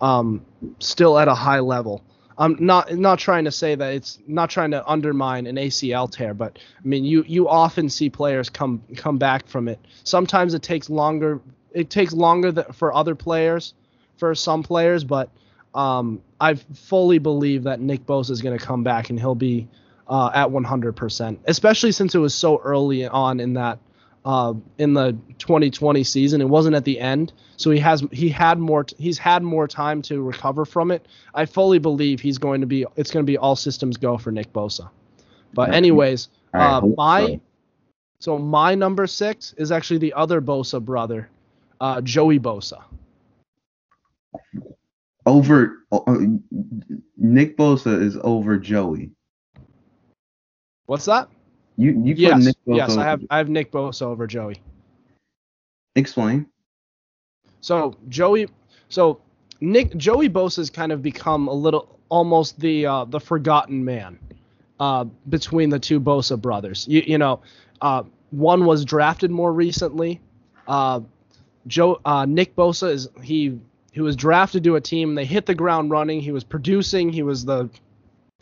um, 0.00 0.44
still 0.78 1.18
at 1.18 1.28
a 1.28 1.34
high 1.34 1.60
level. 1.60 2.02
I'm 2.38 2.56
not 2.60 2.94
not 2.96 3.18
trying 3.18 3.44
to 3.44 3.52
say 3.52 3.74
that 3.74 3.94
it's 3.94 4.18
not 4.26 4.50
trying 4.50 4.70
to 4.72 4.86
undermine 4.86 5.46
an 5.46 5.56
ACL 5.56 6.10
tear, 6.10 6.34
but 6.34 6.58
I 6.78 6.86
mean 6.86 7.04
you 7.04 7.24
you 7.26 7.48
often 7.48 7.88
see 7.88 8.10
players 8.10 8.48
come 8.48 8.82
come 8.96 9.18
back 9.18 9.46
from 9.46 9.68
it. 9.68 9.78
Sometimes 10.04 10.54
it 10.54 10.62
takes 10.62 10.90
longer. 10.90 11.40
It 11.74 11.90
takes 11.90 12.12
longer 12.12 12.52
for 12.72 12.94
other 12.94 13.14
players, 13.14 13.74
for 14.16 14.34
some 14.34 14.62
players, 14.62 15.04
but 15.04 15.30
um, 15.74 16.22
I 16.40 16.54
fully 16.54 17.18
believe 17.18 17.64
that 17.64 17.80
Nick 17.80 18.04
Bosa 18.06 18.30
is 18.30 18.42
going 18.42 18.58
to 18.58 18.64
come 18.64 18.84
back 18.84 19.10
and 19.10 19.18
he'll 19.18 19.34
be 19.34 19.68
uh, 20.08 20.30
at 20.34 20.48
100%, 20.48 21.38
especially 21.46 21.92
since 21.92 22.14
it 22.14 22.18
was 22.18 22.34
so 22.34 22.60
early 22.62 23.06
on 23.06 23.40
in 23.40 23.54
that 23.54 23.78
uh, 24.24 24.54
in 24.78 24.94
the 24.94 25.16
2020 25.38 26.04
season. 26.04 26.40
It 26.40 26.48
wasn't 26.48 26.76
at 26.76 26.84
the 26.84 27.00
end, 27.00 27.32
so 27.56 27.70
he 27.70 27.78
has 27.80 28.04
he 28.12 28.28
had 28.28 28.58
more 28.58 28.86
he's 28.98 29.18
had 29.18 29.42
more 29.42 29.66
time 29.66 30.02
to 30.02 30.22
recover 30.22 30.64
from 30.64 30.90
it. 30.90 31.06
I 31.34 31.46
fully 31.46 31.78
believe 31.78 32.20
he's 32.20 32.38
going 32.38 32.60
to 32.60 32.66
be 32.66 32.86
it's 32.96 33.10
going 33.10 33.24
to 33.24 33.30
be 33.30 33.36
all 33.36 33.56
systems 33.56 33.96
go 33.96 34.18
for 34.18 34.30
Nick 34.30 34.52
Bosa. 34.52 34.90
But 35.54 35.74
anyways, 35.74 36.28
uh, 36.54 36.80
my 36.96 37.40
so. 38.20 38.36
so. 38.36 38.38
my 38.38 38.74
number 38.74 39.06
six 39.06 39.54
is 39.58 39.72
actually 39.72 39.98
the 39.98 40.12
other 40.14 40.40
Bosa 40.40 40.82
brother, 40.82 41.28
uh, 41.82 42.00
Joey 42.00 42.38
Bosa. 42.38 42.82
Over 45.26 45.84
uh, 45.92 46.16
Nick 47.18 47.56
Bosa 47.58 48.00
is 48.00 48.16
over 48.22 48.56
Joey. 48.56 49.10
What's 50.86 51.04
that? 51.04 51.28
You 51.76 52.00
you 52.02 52.14
yes, 52.16 52.44
Nick 52.44 52.56
Bosa 52.66 52.76
yes, 52.76 52.96
I 52.96 53.04
have 53.04 53.22
I 53.30 53.38
have 53.38 53.48
Nick 53.48 53.72
Bosa 53.72 54.02
over 54.02 54.26
Joey. 54.26 54.56
Explain. 55.96 56.46
So 57.60 57.96
Joey, 58.08 58.48
so 58.88 59.20
Nick 59.60 59.96
Joey 59.96 60.28
Bosa 60.28 60.58
has 60.58 60.70
kind 60.70 60.92
of 60.92 61.02
become 61.02 61.48
a 61.48 61.52
little 61.52 61.98
almost 62.08 62.58
the 62.60 62.86
uh, 62.86 63.04
the 63.04 63.20
forgotten 63.20 63.84
man 63.84 64.18
uh, 64.80 65.04
between 65.28 65.70
the 65.70 65.78
two 65.78 66.00
Bosa 66.00 66.40
brothers. 66.40 66.86
You, 66.88 67.02
you 67.06 67.18
know, 67.18 67.40
uh, 67.80 68.04
one 68.30 68.66
was 68.66 68.84
drafted 68.84 69.30
more 69.30 69.52
recently. 69.52 70.20
Joe 71.66 72.00
uh, 72.04 72.24
Nick 72.24 72.56
Bosa 72.56 72.90
is 72.90 73.08
he 73.22 73.58
he 73.92 74.00
was 74.00 74.16
drafted 74.16 74.64
to 74.64 74.76
a 74.76 74.80
team. 74.80 75.14
They 75.14 75.24
hit 75.24 75.46
the 75.46 75.54
ground 75.54 75.90
running. 75.90 76.20
He 76.20 76.32
was 76.32 76.44
producing. 76.44 77.12
He 77.12 77.22
was 77.22 77.44
the 77.44 77.70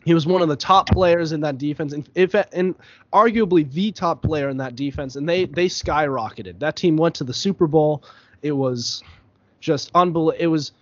he 0.05 0.15
was 0.15 0.27
one 0.27 0.41
of 0.41 0.49
the 0.49 0.57
top 0.57 0.89
players 0.89 1.33
in 1.33 1.41
that 1.43 1.59
defense, 1.59 1.93
and 1.93 2.09
if 2.15 2.35
and 2.35 2.75
arguably 3.13 3.71
the 3.71 3.93
top 3.93 4.23
player 4.23 4.49
in 4.49 4.57
that 4.59 4.77
defense, 4.77 5.17
and 5.17 5.29
they 5.29 5.45
they 5.45 5.67
skyrocketed. 5.67 6.59
That 6.59 6.77
team 6.77 6.97
went 6.97 7.15
to 7.17 7.25
the 7.25 7.35
Super 7.35 7.67
Bowl. 7.67 8.03
It 8.43 8.53
was 8.53 9.03
just 9.61 9.91
unbelievable. 9.95 10.43
It 10.43 10.47
was 10.47 10.73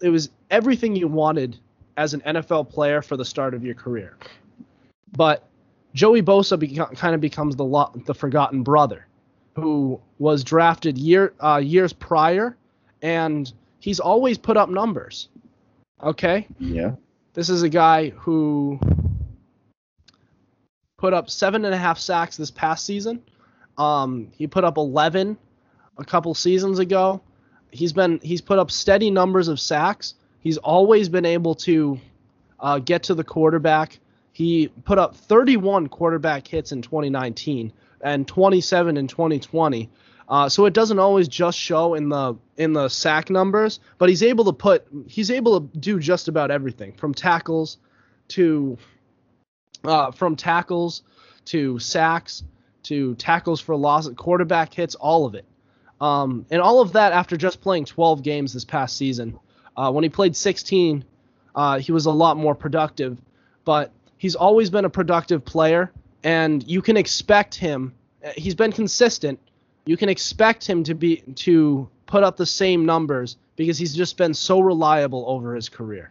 it 0.00 0.08
was 0.08 0.30
everything 0.50 0.96
you 0.96 1.06
wanted 1.06 1.58
as 1.96 2.14
an 2.14 2.20
NFL 2.22 2.68
player 2.68 3.00
for 3.00 3.16
the 3.16 3.24
start 3.24 3.54
of 3.54 3.64
your 3.64 3.76
career. 3.76 4.16
But 5.16 5.48
Joey 5.94 6.22
Bosa 6.22 6.96
kind 6.96 7.14
of 7.14 7.20
becomes 7.20 7.54
the 7.54 7.64
lo- 7.64 7.92
the 8.06 8.14
forgotten 8.14 8.64
brother, 8.64 9.06
who 9.54 10.00
was 10.18 10.44
drafted 10.44 10.98
year 10.98 11.32
uh, 11.40 11.60
years 11.62 11.92
prior, 11.92 12.56
and 13.02 13.52
he's 13.78 14.00
always 14.00 14.38
put 14.38 14.56
up 14.56 14.68
numbers. 14.68 15.28
Okay. 16.02 16.46
Yeah. 16.58 16.92
This 17.34 17.48
is 17.48 17.62
a 17.62 17.68
guy 17.68 18.10
who 18.10 18.78
put 20.98 21.14
up 21.14 21.30
seven 21.30 21.64
and 21.64 21.74
a 21.74 21.78
half 21.78 21.98
sacks 21.98 22.36
this 22.36 22.50
past 22.50 22.84
season. 22.84 23.22
Um, 23.76 24.28
he 24.32 24.46
put 24.46 24.64
up 24.64 24.76
11 24.76 25.36
a 25.98 26.04
couple 26.04 26.34
seasons 26.34 26.78
ago. 26.78 27.20
He's 27.70 27.92
been 27.92 28.20
he's 28.22 28.40
put 28.40 28.58
up 28.58 28.70
steady 28.70 29.10
numbers 29.10 29.48
of 29.48 29.58
sacks. 29.58 30.14
He's 30.40 30.58
always 30.58 31.08
been 31.08 31.24
able 31.24 31.54
to 31.56 31.98
uh, 32.60 32.78
get 32.78 33.04
to 33.04 33.14
the 33.14 33.24
quarterback. 33.24 33.98
He 34.32 34.68
put 34.84 34.98
up 34.98 35.16
31 35.16 35.88
quarterback 35.88 36.46
hits 36.46 36.72
in 36.72 36.82
2019 36.82 37.72
and 38.04 38.28
27 38.28 38.96
in 38.96 39.08
2020. 39.08 39.90
Uh, 40.28 40.48
so 40.48 40.64
it 40.64 40.72
doesn't 40.72 40.98
always 40.98 41.28
just 41.28 41.58
show 41.58 41.94
in 41.94 42.08
the 42.08 42.34
in 42.56 42.72
the 42.72 42.88
sack 42.88 43.28
numbers, 43.28 43.80
but 43.98 44.08
he's 44.08 44.22
able 44.22 44.44
to 44.44 44.52
put 44.52 44.86
he's 45.06 45.30
able 45.30 45.60
to 45.60 45.78
do 45.78 45.98
just 45.98 46.28
about 46.28 46.50
everything 46.50 46.92
from 46.92 47.12
tackles 47.12 47.78
to 48.28 48.78
uh, 49.84 50.10
from 50.12 50.36
tackles 50.36 51.02
to 51.46 51.78
sacks 51.78 52.44
to 52.84 53.14
tackles 53.16 53.60
for 53.60 53.76
loss, 53.76 54.08
quarterback 54.10 54.72
hits, 54.72 54.94
all 54.94 55.26
of 55.26 55.34
it. 55.34 55.44
Um, 56.00 56.46
and 56.50 56.60
all 56.60 56.80
of 56.80 56.92
that 56.92 57.12
after 57.12 57.36
just 57.36 57.60
playing 57.60 57.86
12 57.86 58.22
games 58.22 58.52
this 58.52 58.64
past 58.64 58.96
season. 58.96 59.38
Uh, 59.76 59.90
when 59.90 60.04
he 60.04 60.10
played 60.10 60.36
16, 60.36 61.04
uh, 61.54 61.78
he 61.78 61.92
was 61.92 62.06
a 62.06 62.10
lot 62.10 62.36
more 62.36 62.54
productive, 62.54 63.18
but 63.64 63.90
he's 64.18 64.34
always 64.34 64.70
been 64.70 64.84
a 64.84 64.90
productive 64.90 65.44
player, 65.44 65.90
and 66.24 66.66
you 66.66 66.82
can 66.82 66.96
expect 66.96 67.54
him. 67.54 67.94
Uh, 68.24 68.30
he's 68.36 68.54
been 68.54 68.72
consistent, 68.72 69.38
you 69.84 69.96
can 69.96 70.08
expect 70.08 70.66
him 70.66 70.82
to 70.82 70.94
be 70.94 71.22
to 71.36 71.88
put 72.06 72.24
up 72.24 72.36
the 72.36 72.46
same 72.46 72.84
numbers 72.84 73.36
because 73.56 73.78
he's 73.78 73.94
just 73.94 74.16
been 74.16 74.34
so 74.34 74.60
reliable 74.60 75.24
over 75.28 75.54
his 75.54 75.68
career. 75.68 76.10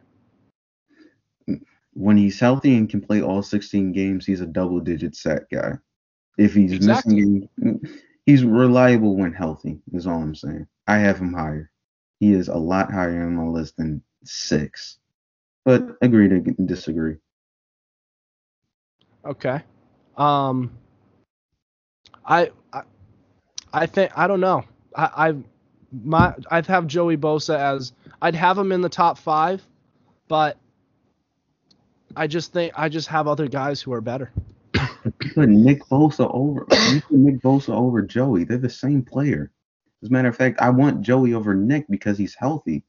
When 1.93 2.17
he's 2.17 2.39
healthy 2.39 2.78
and 2.78 2.89
can 2.89 3.02
play 3.02 3.21
all 3.21 3.43
16 3.43 3.91
games, 3.91 4.26
he's 4.26 4.41
a 4.41 4.45
double 4.45 4.80
digit 4.80 5.15
sack 5.15 5.43
guy. 5.52 5.73
If 6.38 6.54
he's 6.54 6.71
exactly. 6.71 7.47
missing 7.62 8.02
he's 8.26 8.43
reliable 8.43 9.15
when 9.15 9.34
healthy, 9.34 9.80
is 9.93 10.08
all 10.08 10.21
I'm 10.21 10.36
saying. 10.36 10.67
I 10.88 10.97
have 10.97 11.19
him 11.19 11.34
higher. 11.34 11.71
He 12.19 12.34
is 12.34 12.47
a 12.47 12.56
lot 12.56 12.91
higher 12.91 13.26
on 13.26 13.36
my 13.36 13.43
list 13.43 13.78
than 13.78 14.01
six. 14.24 14.97
But 15.66 15.97
agree 16.01 16.30
to 16.30 16.39
disagree. 16.66 17.18
Okay. 19.26 19.61
Um 20.18 20.72
I, 22.26 22.51
I 22.72 22.82
I 23.74 23.86
think 23.86 24.11
I 24.18 24.28
don't 24.28 24.39
know. 24.39 24.64
I 24.95 25.30
I 25.30 25.36
my 26.03 26.34
I'd 26.49 26.66
have 26.68 26.88
Joey 26.88 27.18
Bosa 27.18 27.57
as 27.57 27.93
I'd 28.22 28.36
have 28.36 28.57
him 28.57 28.72
in 28.72 28.82
the 28.82 28.89
top 28.89 29.18
five, 29.18 29.61
but 30.28 30.57
I 32.16 32.28
just 32.28 32.53
think 32.53 32.74
I 32.76 32.89
just 32.89 33.07
have 33.07 33.28
other 33.28 33.47
guys 33.47 33.82
who 33.82 33.93
are 33.93 34.01
better. 34.01 34.32
put 35.34 35.49
Nick 35.49 35.84
Bosa 35.86 36.30
over 36.34 36.66
you 36.91 37.01
put 37.01 37.11
Nick 37.11 37.41
Bosa 37.41 37.74
over 37.74 38.01
Joey. 38.01 38.43
They're 38.43 38.57
the 38.57 38.70
same 38.70 39.03
player. 39.03 39.51
As 40.01 40.09
a 40.09 40.11
matter 40.11 40.28
of 40.28 40.36
fact, 40.36 40.61
I 40.61 40.70
want 40.70 41.01
Joey 41.01 41.34
over 41.34 41.53
Nick 41.53 41.86
because 41.89 42.18
he's 42.18 42.36
healthy. 42.36 42.84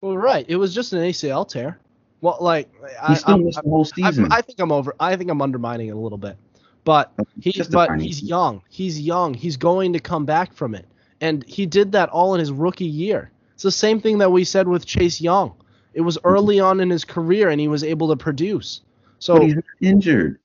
Well, 0.00 0.16
right. 0.16 0.46
It 0.48 0.56
was 0.56 0.72
just 0.72 0.92
an 0.92 1.00
ACL 1.00 1.48
tear. 1.48 1.80
Well, 2.20 2.38
like 2.40 2.68
I, 3.00 3.14
still 3.14 3.34
I, 3.34 3.38
missed 3.38 3.58
I, 3.58 3.62
the 3.62 3.70
whole 3.70 3.84
season. 3.84 4.32
I, 4.32 4.38
I 4.38 4.40
think 4.42 4.58
I'm 4.60 4.72
over. 4.72 4.94
I 4.98 5.16
think 5.16 5.30
I'm 5.30 5.40
undermining 5.40 5.88
it 5.88 5.92
a 5.92 5.98
little 5.98 6.18
bit. 6.18 6.36
But 6.84 7.12
he's 7.40 7.68
but 7.68 8.00
he's 8.00 8.22
young. 8.22 8.62
He's 8.70 9.00
young. 9.00 9.34
He's 9.34 9.56
going 9.56 9.92
to 9.92 10.00
come 10.00 10.24
back 10.24 10.54
from 10.54 10.74
it. 10.74 10.86
And 11.20 11.44
he 11.46 11.66
did 11.66 11.92
that 11.92 12.08
all 12.08 12.34
in 12.34 12.40
his 12.40 12.52
rookie 12.52 12.86
year. 12.86 13.30
It's 13.54 13.62
the 13.62 13.70
same 13.70 14.00
thing 14.00 14.18
that 14.18 14.30
we 14.30 14.44
said 14.44 14.68
with 14.68 14.86
Chase 14.86 15.20
Young. 15.20 15.52
It 15.92 16.00
was 16.00 16.16
mm-hmm. 16.16 16.28
early 16.28 16.60
on 16.60 16.80
in 16.80 16.90
his 16.90 17.04
career 17.04 17.50
and 17.50 17.60
he 17.60 17.68
was 17.68 17.84
able 17.84 18.08
to 18.08 18.16
produce. 18.16 18.82
So 19.18 19.34
but 19.34 19.42
he's 19.42 19.56
injured. 19.80 20.38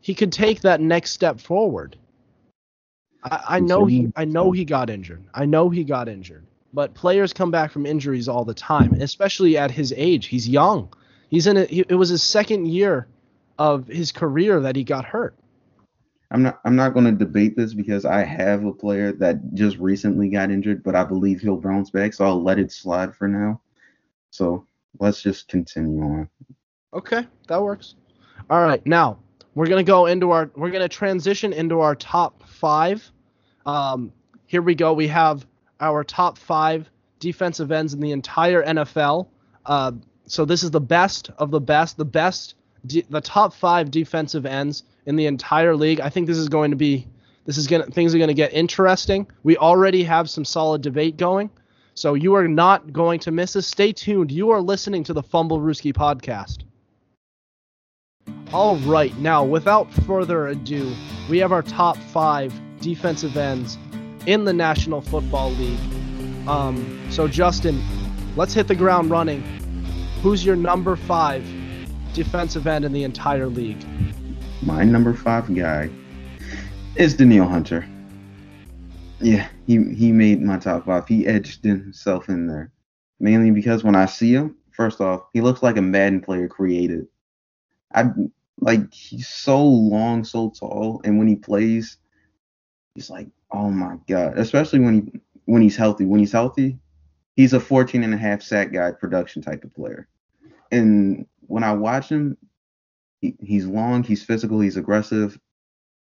He 0.00 0.14
could 0.14 0.32
take 0.32 0.62
that 0.62 0.80
next 0.80 1.12
step 1.12 1.38
forward. 1.38 1.96
I, 3.22 3.44
I 3.48 3.60
know 3.60 3.84
he 3.84 4.12
I 4.16 4.24
know 4.24 4.52
he 4.52 4.64
got 4.64 4.88
injured. 4.90 5.24
I 5.34 5.44
know 5.44 5.68
he 5.68 5.84
got 5.84 6.08
injured. 6.08 6.46
But 6.72 6.94
players 6.94 7.32
come 7.32 7.50
back 7.50 7.70
from 7.70 7.86
injuries 7.86 8.28
all 8.28 8.44
the 8.44 8.54
time, 8.54 8.94
especially 9.00 9.56
at 9.56 9.70
his 9.70 9.94
age. 9.96 10.26
He's 10.26 10.48
young. 10.48 10.92
He's 11.28 11.46
in 11.46 11.56
it. 11.56 11.70
It 11.70 11.94
was 11.94 12.08
his 12.08 12.22
second 12.22 12.66
year 12.66 13.06
of 13.58 13.86
his 13.86 14.12
career 14.12 14.60
that 14.60 14.76
he 14.76 14.84
got 14.84 15.04
hurt. 15.04 15.34
I'm 16.30 16.42
not 16.42 16.60
I'm 16.64 16.76
not 16.76 16.92
going 16.92 17.06
to 17.06 17.12
debate 17.12 17.56
this 17.56 17.72
because 17.74 18.04
I 18.04 18.24
have 18.24 18.64
a 18.64 18.72
player 18.72 19.12
that 19.12 19.54
just 19.54 19.76
recently 19.78 20.28
got 20.28 20.50
injured, 20.50 20.82
but 20.82 20.96
I 20.96 21.04
believe 21.04 21.40
he'll 21.40 21.56
bounce 21.56 21.90
back, 21.90 22.14
so 22.14 22.24
I'll 22.24 22.42
let 22.42 22.58
it 22.58 22.72
slide 22.72 23.14
for 23.14 23.28
now. 23.28 23.60
So 24.30 24.66
let's 24.98 25.22
just 25.22 25.48
continue 25.48 26.02
on. 26.02 26.28
Okay, 26.92 27.26
that 27.48 27.62
works. 27.62 27.94
All 28.50 28.60
right, 28.62 28.84
now 28.86 29.18
we're 29.54 29.68
gonna 29.68 29.84
go 29.84 30.06
into 30.06 30.32
our 30.32 30.50
we're 30.56 30.70
gonna 30.70 30.88
transition 30.88 31.52
into 31.52 31.80
our 31.80 31.94
top 31.94 32.42
five. 32.48 33.08
Um, 33.64 34.12
here 34.46 34.62
we 34.62 34.74
go. 34.74 34.92
We 34.92 35.08
have 35.08 35.46
our 35.80 36.02
top 36.02 36.38
five 36.38 36.90
defensive 37.20 37.70
ends 37.70 37.94
in 37.94 38.00
the 38.00 38.12
entire 38.12 38.64
NFL. 38.64 39.28
Uh, 39.64 39.92
so 40.26 40.44
this 40.44 40.62
is 40.62 40.70
the 40.70 40.80
best 40.80 41.30
of 41.38 41.50
the 41.50 41.60
best, 41.60 41.96
the 41.96 42.04
best, 42.04 42.54
the 42.84 43.20
top 43.20 43.54
five 43.54 43.90
defensive 43.90 44.46
ends 44.46 44.84
in 45.06 45.16
the 45.16 45.26
entire 45.26 45.76
league. 45.76 46.00
I 46.00 46.08
think 46.08 46.26
this 46.26 46.38
is 46.38 46.48
going 46.48 46.70
to 46.70 46.76
be, 46.76 47.06
this 47.44 47.56
is 47.56 47.66
gonna 47.66 47.86
things 47.86 48.14
are 48.14 48.18
gonna 48.18 48.34
get 48.34 48.52
interesting. 48.52 49.26
We 49.44 49.56
already 49.56 50.02
have 50.04 50.28
some 50.28 50.44
solid 50.44 50.82
debate 50.82 51.16
going, 51.16 51.50
so 51.94 52.14
you 52.14 52.34
are 52.34 52.48
not 52.48 52.92
going 52.92 53.20
to 53.20 53.30
miss 53.30 53.52
this. 53.52 53.66
Stay 53.66 53.92
tuned. 53.92 54.32
You 54.32 54.50
are 54.50 54.60
listening 54.60 55.04
to 55.04 55.12
the 55.12 55.22
Fumblerooski 55.22 55.92
podcast. 55.92 56.64
All 58.52 58.76
right, 58.78 59.16
now 59.18 59.44
without 59.44 59.92
further 59.92 60.48
ado, 60.48 60.92
we 61.30 61.38
have 61.38 61.52
our 61.52 61.62
top 61.62 61.96
five 61.96 62.52
defensive 62.80 63.36
ends 63.36 63.78
in 64.26 64.44
the 64.44 64.52
National 64.52 65.00
Football 65.00 65.52
League. 65.52 65.78
Um, 66.48 67.00
so 67.10 67.28
Justin, 67.28 67.80
let's 68.36 68.54
hit 68.54 68.66
the 68.68 68.74
ground 68.74 69.10
running. 69.10 69.55
Who's 70.22 70.44
your 70.44 70.56
number 70.56 70.96
five 70.96 71.46
defensive 72.12 72.66
end 72.66 72.84
in 72.84 72.92
the 72.92 73.04
entire 73.04 73.46
league? 73.46 73.84
My 74.62 74.82
number 74.82 75.14
five 75.14 75.54
guy 75.54 75.90
is 76.96 77.14
Danielle 77.14 77.46
Hunter. 77.48 77.86
Yeah, 79.20 79.48
he 79.66 79.82
he 79.94 80.12
made 80.12 80.42
my 80.42 80.58
top 80.58 80.86
five. 80.86 81.06
He 81.06 81.26
edged 81.26 81.62
himself 81.62 82.28
in 82.28 82.46
there, 82.46 82.72
mainly 83.20 83.50
because 83.50 83.84
when 83.84 83.94
I 83.94 84.06
see 84.06 84.32
him, 84.32 84.56
first 84.72 85.00
off, 85.00 85.22
he 85.32 85.40
looks 85.40 85.62
like 85.62 85.76
a 85.76 85.82
Madden 85.82 86.20
player 86.20 86.48
created. 86.48 87.06
I 87.94 88.06
like 88.60 88.92
he's 88.92 89.28
so 89.28 89.62
long, 89.62 90.24
so 90.24 90.50
tall, 90.50 91.00
and 91.04 91.18
when 91.18 91.28
he 91.28 91.36
plays, 91.36 91.98
he's 92.94 93.10
like, 93.10 93.28
oh 93.50 93.70
my 93.70 93.96
god. 94.08 94.38
Especially 94.38 94.80
when 94.80 94.94
he 94.94 95.20
when 95.44 95.62
he's 95.62 95.76
healthy. 95.76 96.04
When 96.04 96.20
he's 96.20 96.32
healthy, 96.32 96.78
he's 97.36 97.52
a 97.52 97.60
14 97.60 98.02
and 98.02 98.14
a 98.14 98.18
half 98.18 98.42
sack 98.42 98.72
guy 98.72 98.90
production 98.92 99.42
type 99.42 99.64
of 99.64 99.74
player. 99.74 100.08
And 100.72 101.26
when 101.46 101.62
I 101.62 101.72
watch 101.72 102.08
him, 102.08 102.36
he, 103.20 103.36
he's 103.40 103.66
long, 103.66 104.02
he's 104.02 104.24
physical, 104.24 104.60
he's 104.60 104.76
aggressive, 104.76 105.38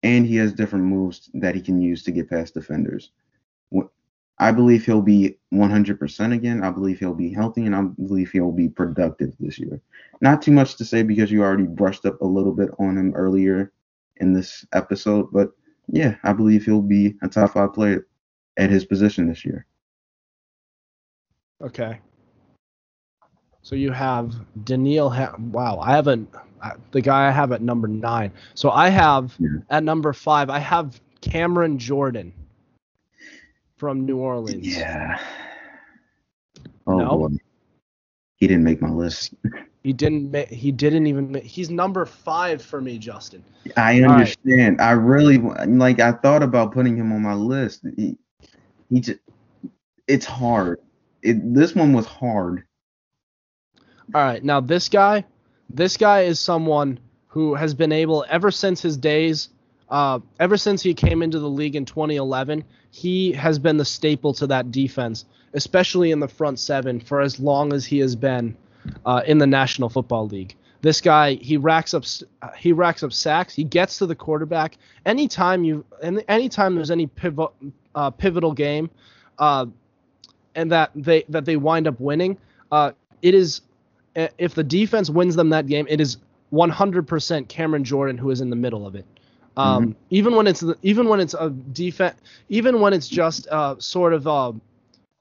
and 0.03 0.27
he 0.27 0.37
has 0.37 0.53
different 0.53 0.85
moves 0.85 1.31
that 1.35 1.55
he 1.55 1.61
can 1.61 1.81
use 1.81 2.05
to 2.05 2.13
get 2.13 2.31
past 2.31 2.55
defenders. 2.55 3.11
I 4.39 4.51
believe 4.51 4.85
he'll 4.85 5.03
be 5.03 5.39
100% 5.55 6.35
again. 6.35 6.65
I 6.65 6.71
believe 6.71 6.99
he'll 6.99 7.15
be 7.15 7.33
healthy, 7.33 7.65
and 7.65 7.77
I 7.77 7.83
believe 7.83 8.33
he'll 8.33 8.51
be 8.51 8.69
productive 8.69 9.35
this 9.39 9.57
year. 9.57 9.81
Not 10.21 10.43
too 10.43 10.51
much 10.51 10.77
to 10.77 10.85
say 10.85 11.03
because 11.05 11.31
you 11.31 11.43
already 11.43 11.67
brushed 11.67 12.07
up 12.07 12.21
a 12.21 12.27
little 12.27 12.53
bit 12.53 12.71
on 12.81 12.99
him 12.99 13.15
earlier 13.15 13.73
in 14.17 14.33
this 14.33 14.67
episode, 14.73 15.29
but 15.33 15.53
yeah, 15.87 16.17
I 16.25 16.33
believe 16.33 16.65
he'll 16.65 16.83
be 16.83 17.15
a 17.23 17.29
top 17.29 17.53
five 17.53 17.73
player 17.73 18.07
at 18.57 18.71
his 18.71 18.85
position 18.85 19.29
this 19.29 19.45
year. 19.45 19.67
Okay. 21.63 21.99
So 23.63 23.77
you 23.77 23.93
have 23.93 24.35
Danielle. 24.65 25.11
Ha- 25.11 25.37
wow, 25.39 25.79
I 25.81 25.93
haven't. 25.93 26.29
The 26.91 27.01
guy 27.01 27.29
I 27.29 27.31
have 27.31 27.53
at 27.53 27.63
number 27.63 27.89
nine. 27.89 28.33
So 28.55 28.71
I 28.71 28.89
have 28.89 29.35
yeah. 29.39 29.49
at 29.71 29.83
number 29.85 30.13
five. 30.13 30.51
I 30.51 30.59
have 30.59 31.01
Cameron 31.21 31.79
Jordan 31.79 32.33
from 33.77 34.05
New 34.05 34.19
Orleans. 34.19 34.67
Yeah. 34.67 35.19
Oh 36.87 36.99
no? 36.99 37.19
boy. 37.19 37.37
He 38.37 38.49
didn't 38.49 38.65
make 38.65 38.83
my 38.83 38.91
list. 38.91 39.35
He 39.85 39.93
didn't. 39.93 40.33
Ma- 40.33 40.47
he 40.49 40.73
didn't 40.73 41.07
even. 41.07 41.33
Ma- 41.33 41.41
he's 41.41 41.71
number 41.71 42.05
five 42.05 42.61
for 42.63 42.81
me, 42.81 42.99
Justin. 42.99 43.45
I 43.77 44.03
understand. 44.03 44.79
Right. 44.79 44.89
I 44.89 44.93
really 44.93 45.39
like. 45.39 46.01
I 46.01 46.13
thought 46.13 46.43
about 46.43 46.73
putting 46.73 46.97
him 46.97 47.13
on 47.13 47.23
my 47.23 47.35
list. 47.35 47.87
He, 47.97 48.17
he 48.91 49.01
just. 49.01 49.21
It's 50.09 50.27
hard. 50.27 50.81
It. 51.23 51.55
This 51.55 51.75
one 51.75 51.93
was 51.93 52.07
hard. 52.07 52.65
All 54.15 54.23
right. 54.23 54.43
Now 54.43 54.61
this 54.61 54.89
guy. 54.89 55.25
This 55.71 55.97
guy 55.97 56.23
is 56.23 56.39
someone 56.39 57.01
who 57.29 57.55
has 57.55 57.73
been 57.73 57.93
able 57.93 58.27
ever 58.29 58.51
since 58.51 58.83
his 58.83 58.97
days. 58.97 59.49
Uh, 59.89 60.19
ever 60.39 60.57
since 60.57 60.83
he 60.83 60.95
came 60.95 61.23
into 61.23 61.39
the 61.39 61.49
league 61.49 61.77
in 61.77 61.85
2011, 61.85 62.65
he 62.91 63.33
has 63.33 63.59
been 63.59 63.77
the 63.77 63.85
staple 63.85 64.33
to 64.35 64.47
that 64.47 64.71
defense, 64.71 65.25
especially 65.55 66.11
in 66.11 66.21
the 66.21 66.29
front 66.29 66.59
seven 66.59 67.01
for 67.01 67.21
as 67.21 67.39
long 67.41 67.73
as 67.73 67.85
he 67.85 67.99
has 67.99 68.17
been 68.17 68.57
uh, 69.07 69.23
in 69.27 69.39
the 69.39 69.47
National 69.47 69.89
Football 69.89 70.27
League. 70.29 70.57
This 70.83 71.01
guy, 71.01 71.35
he 71.35 71.57
racks 71.57 71.95
up 71.95 72.05
he 72.59 72.73
racks 72.73 73.03
up 73.03 73.13
sacks. 73.13 73.55
He 73.55 73.65
gets 73.65 73.99
to 73.99 74.07
the 74.07 74.15
quarterback 74.15 74.79
anytime 75.07 75.65
you 75.65 75.85
anytime 76.29 76.75
there's 76.75 76.91
any 76.91 77.07
pivot, 77.07 77.51
uh, 77.95 78.11
pivotal 78.11 78.53
game, 78.53 78.91
uh, 79.39 79.67
and 80.55 80.71
that 80.73 80.91
they 80.95 81.25
that 81.29 81.45
they 81.45 81.57
wind 81.57 81.87
up 81.87 81.99
winning. 82.01 82.39
Uh, 82.71 82.93
it 83.21 83.35
is 83.35 83.63
if 84.15 84.55
the 84.55 84.65
defense 84.65 85.11
wins 85.11 85.37
them 85.37 85.51
that 85.51 85.67
game, 85.67 85.87
it 85.89 86.01
is 86.01 86.19
100% 86.53 87.49
Cameron 87.49 87.85
Jordan 87.85 88.19
who 88.19 88.31
is 88.31 88.41
in 88.41 88.51
the 88.51 88.57
middle 88.57 88.87
of 88.87 88.95
it. 88.95 89.07
Um, 89.57 89.83
mm-hmm. 89.85 89.93
Even 90.11 90.35
when 90.35 90.47
it's 90.47 90.65
even 90.83 91.09
when 91.09 91.21
it's 91.21 91.35
a 91.35 91.51
defense, 91.51 92.19
even 92.49 92.81
when 92.81 92.93
it's 92.93 93.09
just 93.09 93.47
uh, 93.49 93.77
sort 93.79 94.15
of 94.15 94.27
uh, 94.27 94.53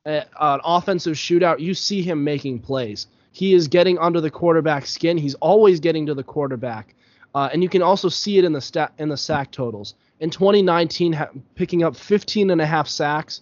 a, 0.05 0.25
an 0.39 0.61
offensive 0.63 1.15
shootout, 1.15 1.59
you 1.59 1.73
see 1.73 2.01
him 2.01 2.23
making 2.23 2.59
plays. 2.59 3.07
He 3.33 3.53
is 3.53 3.67
getting 3.67 3.97
under 3.99 4.21
the 4.21 4.31
quarterback's 4.31 4.89
skin. 4.89 5.17
He's 5.17 5.35
always 5.35 5.79
getting 5.79 6.05
to 6.05 6.13
the 6.13 6.23
quarterback, 6.23 6.95
uh, 7.35 7.49
and 7.51 7.61
you 7.61 7.67
can 7.67 7.81
also 7.81 8.07
see 8.07 8.37
it 8.37 8.45
in 8.45 8.53
the 8.53 8.61
stat 8.61 8.93
in 8.99 9.09
the 9.09 9.17
sack 9.17 9.51
totals. 9.51 9.95
In 10.21 10.29
2019, 10.29 11.13
ha- 11.13 11.29
picking 11.55 11.83
up 11.83 11.95
15 11.95 12.51
and 12.51 12.61
a 12.61 12.65
half 12.65 12.87
sacks. 12.87 13.41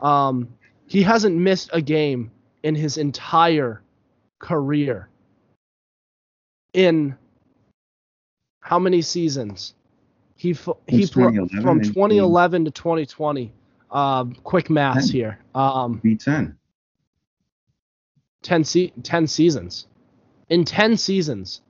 Um, 0.00 0.48
he 0.90 1.04
hasn't 1.04 1.36
missed 1.36 1.70
a 1.72 1.80
game 1.80 2.32
in 2.64 2.74
his 2.74 2.98
entire 2.98 3.80
career. 4.40 5.08
In 6.72 7.14
how 8.58 8.80
many 8.80 9.00
seasons? 9.00 9.74
He 10.34 10.48
he 10.88 11.06
from 11.06 11.80
2011 11.80 12.64
to 12.64 12.70
2020. 12.72 13.52
Uh, 13.88 14.24
quick 14.42 14.68
maths 14.68 15.06
10. 15.06 15.12
here. 15.12 15.38
Um, 15.54 16.00
B10. 16.04 16.56
10, 18.42 18.64
se- 18.64 18.92
10 19.02 19.26
seasons. 19.28 19.86
In 20.48 20.64
10 20.64 20.96
seasons. 20.96 21.60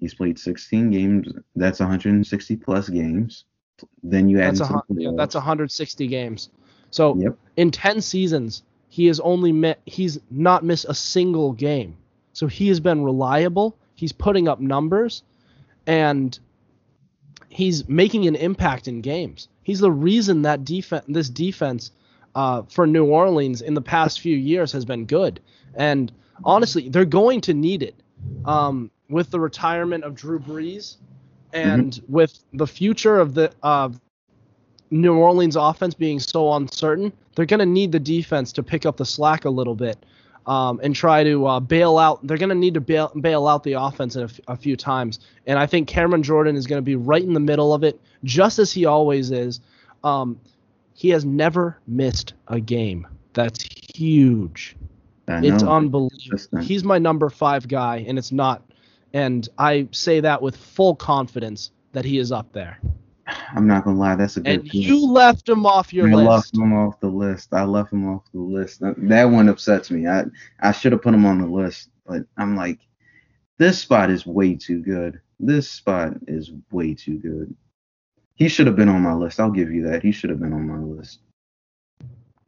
He's 0.00 0.14
played 0.14 0.38
16 0.38 0.90
games. 0.90 1.28
That's 1.56 1.80
160 1.80 2.56
plus 2.56 2.88
games. 2.88 3.44
Then 4.02 4.28
you 4.28 4.40
add 4.40 4.56
that's, 4.56 4.70
a, 4.70 4.82
yeah, 4.90 5.10
that's 5.14 5.34
160 5.34 6.06
games. 6.06 6.50
So 6.96 7.14
yep. 7.14 7.36
in 7.58 7.70
10 7.70 8.00
seasons, 8.00 8.62
he 8.88 9.04
has 9.08 9.20
only 9.20 9.52
met 9.52 9.80
he's 9.84 10.18
not 10.30 10.64
missed 10.64 10.86
a 10.88 10.94
single 10.94 11.52
game. 11.52 11.98
So 12.32 12.46
he 12.46 12.68
has 12.68 12.80
been 12.80 13.04
reliable. 13.04 13.76
He's 13.94 14.12
putting 14.12 14.48
up 14.48 14.60
numbers 14.60 15.22
and 15.86 16.38
he's 17.50 17.86
making 17.86 18.26
an 18.26 18.34
impact 18.34 18.88
in 18.88 19.02
games. 19.02 19.48
He's 19.62 19.80
the 19.80 19.92
reason 19.92 20.40
that 20.42 20.64
defense 20.64 21.04
this 21.06 21.28
defense 21.28 21.90
uh, 22.34 22.62
for 22.62 22.86
New 22.86 23.04
Orleans 23.04 23.60
in 23.60 23.74
the 23.74 23.82
past 23.82 24.20
few 24.20 24.36
years 24.36 24.72
has 24.72 24.86
been 24.86 25.04
good. 25.04 25.38
And 25.74 26.10
honestly, 26.44 26.88
they're 26.88 27.04
going 27.04 27.42
to 27.42 27.52
need 27.52 27.82
it 27.82 27.96
um, 28.46 28.90
with 29.10 29.30
the 29.30 29.38
retirement 29.38 30.02
of 30.04 30.14
Drew 30.14 30.38
Brees 30.38 30.96
and 31.52 31.92
mm-hmm. 31.92 32.10
with 32.10 32.38
the 32.54 32.66
future 32.66 33.18
of 33.18 33.34
the 33.34 33.52
uh, 33.62 33.90
New 34.90 35.14
Orleans 35.16 35.56
offense 35.56 35.94
being 35.94 36.20
so 36.20 36.52
uncertain. 36.54 37.12
They're 37.34 37.46
going 37.46 37.60
to 37.60 37.66
need 37.66 37.92
the 37.92 38.00
defense 38.00 38.52
to 38.52 38.62
pick 38.62 38.86
up 38.86 38.96
the 38.96 39.04
slack 39.04 39.44
a 39.44 39.50
little 39.50 39.74
bit 39.74 39.98
um, 40.46 40.80
and 40.82 40.94
try 40.94 41.24
to 41.24 41.46
uh, 41.46 41.60
bail 41.60 41.98
out. 41.98 42.26
They're 42.26 42.38
going 42.38 42.50
to 42.50 42.54
need 42.54 42.74
to 42.74 42.80
bail, 42.80 43.12
bail 43.20 43.46
out 43.46 43.62
the 43.64 43.72
offense 43.74 44.16
a, 44.16 44.24
f- 44.24 44.40
a 44.48 44.56
few 44.56 44.76
times. 44.76 45.20
And 45.46 45.58
I 45.58 45.66
think 45.66 45.88
Cameron 45.88 46.22
Jordan 46.22 46.56
is 46.56 46.66
going 46.66 46.78
to 46.78 46.84
be 46.84 46.96
right 46.96 47.22
in 47.22 47.34
the 47.34 47.40
middle 47.40 47.72
of 47.74 47.82
it, 47.84 48.00
just 48.24 48.58
as 48.58 48.72
he 48.72 48.84
always 48.86 49.30
is. 49.30 49.60
Um, 50.04 50.40
he 50.94 51.10
has 51.10 51.24
never 51.24 51.78
missed 51.86 52.34
a 52.48 52.60
game. 52.60 53.06
That's 53.34 53.62
huge. 53.94 54.76
It's 55.44 55.62
unbelievable. 55.68 56.38
He's 56.62 56.84
my 56.84 56.98
number 56.98 57.28
five 57.28 57.66
guy, 57.68 58.04
and 58.08 58.16
it's 58.18 58.32
not. 58.32 58.62
And 59.12 59.48
I 59.58 59.88
say 59.90 60.20
that 60.20 60.40
with 60.40 60.56
full 60.56 60.94
confidence 60.94 61.70
that 61.92 62.04
he 62.04 62.18
is 62.18 62.30
up 62.32 62.52
there. 62.52 62.78
I'm 63.54 63.66
not 63.66 63.84
gonna 63.84 63.98
lie, 63.98 64.16
that's 64.16 64.36
a 64.36 64.40
good. 64.40 64.60
And 64.60 64.74
you 64.74 65.06
left 65.06 65.48
him 65.48 65.66
off 65.66 65.92
your 65.92 66.08
I 66.08 66.14
list. 66.14 66.28
I 66.28 66.34
left 66.34 66.54
him 66.54 66.72
off 66.72 67.00
the 67.00 67.08
list. 67.08 67.54
I 67.54 67.64
left 67.64 67.92
him 67.92 68.08
off 68.08 68.22
the 68.32 68.40
list. 68.40 68.80
That 68.80 69.24
one 69.24 69.48
upsets 69.48 69.90
me. 69.90 70.06
I 70.06 70.24
I 70.60 70.72
should 70.72 70.92
have 70.92 71.02
put 71.02 71.14
him 71.14 71.26
on 71.26 71.40
the 71.40 71.46
list, 71.46 71.90
but 72.06 72.22
I'm 72.36 72.56
like, 72.56 72.80
this 73.58 73.78
spot 73.78 74.10
is 74.10 74.26
way 74.26 74.54
too 74.54 74.82
good. 74.82 75.20
This 75.38 75.70
spot 75.70 76.14
is 76.26 76.50
way 76.70 76.94
too 76.94 77.18
good. 77.18 77.54
He 78.34 78.48
should 78.48 78.66
have 78.66 78.76
been 78.76 78.88
on 78.88 79.02
my 79.02 79.14
list. 79.14 79.40
I'll 79.40 79.50
give 79.50 79.70
you 79.70 79.88
that. 79.88 80.02
He 80.02 80.12
should 80.12 80.30
have 80.30 80.40
been 80.40 80.52
on 80.52 80.68
my 80.68 80.78
list. 80.78 81.20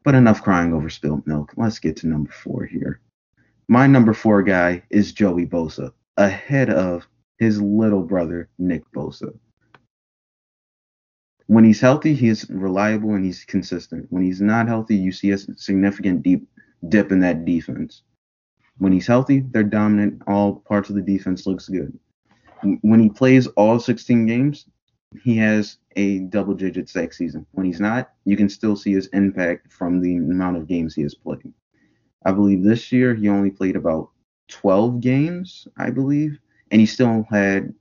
But 0.04 0.14
enough 0.14 0.42
crying 0.42 0.72
over 0.72 0.90
spilled 0.90 1.26
milk. 1.26 1.52
Let's 1.56 1.78
get 1.78 1.96
to 1.98 2.06
number 2.06 2.30
four 2.30 2.64
here. 2.64 3.00
My 3.68 3.86
number 3.86 4.14
four 4.14 4.42
guy 4.42 4.82
is 4.90 5.12
Joey 5.12 5.46
Bosa, 5.46 5.92
ahead 6.16 6.70
of 6.70 7.06
his 7.38 7.60
little 7.60 8.02
brother, 8.02 8.48
Nick 8.58 8.82
Bosa. 8.92 9.38
When 11.48 11.64
he's 11.64 11.80
healthy, 11.80 12.14
he's 12.14 12.48
reliable 12.50 13.14
and 13.14 13.24
he's 13.24 13.44
consistent. 13.44 14.06
When 14.10 14.22
he's 14.22 14.40
not 14.40 14.68
healthy, 14.68 14.96
you 14.96 15.12
see 15.12 15.30
a 15.30 15.38
significant 15.38 16.22
deep 16.22 16.46
dip 16.90 17.10
in 17.10 17.20
that 17.20 17.46
defense. 17.46 18.02
When 18.76 18.92
he's 18.92 19.06
healthy, 19.06 19.40
they're 19.40 19.62
dominant. 19.62 20.22
All 20.26 20.56
parts 20.56 20.90
of 20.90 20.94
the 20.94 21.02
defense 21.02 21.46
looks 21.46 21.68
good. 21.68 21.98
When 22.82 23.00
he 23.00 23.08
plays 23.08 23.46
all 23.48 23.80
16 23.80 24.26
games, 24.26 24.66
he 25.22 25.38
has 25.38 25.78
a 25.96 26.18
double 26.18 26.52
digit 26.52 26.90
sack 26.90 27.14
season. 27.14 27.46
When 27.52 27.64
he's 27.64 27.80
not, 27.80 28.10
you 28.26 28.36
can 28.36 28.50
still 28.50 28.76
see 28.76 28.92
his 28.92 29.06
impact 29.08 29.72
from 29.72 30.02
the 30.02 30.16
amount 30.16 30.58
of 30.58 30.68
games 30.68 30.94
he 30.94 31.02
has 31.02 31.14
played. 31.14 31.54
I 32.26 32.32
believe 32.32 32.62
this 32.62 32.92
year 32.92 33.14
he 33.14 33.30
only 33.30 33.50
played 33.50 33.74
about 33.74 34.10
12 34.48 35.00
games, 35.00 35.66
I 35.78 35.88
believe, 35.88 36.38
and 36.70 36.80
he 36.80 36.86
still 36.86 37.26
had 37.30 37.72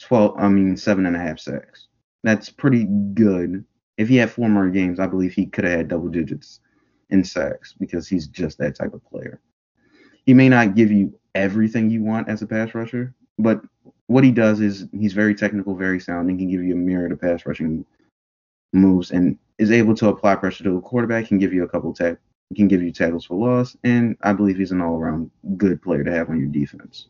12, 0.00 0.36
I 0.38 0.48
mean, 0.48 0.76
seven 0.76 1.06
and 1.06 1.16
a 1.16 1.18
half 1.18 1.40
sacks. 1.40 1.88
That's 2.26 2.50
pretty 2.50 2.86
good. 3.14 3.64
If 3.98 4.08
he 4.08 4.16
had 4.16 4.32
four 4.32 4.48
more 4.48 4.68
games, 4.68 4.98
I 4.98 5.06
believe 5.06 5.32
he 5.32 5.46
could 5.46 5.62
have 5.62 5.78
had 5.78 5.86
double 5.86 6.08
digits 6.08 6.58
in 7.10 7.22
sacks 7.22 7.72
because 7.78 8.08
he's 8.08 8.26
just 8.26 8.58
that 8.58 8.74
type 8.74 8.94
of 8.94 9.08
player. 9.08 9.40
He 10.24 10.34
may 10.34 10.48
not 10.48 10.74
give 10.74 10.90
you 10.90 11.16
everything 11.36 11.88
you 11.88 12.02
want 12.02 12.28
as 12.28 12.42
a 12.42 12.46
pass 12.48 12.74
rusher, 12.74 13.14
but 13.38 13.62
what 14.08 14.24
he 14.24 14.32
does 14.32 14.58
is 14.58 14.88
he's 14.90 15.12
very 15.12 15.36
technical, 15.36 15.76
very 15.76 16.00
sound, 16.00 16.28
and 16.28 16.36
can 16.36 16.50
give 16.50 16.64
you 16.64 16.74
a 16.74 16.76
myriad 16.76 17.12
of 17.12 17.20
pass 17.20 17.46
rushing 17.46 17.86
moves, 18.72 19.12
and 19.12 19.38
is 19.58 19.70
able 19.70 19.94
to 19.94 20.08
apply 20.08 20.34
pressure 20.34 20.64
to 20.64 20.74
the 20.74 20.80
quarterback. 20.80 21.28
Can 21.28 21.38
give 21.38 21.52
you 21.52 21.62
a 21.62 21.68
couple 21.68 21.94
tag, 21.94 22.18
can 22.56 22.66
give 22.66 22.82
you 22.82 22.90
tackles 22.90 23.24
for 23.24 23.36
loss, 23.36 23.76
and 23.84 24.16
I 24.22 24.32
believe 24.32 24.56
he's 24.56 24.72
an 24.72 24.80
all-around 24.80 25.30
good 25.56 25.80
player 25.80 26.02
to 26.02 26.10
have 26.10 26.28
on 26.28 26.40
your 26.40 26.48
defense. 26.48 27.06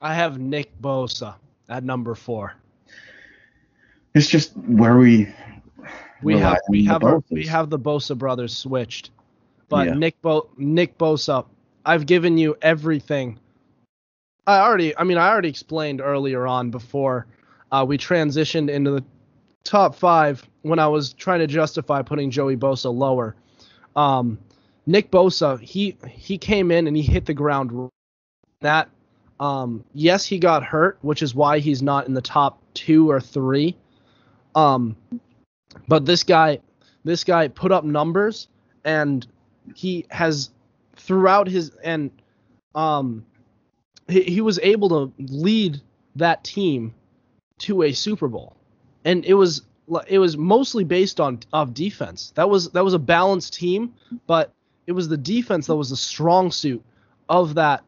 I 0.00 0.14
have 0.14 0.38
Nick 0.38 0.80
Bosa 0.80 1.34
at 1.68 1.84
number 1.84 2.14
four. 2.14 2.54
It's 4.14 4.28
just 4.28 4.56
where 4.56 4.96
we 4.96 5.32
we 6.22 6.38
have 6.38 6.58
we 6.68 6.84
have 6.84 7.02
our, 7.02 7.22
we 7.30 7.46
have 7.46 7.70
the 7.70 7.78
Bosa 7.78 8.16
brothers 8.16 8.56
switched, 8.56 9.10
but 9.68 9.88
yeah. 9.88 9.94
Nick 9.94 10.20
Bo 10.22 10.48
Nick 10.56 10.98
Bosa, 10.98 11.44
I've 11.84 12.06
given 12.06 12.38
you 12.38 12.56
everything 12.62 13.38
I 14.46 14.58
already, 14.58 14.96
I 14.96 15.04
mean, 15.04 15.18
I 15.18 15.28
already 15.28 15.48
explained 15.48 16.00
earlier 16.00 16.46
on 16.46 16.70
before 16.70 17.26
uh, 17.72 17.84
we 17.86 17.96
transitioned 17.96 18.68
into 18.68 18.90
the 18.90 19.04
top 19.64 19.94
five 19.94 20.46
when 20.62 20.78
I 20.78 20.86
was 20.86 21.14
trying 21.14 21.40
to 21.40 21.46
justify 21.46 22.02
putting 22.02 22.30
Joey 22.30 22.56
Bosa 22.56 22.94
lower. 22.94 23.34
Um, 23.96 24.38
Nick 24.86 25.10
Bosa, 25.10 25.58
he 25.60 25.96
he 26.08 26.36
came 26.36 26.70
in 26.70 26.86
and 26.86 26.96
he 26.96 27.02
hit 27.02 27.24
the 27.24 27.32
ground. 27.32 27.90
That, 28.60 28.90
um, 29.44 29.84
yes, 29.92 30.24
he 30.24 30.38
got 30.38 30.64
hurt, 30.64 30.96
which 31.02 31.22
is 31.22 31.34
why 31.34 31.58
he's 31.58 31.82
not 31.82 32.06
in 32.06 32.14
the 32.14 32.22
top 32.22 32.62
two 32.72 33.10
or 33.10 33.20
three. 33.20 33.76
Um, 34.54 34.96
but 35.86 36.06
this 36.06 36.22
guy, 36.22 36.60
this 37.04 37.24
guy 37.24 37.48
put 37.48 37.70
up 37.70 37.84
numbers, 37.84 38.48
and 38.86 39.26
he 39.74 40.06
has 40.08 40.48
throughout 40.96 41.46
his 41.46 41.72
and 41.82 42.10
um 42.74 43.26
he, 44.08 44.22
he 44.22 44.40
was 44.40 44.58
able 44.60 44.88
to 44.88 45.12
lead 45.18 45.80
that 46.16 46.42
team 46.44 46.94
to 47.58 47.82
a 47.82 47.92
Super 47.92 48.28
Bowl, 48.28 48.56
and 49.04 49.26
it 49.26 49.34
was 49.34 49.60
it 50.06 50.18
was 50.18 50.38
mostly 50.38 50.84
based 50.84 51.20
on 51.20 51.40
of 51.52 51.74
defense. 51.74 52.32
That 52.36 52.48
was 52.48 52.70
that 52.70 52.82
was 52.82 52.94
a 52.94 52.98
balanced 52.98 53.52
team, 53.52 53.92
but 54.26 54.54
it 54.86 54.92
was 54.92 55.08
the 55.08 55.18
defense 55.18 55.66
that 55.66 55.76
was 55.76 55.90
the 55.90 55.96
strong 55.96 56.50
suit 56.50 56.82
of 57.28 57.54
that 57.56 57.84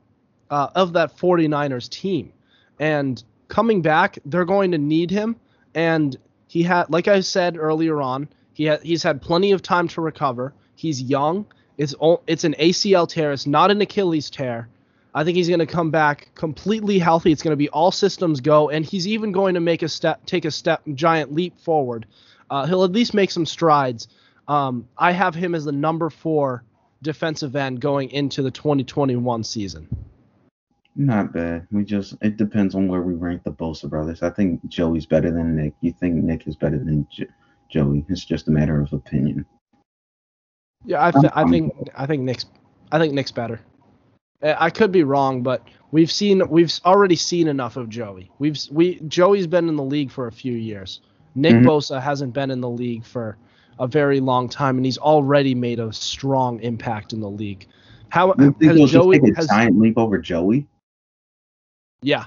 uh, 0.50 0.68
of 0.74 0.92
that 0.94 1.16
49ers 1.16 1.88
team. 1.88 2.32
And 2.78 3.22
coming 3.48 3.82
back, 3.82 4.18
they're 4.24 4.44
going 4.44 4.72
to 4.72 4.78
need 4.78 5.10
him. 5.10 5.36
And 5.74 6.16
he 6.48 6.62
had, 6.62 6.90
like 6.90 7.08
I 7.08 7.20
said 7.20 7.56
earlier 7.56 8.00
on, 8.00 8.28
he 8.52 8.64
had 8.64 8.82
he's 8.82 9.02
had 9.02 9.20
plenty 9.20 9.52
of 9.52 9.62
time 9.62 9.88
to 9.88 10.00
recover. 10.00 10.54
He's 10.76 11.02
young. 11.02 11.46
It's 11.76 11.94
it's 12.26 12.44
an 12.44 12.54
ACL 12.58 13.08
tear. 13.08 13.32
It's 13.32 13.46
not 13.46 13.70
an 13.70 13.80
Achilles 13.80 14.30
tear. 14.30 14.68
I 15.14 15.24
think 15.24 15.36
he's 15.36 15.48
going 15.48 15.60
to 15.60 15.66
come 15.66 15.90
back 15.90 16.28
completely 16.34 16.98
healthy. 16.98 17.32
It's 17.32 17.42
going 17.42 17.52
to 17.52 17.56
be 17.56 17.70
all 17.70 17.90
systems 17.90 18.40
go, 18.40 18.68
and 18.68 18.84
he's 18.84 19.06
even 19.06 19.32
going 19.32 19.54
to 19.54 19.60
make 19.60 19.82
a 19.82 19.88
step, 19.88 20.24
take 20.26 20.44
a 20.44 20.50
step, 20.50 20.82
giant 20.94 21.32
leap 21.32 21.58
forward. 21.58 22.06
Uh, 22.50 22.66
he'll 22.66 22.84
at 22.84 22.92
least 22.92 23.14
make 23.14 23.30
some 23.30 23.46
strides. 23.46 24.08
Um, 24.46 24.88
I 24.96 25.12
have 25.12 25.34
him 25.34 25.54
as 25.54 25.64
the 25.64 25.72
number 25.72 26.10
four 26.10 26.64
defensive 27.02 27.56
end 27.56 27.80
going 27.80 28.10
into 28.10 28.42
the 28.42 28.50
2021 28.50 29.44
season. 29.44 29.88
Not 30.98 31.34
bad. 31.34 31.66
We 31.70 31.84
just 31.84 32.14
it 32.22 32.38
depends 32.38 32.74
on 32.74 32.88
where 32.88 33.02
we 33.02 33.12
rank 33.12 33.44
the 33.44 33.52
Bosa 33.52 33.88
brothers. 33.88 34.22
I 34.22 34.30
think 34.30 34.66
Joey's 34.66 35.04
better 35.04 35.30
than 35.30 35.54
Nick. 35.54 35.74
You 35.82 35.92
think 35.92 36.14
Nick 36.14 36.46
is 36.46 36.56
better 36.56 36.78
than 36.78 37.06
jo- 37.12 37.26
Joey? 37.70 38.06
It's 38.08 38.24
just 38.24 38.48
a 38.48 38.50
matter 38.50 38.80
of 38.80 38.92
opinion. 38.94 39.44
Yeah, 40.86 41.04
I, 41.04 41.10
th- 41.10 41.32
I 41.34 41.44
think 41.44 41.74
I 41.94 42.06
think 42.06 42.22
Nick's 42.22 42.46
I 42.90 42.98
think 42.98 43.12
Nick's 43.12 43.30
better. 43.30 43.60
Uh, 44.42 44.54
I 44.58 44.70
could 44.70 44.90
be 44.90 45.02
wrong, 45.02 45.42
but 45.42 45.68
we've 45.90 46.10
seen 46.10 46.42
we've 46.48 46.72
already 46.86 47.16
seen 47.16 47.46
enough 47.48 47.76
of 47.76 47.90
Joey. 47.90 48.30
We've 48.38 48.58
we 48.70 49.00
Joey's 49.00 49.46
been 49.46 49.68
in 49.68 49.76
the 49.76 49.84
league 49.84 50.10
for 50.10 50.28
a 50.28 50.32
few 50.32 50.54
years. 50.54 51.02
Nick 51.34 51.56
mm-hmm. 51.56 51.68
Bosa 51.68 52.00
hasn't 52.00 52.32
been 52.32 52.50
in 52.50 52.62
the 52.62 52.70
league 52.70 53.04
for 53.04 53.36
a 53.78 53.86
very 53.86 54.20
long 54.20 54.48
time, 54.48 54.78
and 54.78 54.86
he's 54.86 54.96
already 54.96 55.54
made 55.54 55.78
a 55.78 55.92
strong 55.92 56.58
impact 56.60 57.12
in 57.12 57.20
the 57.20 57.28
league. 57.28 57.66
How 58.08 58.32
has 58.32 58.90
Joey 58.90 59.20
take 59.20 59.32
a 59.32 59.36
has, 59.36 59.48
giant 59.48 59.78
leap 59.78 59.98
over 59.98 60.16
Joey? 60.16 60.66
Yeah, 62.06 62.24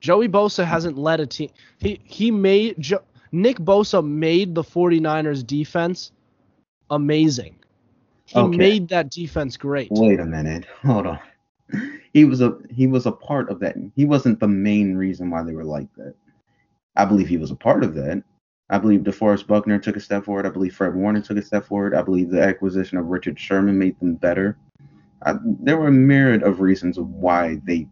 Joey 0.00 0.28
Bosa 0.28 0.64
hasn't 0.64 0.98
led 0.98 1.20
a 1.20 1.26
team. 1.26 1.50
He 1.78 2.00
he 2.04 2.30
made 2.30 2.76
jo, 2.78 2.98
Nick 3.32 3.58
Bosa 3.58 4.04
made 4.04 4.54
the 4.54 4.62
49ers 4.62 5.46
defense 5.46 6.12
amazing. 6.90 7.56
He 8.26 8.38
okay. 8.38 8.56
made 8.56 8.88
that 8.88 9.10
defense 9.10 9.56
great. 9.56 9.88
Wait 9.90 10.18
a 10.18 10.24
minute. 10.24 10.66
Hold 10.82 11.06
on 11.06 11.18
he 12.14 12.24
was 12.24 12.40
a 12.40 12.56
he 12.70 12.86
was 12.86 13.06
a 13.06 13.12
part 13.12 13.50
of 13.50 13.60
that. 13.60 13.76
He 13.96 14.04
wasn't 14.04 14.40
the 14.40 14.48
main 14.48 14.96
reason 14.96 15.30
why 15.30 15.42
they 15.42 15.54
were 15.54 15.64
like 15.64 15.92
that. 15.96 16.14
I 16.96 17.04
believe 17.04 17.28
he 17.28 17.36
was 17.36 17.50
a 17.50 17.56
part 17.56 17.82
of 17.82 17.94
that. 17.94 18.22
I 18.70 18.78
believe 18.78 19.00
DeForest 19.00 19.46
Buckner 19.46 19.78
took 19.78 19.96
a 19.96 20.00
step 20.00 20.24
forward. 20.24 20.46
I 20.46 20.50
believe 20.50 20.74
Fred 20.74 20.94
Warner 20.94 21.20
took 21.20 21.36
a 21.36 21.42
step 21.42 21.66
forward. 21.66 21.94
I 21.94 22.02
believe 22.02 22.30
the 22.30 22.42
acquisition 22.42 22.96
of 22.96 23.06
Richard 23.06 23.38
Sherman 23.38 23.78
made 23.78 23.98
them 24.00 24.14
better. 24.14 24.56
I, 25.22 25.34
there 25.42 25.76
were 25.76 25.88
a 25.88 25.92
myriad 25.92 26.42
of 26.42 26.60
reasons 26.60 26.98
why 26.98 27.60
they 27.64 27.88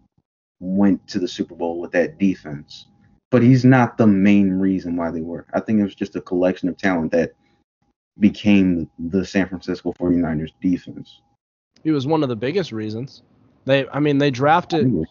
went 0.62 1.06
to 1.08 1.18
the 1.18 1.28
Super 1.28 1.54
Bowl 1.54 1.80
with 1.80 1.90
that 1.92 2.18
defense. 2.18 2.86
But 3.30 3.42
he's 3.42 3.64
not 3.64 3.98
the 3.98 4.06
main 4.06 4.52
reason 4.52 4.96
why 4.96 5.10
they 5.10 5.20
were. 5.20 5.46
I 5.52 5.60
think 5.60 5.80
it 5.80 5.82
was 5.82 5.94
just 5.94 6.16
a 6.16 6.20
collection 6.20 6.68
of 6.68 6.76
talent 6.76 7.12
that 7.12 7.32
became 8.18 8.88
the 8.98 9.24
San 9.24 9.48
Francisco 9.48 9.92
49ers 9.98 10.52
defense. 10.60 11.20
He 11.82 11.90
was 11.90 12.06
one 12.06 12.22
of 12.22 12.28
the 12.28 12.36
biggest 12.36 12.70
reasons. 12.70 13.22
They, 13.64 13.88
I 13.88 14.00
mean, 14.00 14.18
they 14.18 14.30
drafted, 14.30 15.06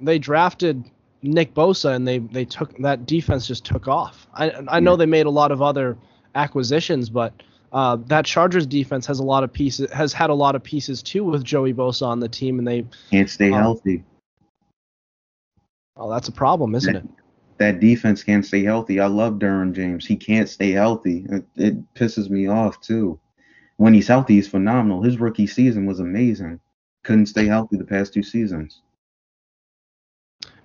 they 0.00 0.18
drafted 0.18 0.84
Nick 1.22 1.52
Bosa, 1.52 1.94
and 1.94 2.06
they 2.06 2.18
they 2.18 2.44
took 2.44 2.76
that 2.78 3.06
defense 3.06 3.46
just 3.46 3.64
took 3.64 3.88
off. 3.88 4.26
I 4.34 4.52
I 4.68 4.80
know 4.80 4.96
they 4.96 5.06
made 5.06 5.26
a 5.26 5.30
lot 5.30 5.52
of 5.52 5.62
other 5.62 5.96
acquisitions, 6.34 7.08
but 7.08 7.42
uh, 7.72 7.96
that 8.06 8.24
Chargers 8.24 8.66
defense 8.66 9.06
has 9.06 9.18
a 9.18 9.24
lot 9.24 9.42
of 9.42 9.52
pieces, 9.52 9.90
has 9.90 10.12
had 10.12 10.30
a 10.30 10.34
lot 10.34 10.54
of 10.54 10.62
pieces 10.62 11.02
too 11.02 11.24
with 11.24 11.42
Joey 11.42 11.74
Bosa 11.74 12.06
on 12.06 12.20
the 12.20 12.28
team, 12.28 12.58
and 12.58 12.68
they 12.68 12.84
can't 13.10 13.28
stay 13.28 13.50
um, 13.50 13.60
healthy. 13.60 14.04
Oh, 15.96 16.10
that's 16.10 16.28
a 16.28 16.32
problem, 16.32 16.74
isn't 16.74 16.92
that, 16.92 17.04
it? 17.04 17.10
That 17.58 17.80
defense 17.80 18.22
can't 18.22 18.44
stay 18.44 18.64
healthy. 18.64 19.00
I 19.00 19.06
love 19.06 19.34
Derwin 19.34 19.74
James. 19.74 20.06
He 20.06 20.16
can't 20.16 20.48
stay 20.48 20.72
healthy. 20.72 21.26
It, 21.30 21.44
it 21.56 21.94
pisses 21.94 22.28
me 22.28 22.48
off 22.48 22.80
too. 22.80 23.18
When 23.76 23.94
he's 23.94 24.08
healthy, 24.08 24.34
he's 24.34 24.48
phenomenal. 24.48 25.02
His 25.02 25.18
rookie 25.18 25.46
season 25.46 25.86
was 25.86 26.00
amazing 26.00 26.60
couldn't 27.04 27.26
stay 27.26 27.46
healthy 27.46 27.76
the 27.76 27.84
past 27.84 28.12
two 28.12 28.22
seasons. 28.22 28.80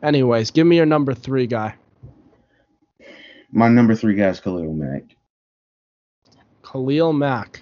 Anyways, 0.01 0.49
give 0.51 0.65
me 0.65 0.77
your 0.77 0.86
number 0.86 1.13
three 1.13 1.45
guy. 1.45 1.75
My 3.51 3.67
number 3.67 3.93
three 3.93 4.15
guy 4.15 4.30
is 4.30 4.39
Khalil 4.39 4.73
Mack. 4.73 5.03
Khalil 6.63 7.13
Mack. 7.13 7.61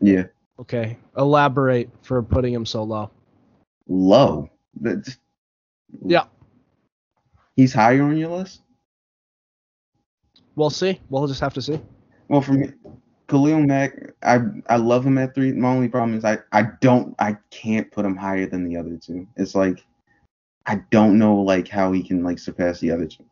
Yeah. 0.00 0.24
Okay. 0.60 0.98
Elaborate 1.16 1.88
for 2.02 2.22
putting 2.22 2.52
him 2.52 2.66
so 2.66 2.82
low. 2.82 3.10
Low. 3.88 4.50
That's, 4.80 5.16
Yeah. 6.04 6.24
He's 7.58 7.74
higher 7.74 8.04
on 8.04 8.16
your 8.16 8.30
list. 8.30 8.62
We'll 10.54 10.70
see. 10.70 11.00
We'll 11.10 11.26
just 11.26 11.40
have 11.40 11.54
to 11.54 11.62
see. 11.62 11.80
Well, 12.28 12.40
for 12.40 12.52
me, 12.52 12.68
Khalil 13.26 13.60
Mack, 13.60 14.14
I 14.22 14.38
I 14.68 14.76
love 14.76 15.04
him 15.04 15.18
at 15.18 15.34
three. 15.34 15.52
My 15.52 15.68
only 15.68 15.88
problem 15.88 16.16
is 16.16 16.24
I 16.24 16.38
I 16.52 16.68
don't 16.80 17.14
I 17.18 17.36
can't 17.50 17.90
put 17.90 18.06
him 18.06 18.16
higher 18.16 18.46
than 18.46 18.64
the 18.64 18.76
other 18.76 18.96
two. 18.96 19.26
It's 19.36 19.54
like 19.54 19.84
I 20.66 20.82
don't 20.90 21.18
know 21.18 21.34
like 21.36 21.68
how 21.68 21.92
he 21.92 22.02
can 22.02 22.22
like 22.22 22.38
surpass 22.38 22.80
the 22.80 22.92
other 22.92 23.06
two. 23.06 23.24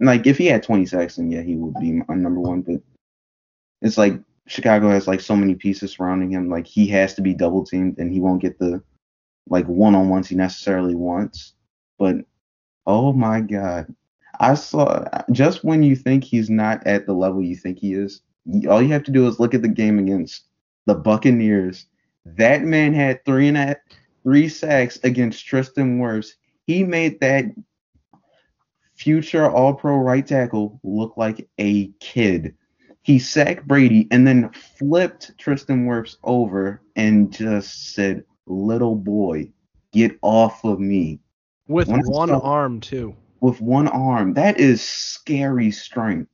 Like 0.00 0.26
if 0.26 0.38
he 0.38 0.46
had 0.46 0.62
20 0.62 0.86
sacks, 0.86 1.16
then 1.16 1.30
yeah, 1.30 1.42
he 1.42 1.56
would 1.56 1.74
be 1.80 1.92
my 1.92 2.14
number 2.14 2.40
one. 2.40 2.62
But 2.62 2.80
it's 3.80 3.98
like 3.98 4.14
Chicago 4.46 4.90
has 4.90 5.08
like 5.08 5.20
so 5.20 5.34
many 5.34 5.54
pieces 5.54 5.92
surrounding 5.92 6.30
him. 6.30 6.48
Like 6.48 6.66
he 6.66 6.86
has 6.88 7.14
to 7.14 7.22
be 7.22 7.34
double 7.34 7.64
teamed, 7.64 7.98
and 7.98 8.12
he 8.12 8.20
won't 8.20 8.42
get 8.42 8.58
the 8.58 8.82
like 9.48 9.66
one 9.66 9.94
on 9.94 10.08
ones 10.08 10.28
he 10.28 10.36
necessarily 10.36 10.94
wants. 10.94 11.54
But 11.98 12.16
oh 12.86 13.12
my 13.12 13.40
god, 13.40 13.94
I 14.40 14.54
saw 14.54 15.04
just 15.30 15.64
when 15.64 15.82
you 15.82 15.96
think 15.96 16.24
he's 16.24 16.50
not 16.50 16.86
at 16.86 17.06
the 17.06 17.12
level 17.12 17.42
you 17.42 17.56
think 17.56 17.78
he 17.78 17.94
is, 17.94 18.22
all 18.68 18.82
you 18.82 18.88
have 18.88 19.04
to 19.04 19.12
do 19.12 19.26
is 19.26 19.38
look 19.38 19.54
at 19.54 19.62
the 19.62 19.68
game 19.68 19.98
against 19.98 20.46
the 20.86 20.94
Buccaneers. 20.94 21.86
That 22.24 22.62
man 22.62 22.92
had 22.92 23.24
three 23.24 23.48
and 23.48 23.56
a 23.56 23.76
three 24.22 24.48
sacks 24.48 24.98
against 25.04 25.46
Tristan 25.46 25.98
Wirfs. 25.98 26.34
He 26.66 26.84
made 26.84 27.20
that 27.20 27.46
future 28.94 29.50
All 29.50 29.74
Pro 29.74 29.96
right 29.96 30.26
tackle 30.26 30.80
look 30.82 31.16
like 31.16 31.48
a 31.58 31.88
kid. 32.00 32.54
He 33.02 33.18
sacked 33.18 33.66
Brady 33.66 34.06
and 34.12 34.26
then 34.26 34.50
flipped 34.78 35.36
Tristan 35.38 35.86
Wirfs 35.86 36.16
over 36.22 36.80
and 36.94 37.32
just 37.32 37.94
said, 37.94 38.24
"Little 38.46 38.94
boy, 38.94 39.50
get 39.92 40.16
off 40.22 40.64
of 40.64 40.78
me." 40.78 41.18
With 41.72 41.88
one 41.88 42.28
saw- 42.28 42.40
arm 42.40 42.80
too. 42.80 43.16
with 43.40 43.60
one 43.60 43.88
arm. 43.88 44.34
That 44.34 44.60
is 44.60 44.80
scary 44.82 45.70
strength. 45.70 46.30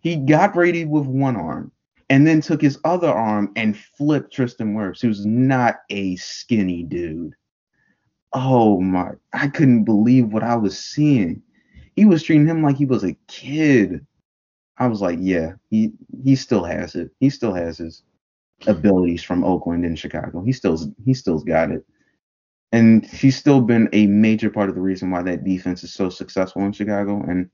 He 0.00 0.16
got 0.16 0.54
Brady 0.54 0.84
with 0.84 1.06
one 1.06 1.36
arm 1.36 1.70
and 2.08 2.26
then 2.26 2.40
took 2.40 2.60
his 2.62 2.78
other 2.84 3.08
arm 3.08 3.52
and 3.54 3.76
flipped 3.76 4.32
Tristan 4.32 4.74
Wirfs, 4.74 5.00
who's 5.00 5.24
not 5.26 5.76
a 5.90 6.16
skinny 6.16 6.82
dude. 6.82 7.34
Oh 8.32 8.80
my, 8.80 9.10
I 9.32 9.48
couldn't 9.48 9.84
believe 9.84 10.32
what 10.32 10.42
I 10.42 10.56
was 10.56 10.78
seeing. 10.78 11.42
He 11.96 12.04
was 12.04 12.22
treating 12.22 12.46
him 12.46 12.62
like 12.62 12.76
he 12.76 12.86
was 12.86 13.04
a 13.04 13.16
kid. 13.28 14.06
I 14.78 14.86
was 14.86 15.00
like, 15.02 15.18
yeah, 15.20 15.52
he 15.68 15.92
he 16.24 16.34
still 16.36 16.64
has 16.64 16.94
it. 16.94 17.10
He 17.20 17.28
still 17.28 17.52
has 17.52 17.78
his 17.78 18.02
abilities 18.66 19.22
from 19.22 19.44
Oakland 19.44 19.84
and 19.84 19.98
Chicago. 19.98 20.42
He 20.42 20.52
still's 20.52 20.88
he 21.04 21.12
still's 21.12 21.44
got 21.44 21.70
it. 21.70 21.84
And 22.72 23.04
he's 23.06 23.36
still 23.36 23.60
been 23.60 23.88
a 23.92 24.06
major 24.06 24.48
part 24.50 24.68
of 24.68 24.74
the 24.76 24.80
reason 24.80 25.10
why 25.10 25.22
that 25.22 25.44
defense 25.44 25.82
is 25.82 25.92
so 25.92 26.08
successful 26.08 26.62
in 26.62 26.72
Chicago. 26.72 27.20
And 27.22 27.50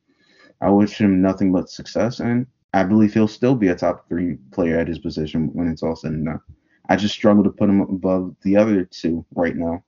I 0.61 0.71
wish 0.71 0.99
him 1.01 1.23
nothing 1.23 1.53
but 1.53 1.71
success. 1.71 2.21
And 2.21 2.47
I 2.75 2.85
believe 2.85 3.15
he'll 3.15 3.29
still 3.29 3.55
be 3.55 3.69
a 3.69 3.75
top 3.75 4.09
three 4.09 4.37
player 4.53 4.79
at 4.79 4.89
his 4.89 4.99
position 4.99 5.49
when 5.55 5.69
it's 5.69 5.83
all 5.83 5.97
said 5.97 6.13
and 6.13 6.27
done. 6.27 6.41
I 6.89 6.97
just 6.97 7.15
struggle 7.15 7.43
to 7.45 7.51
put 7.51 7.69
him 7.71 7.81
above 7.81 8.37
the 8.43 8.57
other 8.57 8.85
two 8.85 9.25
right 9.35 9.57
now. 9.57 9.83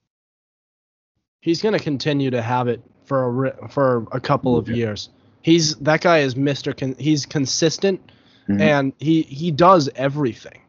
He's 1.41 1.63
going 1.63 1.77
to 1.77 1.83
continue 1.85 2.31
to 2.31 2.43
have 2.43 2.67
it 2.69 2.81
for 3.05 3.47
a 3.47 3.69
for 3.69 4.07
a 4.13 4.21
couple 4.21 4.57
of 4.57 4.69
Yeah. 4.69 4.75
years. 4.77 5.11
He's 5.43 5.77
that 5.77 6.01
guy 6.01 6.19
is 6.21 6.35
Mr. 6.35 6.77
Con- 6.77 6.97
he's 6.99 7.25
consistent 7.25 8.01
Mhm. 8.49 8.61
and 8.61 8.93
he 8.99 9.23
he 9.23 9.51
does 9.51 9.89
everything. 9.95 10.61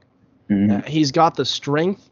Mhm. 0.49 0.79
Uh, 0.83 0.87
He's 0.87 1.11
got 1.11 1.35
the 1.35 1.45
strength. 1.45 2.09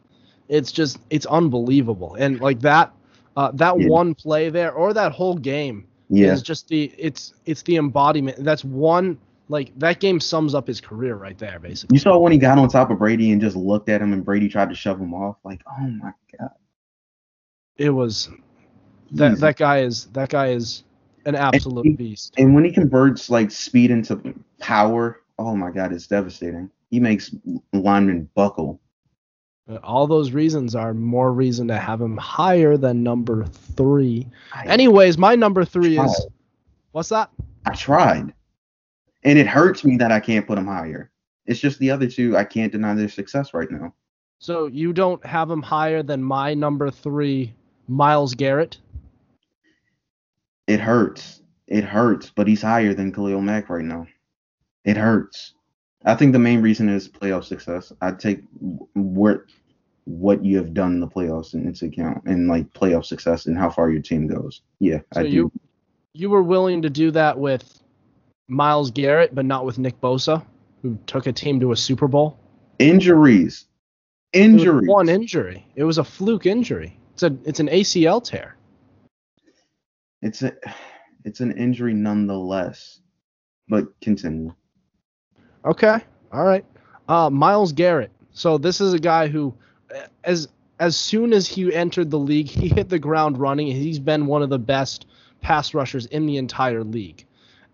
It's 0.48 0.72
just 0.72 0.98
it's 1.10 1.26
unbelievable. 1.26 2.14
And 2.14 2.40
like 2.40 2.60
that 2.60 2.92
uh, 3.36 3.50
that 3.54 3.78
Yeah. 3.78 3.88
one 3.88 4.14
play 4.14 4.50
there 4.50 4.72
or 4.72 4.92
that 4.94 5.12
whole 5.12 5.34
game 5.36 5.86
Yeah. 6.08 6.32
is 6.32 6.42
just 6.42 6.68
the 6.68 6.92
it's 6.98 7.34
it's 7.46 7.62
the 7.62 7.76
embodiment. 7.76 8.42
That's 8.44 8.64
one 8.64 9.18
like 9.48 9.76
that 9.78 10.00
game 10.00 10.20
sums 10.20 10.54
up 10.54 10.66
his 10.66 10.80
career 10.80 11.16
right 11.16 11.38
there 11.38 11.58
basically. 11.58 11.96
You 11.96 12.00
saw 12.00 12.18
when 12.18 12.32
he 12.32 12.38
got 12.38 12.58
on 12.58 12.68
top 12.68 12.90
of 12.90 12.98
Brady 12.98 13.32
and 13.32 13.40
just 13.40 13.56
looked 13.56 13.88
at 13.88 14.00
him 14.02 14.12
and 14.12 14.24
Brady 14.24 14.48
tried 14.48 14.68
to 14.70 14.74
shove 14.74 15.00
him 15.00 15.14
off. 15.14 15.36
Like, 15.44 15.62
oh 15.66 15.86
my 15.86 16.12
God. 16.38 16.50
It 17.76 17.90
was 17.90 18.28
that 19.12 19.38
that 19.38 19.56
guy 19.56 19.80
is 19.82 20.06
that 20.06 20.28
guy 20.30 20.48
is 20.48 20.84
an 21.26 21.34
absolute 21.34 21.84
he- 21.84 21.92
beast. 21.92 22.34
And 22.38 22.54
when 22.54 22.64
he 22.64 22.72
converts 22.72 23.30
like 23.30 23.50
speed 23.50 23.90
into 23.90 24.34
power, 24.58 25.20
oh 25.38 25.54
my 25.54 25.70
God, 25.70 25.92
it's 25.92 26.06
devastating. 26.06 26.70
He 26.90 27.00
makes 27.00 27.34
linemen 27.72 28.28
buckle. 28.34 28.80
Uh, 29.68 29.78
All 29.82 30.06
those 30.06 30.32
reasons 30.32 30.74
are 30.74 30.94
more 30.94 31.32
reason 31.32 31.68
to 31.68 31.78
have 31.78 32.00
him 32.00 32.16
higher 32.16 32.76
than 32.76 33.02
number 33.02 33.44
three. 33.44 34.26
I, 34.54 34.64
Anyways, 34.66 35.18
my 35.18 35.34
number 35.34 35.64
three 35.64 35.96
tried. 35.96 36.06
is 36.06 36.26
what's 36.92 37.08
that? 37.10 37.30
I 37.66 37.74
tried. 37.74 38.32
And 39.24 39.38
it 39.38 39.46
hurts 39.46 39.84
me 39.84 39.96
that 39.98 40.12
I 40.12 40.20
can't 40.20 40.46
put 40.46 40.58
him 40.58 40.66
higher. 40.66 41.10
It's 41.46 41.60
just 41.60 41.78
the 41.78 41.90
other 41.90 42.08
two, 42.08 42.36
I 42.36 42.44
can't 42.44 42.72
deny 42.72 42.94
their 42.94 43.08
success 43.08 43.52
right 43.54 43.70
now. 43.70 43.94
So 44.38 44.66
you 44.66 44.92
don't 44.92 45.24
have 45.26 45.50
him 45.50 45.62
higher 45.62 46.02
than 46.02 46.22
my 46.22 46.54
number 46.54 46.90
three, 46.90 47.54
Myles 47.88 48.34
Garrett. 48.34 48.78
It 50.66 50.78
hurts. 50.80 51.42
It 51.66 51.84
hurts, 51.84 52.30
but 52.34 52.46
he's 52.46 52.62
higher 52.62 52.94
than 52.94 53.12
Khalil 53.12 53.40
Mack 53.40 53.68
right 53.68 53.84
now. 53.84 54.06
It 54.84 54.96
hurts. 54.96 55.54
I 56.04 56.14
think 56.14 56.32
the 56.32 56.38
main 56.38 56.62
reason 56.62 56.88
is 56.88 57.08
playoff 57.08 57.44
success. 57.44 57.92
I 58.00 58.12
take 58.12 58.42
what 58.94 59.42
what 60.04 60.42
you 60.42 60.56
have 60.56 60.72
done 60.72 60.92
in 60.92 61.00
the 61.00 61.08
playoffs 61.08 61.52
into 61.52 61.84
account 61.84 62.24
and 62.24 62.48
like 62.48 62.72
playoff 62.72 63.04
success 63.04 63.44
and 63.46 63.58
how 63.58 63.68
far 63.68 63.90
your 63.90 64.00
team 64.00 64.26
goes. 64.26 64.62
Yeah, 64.80 65.00
So 65.12 65.20
I 65.20 65.22
do. 65.24 65.28
you 65.28 65.52
you 66.14 66.30
were 66.30 66.42
willing 66.42 66.82
to 66.82 66.90
do 66.90 67.10
that 67.10 67.38
with 67.38 67.82
Myles 68.48 68.90
Garrett, 68.90 69.34
but 69.34 69.44
not 69.44 69.66
with 69.66 69.78
Nick 69.78 70.00
Bosa, 70.00 70.44
who 70.82 70.98
took 71.06 71.26
a 71.26 71.32
team 71.32 71.60
to 71.60 71.72
a 71.72 71.76
Super 71.76 72.08
Bowl. 72.08 72.38
Injuries. 72.78 73.66
Injuries. 74.32 74.88
one 74.88 75.08
injury. 75.08 75.66
It 75.74 75.84
was 75.84 75.98
a 75.98 76.04
fluke 76.04 76.46
injury. 76.46 76.98
It's 77.12 77.22
a 77.22 77.36
it's 77.44 77.60
an 77.60 77.68
ACL 77.68 78.22
tear. 78.22 78.56
It's 80.22 80.42
a 80.42 80.52
it's 81.24 81.40
an 81.40 81.52
injury 81.52 81.92
nonetheless. 81.94 83.00
But 83.68 83.88
continue. 84.00 84.54
Okay. 85.68 85.98
All 86.32 86.44
right. 86.44 86.64
Uh, 87.08 87.28
Myles 87.28 87.72
Garrett. 87.72 88.10
So 88.32 88.56
this 88.56 88.80
is 88.80 88.94
a 88.94 88.98
guy 88.98 89.28
who, 89.28 89.54
as 90.24 90.48
as 90.80 90.96
soon 90.96 91.32
as 91.32 91.46
he 91.46 91.74
entered 91.74 92.10
the 92.10 92.18
league, 92.18 92.48
he 92.48 92.68
hit 92.68 92.88
the 92.88 92.98
ground 92.98 93.36
running. 93.38 93.68
and 93.70 93.76
He's 93.76 93.98
been 93.98 94.26
one 94.26 94.42
of 94.42 94.48
the 94.48 94.58
best 94.58 95.06
pass 95.42 95.74
rushers 95.74 96.06
in 96.06 96.26
the 96.26 96.38
entire 96.38 96.82
league, 96.84 97.24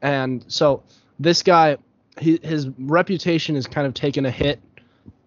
and 0.03 0.45
so 0.49 0.83
this 1.21 1.43
guy, 1.43 1.77
he, 2.19 2.41
his 2.43 2.69
reputation 2.79 3.55
has 3.55 3.67
kind 3.67 3.87
of 3.87 3.95
taken 3.95 4.27
a 4.27 4.31
hit 4.31 4.61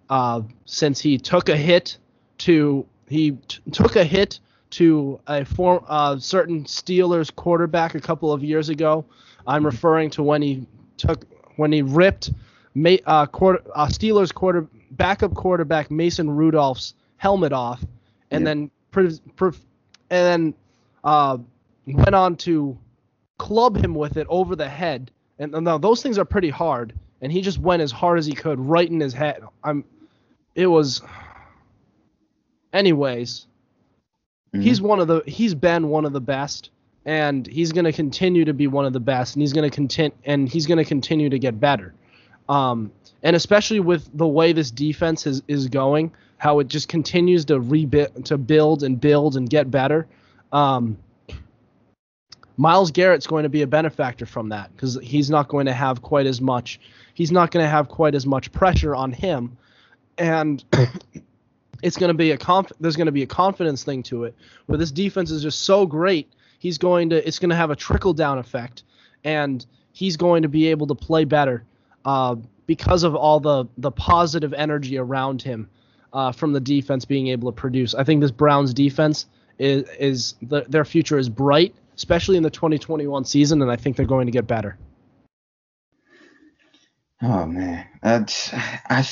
uh, 0.10 0.42
since 0.66 1.00
he 1.00 1.18
took 1.18 1.50
a 1.50 1.58
hit 1.58 1.98
to 2.40 2.86
he 3.08 3.32
t- 3.48 3.60
took 3.72 3.96
a 3.96 4.04
hit 4.04 4.40
to 4.72 5.20
a 5.28 5.46
form 5.46 5.86
uh, 5.88 6.20
certain 6.20 6.66
Steelers 6.66 7.34
quarterback 7.34 7.96
a 7.96 8.02
couple 8.02 8.34
of 8.34 8.44
years 8.44 8.68
ago. 8.68 9.06
I'm 9.46 9.66
referring 9.66 10.10
to 10.12 10.24
when 10.24 10.42
he 10.42 10.66
took 10.98 11.26
when 11.56 11.72
he 11.72 11.82
ripped 11.82 12.32
Ma- 12.78 12.98
uh, 13.08 13.26
quarter, 13.26 13.62
uh, 13.74 13.88
Steelers 13.88 14.32
quarter 14.32 14.68
backup 14.92 15.34
quarterback 15.34 15.90
Mason 15.90 16.30
Rudolph's 16.30 16.94
helmet 17.18 17.52
off, 17.52 17.84
and 18.30 18.46
then 18.46 18.70
pre- 18.92 19.20
pre- 19.36 19.52
and 20.12 20.26
then 20.26 20.54
uh, 21.04 21.38
went 21.88 22.14
on 22.14 22.36
to 22.38 22.78
club 23.40 23.76
him 23.78 23.96
with 23.96 24.18
it 24.18 24.28
over 24.30 24.56
the 24.56 24.70
head. 24.70 25.10
And 25.40 25.52
now 25.54 25.78
those 25.80 26.04
things 26.04 26.18
are 26.20 26.26
pretty 26.26 26.50
hard, 26.52 26.94
and 27.22 27.32
he 27.32 27.42
just 27.42 27.58
went 27.58 27.82
as 27.82 27.92
hard 27.92 28.20
as 28.20 28.26
he 28.28 28.34
could 28.34 28.60
right 28.60 28.90
in 28.90 29.00
his 29.00 29.14
head. 29.14 29.42
I'm. 29.64 29.84
It 30.54 30.68
was. 30.68 31.02
Anyways, 32.74 33.48
Mhm. 34.54 34.62
he's 34.62 34.82
one 34.82 35.00
of 35.00 35.08
the 35.08 35.22
he's 35.26 35.56
been 35.56 35.90
one 35.90 36.06
of 36.06 36.14
the 36.14 36.22
best 36.22 36.70
and 37.06 37.48
he's 37.48 37.72
going 37.72 37.86
to 37.86 37.92
continue 37.94 38.44
to 38.46 38.54
be 38.54 38.68
one 38.68 38.86
of 38.86 38.94
the 38.94 39.00
best 39.00 39.36
and 39.36 39.42
he's 39.42 39.54
going 39.54 39.68
to 39.70 39.74
content 39.74 40.14
and 40.26 40.50
he's 40.50 40.66
going 40.68 40.78
to 40.78 40.84
continue 40.86 41.30
to 41.30 41.40
get 41.40 41.60
better 41.60 41.94
um, 42.50 42.92
and 43.24 43.36
especially 43.36 43.80
with 43.80 44.10
the 44.18 44.28
way 44.28 44.54
this 44.54 44.72
defense 44.72 45.28
is, 45.28 45.42
is 45.48 45.68
going 45.68 46.12
how 46.38 46.60
it 46.60 46.68
just 46.68 46.88
continues 46.88 47.46
to 47.46 47.60
rebuild 47.60 48.26
to 48.26 48.38
build 48.38 48.84
and 48.84 49.02
build 49.02 49.36
and 49.36 49.50
get 49.50 49.72
better. 49.72 50.08
Um, 50.52 50.98
myles 52.58 52.92
garrett's 52.92 53.28
going 53.28 53.44
to 53.44 53.50
be 53.50 53.62
a 53.62 53.68
benefactor 53.68 54.26
from 54.26 54.50
that 54.50 54.72
because 54.76 54.98
he's 55.02 55.30
not 55.30 55.48
going 55.48 55.66
to 55.66 55.74
have 55.74 56.02
quite 56.02 56.26
as 56.26 56.42
much 56.42 56.80
he's 57.14 57.32
not 57.32 57.52
going 57.52 57.64
to 57.64 57.70
have 57.70 57.90
quite 57.90 58.14
as 58.14 58.26
much 58.26 58.52
pressure 58.52 58.96
on 58.96 59.12
him. 59.12 59.58
And 60.20 60.64
it's 61.84 61.98
going 61.98 62.10
to 62.10 62.14
be 62.14 62.32
a 62.32 62.38
conf- 62.38 62.72
there's 62.80 62.96
going 62.96 63.08
to 63.08 63.12
be 63.12 63.24
a 63.24 63.28
confidence 63.28 63.84
thing 63.84 64.04
to 64.04 64.24
it 64.24 64.36
where 64.68 64.78
this 64.78 64.92
defense 64.92 65.32
is 65.32 65.42
just 65.42 65.64
so 65.64 65.86
great 65.86 66.32
he's 66.60 66.78
going 66.78 67.10
to 67.10 67.28
it's 67.28 67.40
going 67.40 67.50
to 67.50 67.56
have 67.56 67.70
a 67.70 67.76
trickle 67.76 68.14
down 68.14 68.38
effect 68.38 68.84
and 69.24 69.66
he's 69.92 70.18
going 70.18 70.42
to 70.42 70.48
be 70.48 70.68
able 70.68 70.88
to 70.88 70.96
play 70.96 71.24
better 71.24 71.64
uh, 72.08 72.36
because 72.66 73.04
of 73.04 73.16
all 73.16 73.40
the 73.40 73.66
the 73.78 73.92
positive 73.92 74.54
energy 74.54 74.98
around 74.98 75.42
him 75.42 75.70
uh, 76.14 76.32
from 76.32 76.54
the 76.54 76.60
defense 76.60 77.06
being 77.06 77.28
able 77.28 77.52
to 77.52 77.56
produce. 77.56 77.94
I 77.94 78.04
think 78.06 78.22
this 78.22 78.32
Browns 78.32 78.74
defense 78.74 79.28
is 79.60 79.88
is 80.00 80.36
the, 80.42 80.66
their 80.70 80.86
future 80.86 81.18
is 81.18 81.28
bright, 81.28 81.76
especially 81.96 82.38
in 82.38 82.44
the 82.44 82.50
2021 82.50 83.26
season, 83.26 83.62
and 83.62 83.70
I 83.70 83.76
think 83.76 83.98
they're 83.98 84.06
going 84.06 84.26
to 84.26 84.32
get 84.32 84.48
better. 84.48 84.78
Oh 87.22 87.46
man, 87.46 87.86
that's 88.02 88.54
I 88.54 89.06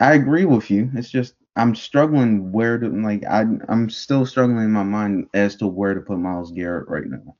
I 0.00 0.14
agree 0.14 0.44
with 0.44 0.72
you. 0.72 0.90
It's 0.94 1.10
just 1.10 1.34
I'm 1.54 1.76
struggling 1.76 2.50
where 2.50 2.78
to 2.78 2.88
like 2.88 3.24
I 3.24 3.44
I'm 3.68 3.88
still 3.88 4.26
struggling 4.26 4.64
in 4.64 4.72
my 4.72 4.82
mind 4.82 5.28
as 5.34 5.54
to 5.56 5.68
where 5.68 5.94
to 5.94 6.00
put 6.00 6.18
Myles 6.18 6.50
Garrett 6.50 6.88
right 6.88 7.06
now. 7.06 7.36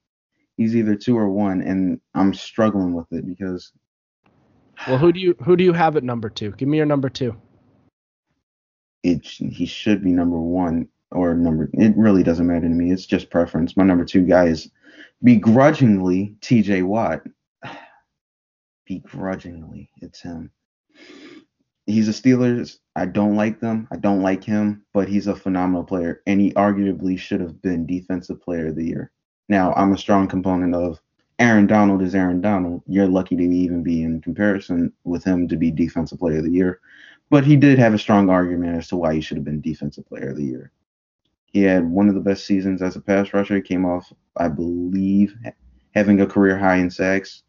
He's 0.56 0.76
either 0.76 0.94
two 0.94 1.18
or 1.18 1.30
one, 1.30 1.62
and 1.62 2.00
I'm 2.14 2.32
struggling 2.32 2.94
with 2.94 3.12
it 3.12 3.26
because. 3.26 3.72
Well, 4.86 4.98
who 4.98 5.12
do 5.12 5.20
you 5.20 5.36
who 5.42 5.56
do 5.56 5.64
you 5.64 5.72
have 5.72 5.96
at 5.96 6.04
number 6.04 6.28
two? 6.28 6.52
Give 6.52 6.68
me 6.68 6.76
your 6.76 6.86
number 6.86 7.08
two. 7.08 7.36
It 9.02 9.24
he 9.24 9.66
should 9.66 10.02
be 10.02 10.12
number 10.12 10.40
one 10.40 10.88
or 11.10 11.34
number. 11.34 11.70
It 11.72 11.96
really 11.96 12.22
doesn't 12.22 12.46
matter 12.46 12.62
to 12.62 12.68
me. 12.68 12.90
It's 12.90 13.06
just 13.06 13.30
preference. 13.30 13.76
My 13.76 13.84
number 13.84 14.04
two 14.04 14.22
guy 14.22 14.46
is 14.46 14.70
begrudgingly 15.22 16.36
T.J. 16.40 16.82
Watt 16.82 17.22
begrudgingly. 18.86 19.90
It's 20.02 20.20
him. 20.20 20.50
He's 21.86 22.08
a 22.08 22.12
Steelers. 22.12 22.78
I 22.96 23.06
don't 23.06 23.36
like 23.36 23.60
them. 23.60 23.88
I 23.90 23.96
don't 23.96 24.22
like 24.22 24.42
him, 24.42 24.84
but 24.94 25.08
he's 25.08 25.26
a 25.26 25.36
phenomenal 25.36 25.84
player, 25.84 26.22
and 26.26 26.40
he 26.40 26.52
arguably 26.52 27.18
should 27.18 27.40
have 27.40 27.60
been 27.60 27.86
Defensive 27.86 28.40
Player 28.40 28.68
of 28.68 28.76
the 28.76 28.86
Year. 28.86 29.10
Now, 29.48 29.74
I'm 29.74 29.92
a 29.92 29.98
strong 29.98 30.26
component 30.26 30.74
of 30.74 30.98
Aaron 31.38 31.66
Donald 31.66 32.02
is 32.02 32.14
Aaron 32.14 32.40
Donald. 32.40 32.82
You're 32.86 33.08
lucky 33.08 33.36
to 33.36 33.42
even 33.42 33.82
be 33.82 34.02
in 34.02 34.20
comparison 34.20 34.92
with 35.04 35.24
him 35.24 35.48
to 35.48 35.56
be 35.56 35.70
Defensive 35.70 36.18
Player 36.18 36.38
of 36.38 36.44
the 36.44 36.50
Year, 36.50 36.80
but 37.30 37.44
he 37.44 37.56
did 37.56 37.78
have 37.78 37.94
a 37.94 37.98
strong 37.98 38.30
argument 38.30 38.76
as 38.76 38.88
to 38.88 38.96
why 38.96 39.14
he 39.14 39.20
should 39.20 39.36
have 39.36 39.44
been 39.44 39.60
Defensive 39.60 40.06
Player 40.06 40.30
of 40.30 40.36
the 40.36 40.44
Year. 40.44 40.72
He 41.46 41.62
had 41.62 41.88
one 41.88 42.08
of 42.08 42.14
the 42.14 42.20
best 42.20 42.46
seasons 42.46 42.82
as 42.82 42.96
a 42.96 43.00
pass 43.00 43.32
rusher. 43.32 43.56
He 43.56 43.62
came 43.62 43.84
off, 43.84 44.12
I 44.36 44.48
believe, 44.48 45.34
having 45.94 46.20
a 46.20 46.26
career 46.26 46.58
high 46.58 46.76
in 46.76 46.90
sacks 46.90 47.44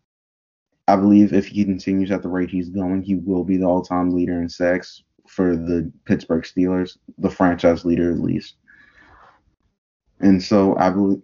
I 0.87 0.95
believe 0.95 1.33
if 1.33 1.47
he 1.47 1.65
continues 1.65 2.11
at 2.11 2.21
the 2.21 2.29
rate 2.29 2.49
he's 2.49 2.69
going, 2.69 3.01
he 3.01 3.15
will 3.15 3.43
be 3.43 3.57
the 3.57 3.65
all-time 3.65 4.11
leader 4.11 4.41
in 4.41 4.49
sacks 4.49 5.03
for 5.27 5.55
the 5.55 5.91
Pittsburgh 6.05 6.43
Steelers, 6.43 6.97
the 7.17 7.29
franchise 7.29 7.85
leader 7.85 8.11
at 8.11 8.19
least. 8.19 8.55
And 10.19 10.41
so 10.41 10.77
I 10.77 10.91
believe 10.91 11.21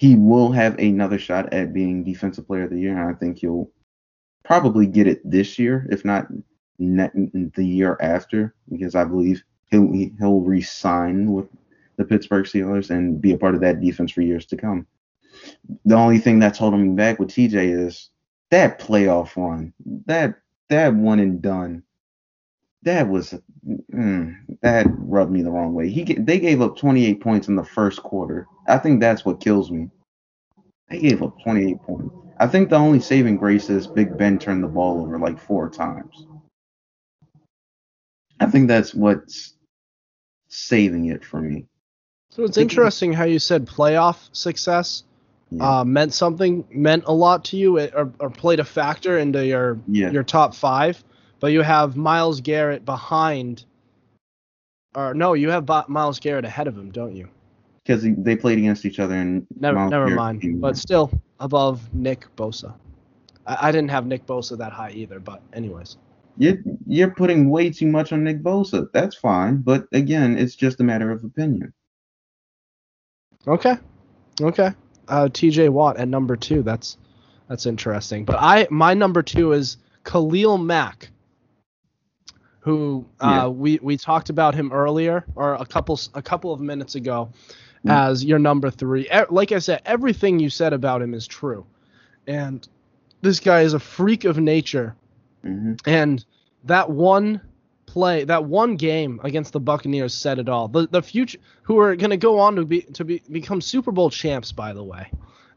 he 0.00 0.16
will 0.16 0.50
have 0.50 0.78
another 0.78 1.18
shot 1.18 1.52
at 1.52 1.74
being 1.74 2.02
defensive 2.02 2.46
player 2.46 2.64
of 2.64 2.70
the 2.70 2.80
year, 2.80 2.98
and 2.98 3.14
I 3.14 3.18
think 3.18 3.36
he'll 3.36 3.70
probably 4.46 4.86
get 4.86 5.06
it 5.06 5.20
this 5.30 5.58
year, 5.58 5.86
if 5.90 6.06
not 6.06 6.26
the 6.78 7.50
year 7.58 7.98
after, 8.00 8.54
because 8.70 8.94
I 8.94 9.04
believe 9.04 9.42
he'll 9.70 9.92
he'll 10.18 10.40
re-sign 10.40 11.30
with 11.30 11.48
the 11.98 12.06
Pittsburgh 12.06 12.46
Steelers 12.46 12.88
and 12.88 13.20
be 13.20 13.32
a 13.32 13.36
part 13.36 13.54
of 13.54 13.60
that 13.60 13.82
defense 13.82 14.10
for 14.10 14.22
years 14.22 14.46
to 14.46 14.56
come. 14.56 14.86
The 15.84 15.96
only 15.96 16.18
thing 16.18 16.38
that's 16.38 16.58
holding 16.58 16.82
me 16.82 16.96
back 16.96 17.18
with 17.18 17.28
TJ 17.28 17.86
is 17.86 18.08
that 18.50 18.80
playoff 18.80 19.36
run, 19.36 19.74
that 20.06 20.36
that 20.70 20.94
one 20.94 21.20
and 21.20 21.42
done, 21.42 21.82
that 22.82 23.08
was 23.08 23.34
mm, 23.66 24.36
that 24.62 24.86
rubbed 24.88 25.30
me 25.30 25.42
the 25.42 25.50
wrong 25.50 25.74
way. 25.74 25.90
He 25.90 26.04
they 26.04 26.38
gave 26.38 26.60
up 26.60 26.76
28 26.76 27.20
points 27.20 27.48
in 27.48 27.56
the 27.56 27.64
first 27.64 28.02
quarter. 28.02 28.46
I 28.66 28.78
think 28.78 29.00
that's 29.00 29.24
what 29.24 29.40
kills 29.40 29.70
me. 29.70 29.88
They 30.88 30.98
gave 30.98 31.22
up 31.22 31.36
28 31.42 31.82
points. 31.82 32.14
I 32.38 32.46
think 32.46 32.70
the 32.70 32.76
only 32.76 33.00
saving 33.00 33.36
grace 33.36 33.68
is 33.68 33.86
Big 33.86 34.16
Ben 34.16 34.38
turned 34.38 34.64
the 34.64 34.68
ball 34.68 35.02
over 35.02 35.18
like 35.18 35.38
four 35.38 35.68
times. 35.68 36.26
I 38.40 38.46
think 38.46 38.68
that's 38.68 38.94
what's 38.94 39.54
saving 40.48 41.06
it 41.06 41.22
for 41.24 41.40
me. 41.40 41.66
So 42.30 42.44
it's 42.44 42.56
interesting 42.56 43.12
how 43.12 43.24
you 43.24 43.38
said 43.38 43.66
playoff 43.66 44.28
success 44.32 45.02
yeah. 45.50 45.80
uh, 45.80 45.84
meant 45.84 46.14
something, 46.14 46.64
meant 46.70 47.04
a 47.06 47.12
lot 47.12 47.44
to 47.46 47.56
you, 47.56 47.78
or, 47.78 48.10
or 48.18 48.30
played 48.30 48.60
a 48.60 48.64
factor 48.64 49.18
into 49.18 49.44
your 49.44 49.78
yeah. 49.88 50.10
your 50.10 50.22
top 50.22 50.54
five. 50.54 51.02
But 51.40 51.48
you 51.48 51.62
have 51.62 51.96
Myles 51.96 52.40
Garrett 52.40 52.84
behind, 52.84 53.64
or 54.94 55.14
no, 55.14 55.32
you 55.32 55.50
have 55.50 55.68
Myles 55.88 56.20
Garrett 56.20 56.44
ahead 56.44 56.68
of 56.68 56.76
him, 56.76 56.90
don't 56.90 57.16
you? 57.16 57.28
Because 57.84 58.02
they 58.02 58.36
played 58.36 58.58
against 58.58 58.84
each 58.84 58.98
other 58.98 59.14
and 59.14 59.46
never, 59.58 59.78
Myles 59.78 59.90
never 59.90 60.04
Garrett 60.06 60.16
mind. 60.16 60.60
But 60.60 60.76
still 60.76 61.10
above 61.40 61.92
Nick 61.94 62.26
Bosa. 62.36 62.74
I, 63.46 63.68
I 63.68 63.72
didn't 63.72 63.90
have 63.90 64.06
Nick 64.06 64.26
Bosa 64.26 64.56
that 64.58 64.72
high 64.72 64.90
either, 64.92 65.18
but 65.18 65.42
anyways. 65.52 65.96
You're 66.36 66.58
you're 66.86 67.10
putting 67.10 67.50
way 67.50 67.70
too 67.70 67.86
much 67.86 68.12
on 68.12 68.22
Nick 68.22 68.42
Bosa. 68.42 68.88
That's 68.92 69.16
fine, 69.16 69.58
but 69.58 69.86
again, 69.92 70.38
it's 70.38 70.54
just 70.54 70.80
a 70.80 70.84
matter 70.84 71.10
of 71.10 71.24
opinion. 71.24 71.72
Okay. 73.48 73.76
Okay 74.40 74.70
uh, 75.10 75.28
T.J. 75.32 75.68
Watt 75.68 75.98
at 75.98 76.08
number 76.08 76.36
two. 76.36 76.62
That's 76.62 76.96
that's 77.48 77.66
interesting. 77.66 78.24
But 78.24 78.36
I 78.38 78.66
my 78.70 78.94
number 78.94 79.22
two 79.22 79.52
is 79.52 79.76
Khalil 80.04 80.56
Mack, 80.56 81.10
who 82.60 83.06
uh, 83.20 83.28
yeah. 83.28 83.46
we 83.46 83.78
we 83.82 83.96
talked 83.96 84.30
about 84.30 84.54
him 84.54 84.72
earlier 84.72 85.24
or 85.34 85.54
a 85.54 85.66
couple 85.66 85.98
a 86.14 86.22
couple 86.22 86.52
of 86.52 86.60
minutes 86.60 86.94
ago 86.94 87.30
mm-hmm. 87.78 87.90
as 87.90 88.24
your 88.24 88.38
number 88.38 88.70
three. 88.70 89.08
Like 89.30 89.52
I 89.52 89.58
said, 89.58 89.82
everything 89.84 90.38
you 90.38 90.50
said 90.50 90.72
about 90.72 91.02
him 91.02 91.14
is 91.14 91.26
true, 91.26 91.66
and 92.26 92.66
this 93.22 93.40
guy 93.40 93.62
is 93.62 93.74
a 93.74 93.80
freak 93.80 94.24
of 94.24 94.38
nature, 94.38 94.94
mm-hmm. 95.44 95.74
and 95.86 96.24
that 96.64 96.90
one 96.90 97.40
play, 97.86 98.24
that 98.24 98.44
one 98.44 98.76
game 98.76 99.20
against 99.24 99.52
the 99.52 99.60
Buccaneers 99.60 100.14
said 100.14 100.38
it 100.38 100.48
all. 100.48 100.68
The 100.68 100.86
the 100.88 101.02
future 101.02 101.38
who 101.62 101.78
are 101.78 101.96
going 101.96 102.10
to 102.10 102.16
go 102.16 102.38
on 102.38 102.56
to 102.56 102.64
be 102.64 102.82
to 102.82 103.04
be 103.04 103.22
become 103.30 103.60
Super 103.60 103.92
Bowl 103.92 104.10
champs 104.10 104.52
by 104.52 104.72
the 104.72 104.84
way 104.84 105.10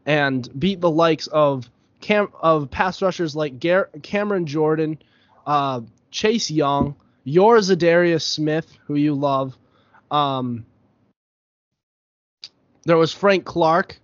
and 0.06 0.48
beat 0.58 0.80
the 0.80 0.90
likes 0.90 1.26
of 1.28 1.70
Cam 2.00 2.28
of 2.40 2.70
pass 2.70 3.00
rushers 3.00 3.34
like 3.34 3.60
Gar- 3.60 3.88
Cameron 4.02 4.46
Jordan, 4.46 4.98
uh, 5.46 5.80
Chase 6.14 6.48
Young, 6.48 6.94
your 7.24 7.58
Za'Darius 7.58 8.22
Smith, 8.22 8.78
who 8.86 8.94
you 8.94 9.14
love. 9.14 9.58
Um, 10.12 10.64
there 12.84 12.96
was 12.96 13.12
Frank 13.12 13.44
Clark, 13.44 14.00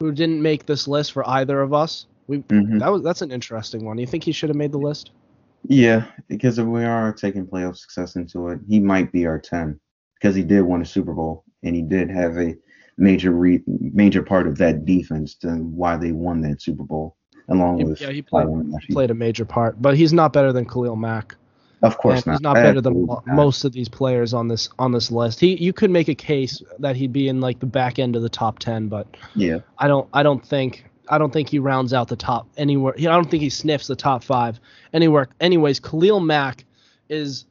who 0.00 0.10
didn't 0.10 0.40
make 0.40 0.64
this 0.64 0.88
list 0.88 1.12
for 1.12 1.28
either 1.28 1.60
of 1.60 1.74
us. 1.74 2.06
We 2.28 2.38
mm-hmm. 2.38 2.78
that 2.78 2.90
was 2.90 3.02
that's 3.02 3.20
an 3.20 3.30
interesting 3.30 3.84
one. 3.84 3.98
You 3.98 4.06
think 4.06 4.24
he 4.24 4.32
should 4.32 4.48
have 4.48 4.56
made 4.56 4.72
the 4.72 4.78
list? 4.78 5.10
Yeah, 5.68 6.06
because 6.28 6.58
if 6.58 6.66
we 6.66 6.82
are 6.82 7.12
taking 7.12 7.46
playoff 7.46 7.76
success 7.76 8.16
into 8.16 8.48
it, 8.48 8.60
he 8.66 8.80
might 8.80 9.12
be 9.12 9.26
our 9.26 9.38
10 9.38 9.78
because 10.14 10.34
he 10.34 10.42
did 10.42 10.62
win 10.62 10.80
a 10.80 10.86
Super 10.86 11.12
Bowl 11.12 11.44
and 11.62 11.76
he 11.76 11.82
did 11.82 12.10
have 12.10 12.38
a 12.38 12.54
major 12.96 13.32
re- 13.32 13.62
major 13.66 14.22
part 14.22 14.46
of 14.46 14.56
that 14.58 14.86
defense 14.86 15.34
to 15.36 15.48
why 15.56 15.98
they 15.98 16.12
won 16.12 16.40
that 16.42 16.62
Super 16.62 16.84
Bowl 16.84 17.16
along 17.48 17.78
he, 17.78 17.84
with 17.84 18.00
yeah 18.00 18.10
he 18.10 18.22
played, 18.22 18.46
played 18.90 19.10
a 19.10 19.14
major 19.14 19.44
part, 19.44 19.80
but 19.80 19.96
he's 19.96 20.12
not 20.12 20.32
better 20.32 20.52
than 20.52 20.64
Khalil 20.64 20.96
Mack. 20.96 21.34
Of 21.82 21.98
course 21.98 22.18
and 22.18 22.26
not. 22.26 22.32
He's 22.32 22.40
not 22.40 22.54
better 22.54 22.80
than 22.80 23.04
not. 23.04 23.26
most 23.26 23.64
of 23.64 23.72
these 23.72 23.88
players 23.88 24.32
on 24.32 24.48
this 24.48 24.70
on 24.78 24.92
this 24.92 25.10
list. 25.10 25.40
He 25.40 25.54
you 25.56 25.72
could 25.72 25.90
make 25.90 26.08
a 26.08 26.14
case 26.14 26.62
that 26.78 26.96
he'd 26.96 27.12
be 27.12 27.28
in 27.28 27.40
like 27.40 27.60
the 27.60 27.66
back 27.66 27.98
end 27.98 28.16
of 28.16 28.22
the 28.22 28.28
top 28.28 28.58
10, 28.58 28.88
but 28.88 29.06
yeah. 29.34 29.58
I 29.78 29.86
don't 29.86 30.08
I 30.14 30.22
don't 30.22 30.44
think 30.44 30.86
I 31.08 31.18
don't 31.18 31.32
think 31.32 31.50
he 31.50 31.58
rounds 31.58 31.92
out 31.92 32.08
the 32.08 32.16
top 32.16 32.48
anywhere. 32.56 32.94
I 32.96 33.02
don't 33.02 33.30
think 33.30 33.42
he 33.42 33.50
sniffs 33.50 33.86
the 33.86 33.96
top 33.96 34.24
five 34.24 34.58
anywhere. 34.94 35.28
Anyways, 35.40 35.78
Khalil 35.80 36.20
Mack 36.20 36.64
is 37.10 37.44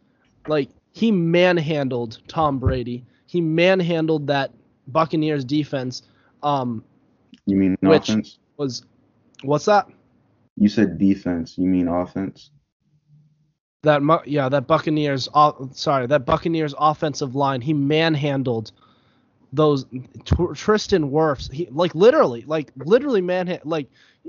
like 0.48 0.70
he 0.94 1.12
manhandled 1.12 2.20
Tom 2.28 2.58
Brady. 2.58 3.06
He 3.28 3.42
manhandled 3.42 4.28
that 4.28 4.52
Buccaneers 4.88 5.46
defense. 5.46 6.04
Um, 6.42 6.84
you 7.46 7.56
mean 7.56 7.78
which 7.82 8.10
offense? 8.10 8.40
Was 8.58 8.84
what's 9.44 9.66
that? 9.66 9.88
You 10.56 10.70
said 10.70 10.98
defense. 10.98 11.58
You 11.58 11.68
mean 11.68 11.88
offense? 11.88 12.52
That 13.84 14.02
yeah, 14.26 14.48
that 14.50 14.66
Buccaneers. 14.68 15.28
sorry, 15.74 16.08
that 16.08 16.26
Buccaneers 16.26 16.74
offensive 16.78 17.36
line. 17.36 17.60
He 17.62 17.74
manhandled 17.74 18.72
those 19.52 19.86
Tristan 20.56 21.12
Wirfs. 21.12 21.52
He 21.52 21.68
like 21.70 21.94
literally, 21.94 22.44
like 22.48 22.72
literally 22.78 23.22
man, 23.22 23.60
like 23.66 23.88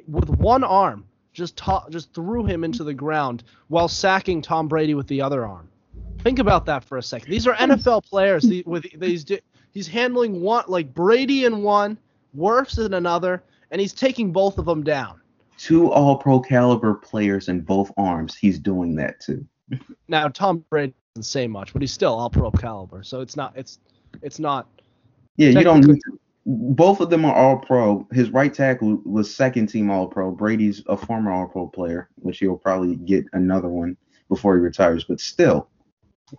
with 0.08 0.28
one 0.28 0.64
arm, 0.64 1.06
just 1.32 1.56
to- 1.58 1.84
just 1.90 2.12
threw 2.12 2.44
him 2.44 2.64
into 2.64 2.84
the 2.84 2.94
ground 2.94 3.44
while 3.68 3.88
sacking 3.88 4.42
Tom 4.42 4.68
Brady 4.68 4.94
with 4.94 5.06
the 5.06 5.22
other 5.22 5.46
arm. 5.46 5.68
Think 6.20 6.38
about 6.38 6.66
that 6.66 6.84
for 6.84 6.98
a 6.98 7.02
second. 7.02 7.30
These 7.30 7.46
are 7.46 7.54
NFL 7.54 8.04
players. 8.04 8.46
with 8.66 8.86
these, 8.98 9.24
he's 9.72 9.86
handling 9.86 10.40
one 10.40 10.64
like 10.68 10.92
Brady 10.94 11.44
in 11.44 11.62
one, 11.62 11.98
Wirfs 12.36 12.84
in 12.84 12.94
another, 12.94 13.42
and 13.74 13.80
he's 13.80 13.92
taking 13.92 14.30
both 14.30 14.56
of 14.58 14.66
them 14.66 14.84
down. 14.84 15.20
Two 15.58 15.90
All-Pro 15.90 16.38
caliber 16.38 16.94
players 16.94 17.48
in 17.48 17.60
both 17.60 17.90
arms. 17.96 18.36
He's 18.36 18.60
doing 18.60 18.94
that 18.94 19.18
too. 19.18 19.44
now 20.08 20.28
Tom 20.28 20.64
Brady 20.70 20.94
doesn't 21.16 21.28
say 21.28 21.48
much, 21.48 21.72
but 21.72 21.82
he's 21.82 21.90
still 21.90 22.14
All-Pro 22.14 22.52
caliber, 22.52 23.02
so 23.02 23.20
it's 23.20 23.34
not 23.34 23.52
it's 23.56 23.80
it's 24.22 24.38
not 24.38 24.68
yeah, 25.36 25.48
you 25.48 25.64
don't 25.64 25.84
need 25.84 25.96
to 25.96 26.20
both 26.46 27.00
of 27.00 27.10
them 27.10 27.24
are 27.24 27.34
all 27.34 27.56
pro. 27.56 28.06
His 28.12 28.30
right 28.30 28.52
tackle 28.52 29.00
was 29.04 29.34
second 29.34 29.68
team 29.68 29.90
all 29.90 30.06
pro. 30.06 30.30
Brady's 30.30 30.82
a 30.86 30.96
former 30.96 31.32
all 31.32 31.48
pro 31.48 31.66
player, 31.66 32.10
which 32.16 32.38
he'll 32.38 32.56
probably 32.56 32.94
get 32.94 33.24
another 33.32 33.68
one 33.68 33.96
before 34.28 34.54
he 34.54 34.60
retires. 34.60 35.04
But 35.04 35.20
still, 35.20 35.68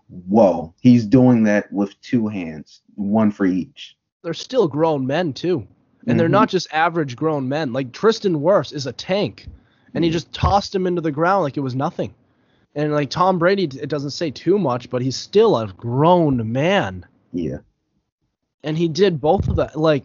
whoa, 0.08 0.74
he's 0.80 1.06
doing 1.06 1.44
that 1.44 1.70
with 1.74 2.00
two 2.02 2.28
hands, 2.28 2.82
one 2.94 3.32
for 3.32 3.46
each. 3.46 3.98
They're 4.22 4.34
still 4.34 4.68
grown 4.68 5.06
men 5.06 5.34
too, 5.34 5.68
and 6.06 6.12
mm-hmm. 6.12 6.18
they're 6.18 6.30
not 6.30 6.50
just 6.50 6.68
average 6.72 7.16
grown 7.16 7.50
men. 7.50 7.74
Like 7.74 7.92
Tristan 7.92 8.40
Wirfs 8.40 8.74
is 8.74 8.86
a 8.86 8.94
tank, 8.94 9.48
and 9.94 10.04
he 10.04 10.12
just 10.12 10.32
tossed 10.34 10.74
him 10.74 10.88
into 10.88 11.02
the 11.02 11.12
ground 11.12 11.44
like 11.44 11.58
it 11.58 11.62
was 11.62 11.76
nothing. 11.76 12.14
And 12.76 12.92
like 12.92 13.10
Tom 13.10 13.40
Brady, 13.40 13.64
it 13.64 13.90
doesn't 13.90 14.12
say 14.12 14.32
too 14.32 14.60
much, 14.60 14.90
but 14.90 15.02
he's 15.02 15.16
still 15.16 15.58
a 15.58 15.68
grown 15.68 16.52
man. 16.52 17.06
Yeah. 17.32 17.60
And 18.64 18.78
he 18.78 18.88
did 18.88 19.22
both 19.22 19.48
of 19.48 19.56
that. 19.56 19.78
Like, 19.78 20.04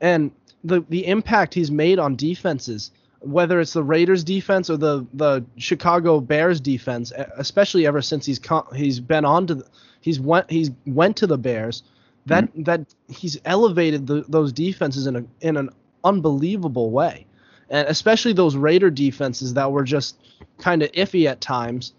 and 0.00 0.30
the 0.62 0.84
the 0.88 1.06
impact 1.06 1.54
he's 1.54 1.70
made 1.70 1.98
on 1.98 2.16
defenses, 2.16 2.90
whether 3.20 3.60
it's 3.60 3.72
the 3.72 3.82
Raiders 3.82 4.22
defense 4.24 4.70
or 4.70 4.76
the 4.76 5.06
the 5.14 5.44
Chicago 5.56 6.20
Bears 6.20 6.60
defense, 6.60 7.12
especially 7.36 7.86
ever 7.86 8.00
since 8.00 8.24
he's 8.24 8.40
he's 8.74 9.00
been 9.00 9.24
on 9.24 9.46
to 9.48 9.56
the, 9.56 9.66
he's 10.00 10.20
went 10.20 10.50
he's 10.50 10.70
went 10.86 11.16
to 11.16 11.26
the 11.26 11.38
Bears, 11.38 11.82
that 12.26 12.44
mm-hmm. 12.44 12.64
that 12.64 12.80
he's 13.08 13.38
elevated 13.44 14.06
the, 14.06 14.24
those 14.28 14.52
defenses 14.52 15.06
in 15.06 15.16
a 15.16 15.24
in 15.40 15.56
an 15.56 15.70
unbelievable 16.02 16.90
way, 16.90 17.26
and 17.70 17.88
especially 17.88 18.32
those 18.32 18.56
Raider 18.56 18.90
defenses 18.90 19.54
that 19.54 19.70
were 19.70 19.84
just 19.84 20.16
kind 20.58 20.82
of 20.82 20.92
iffy 20.92 21.26
at 21.26 21.40
times 21.40 21.92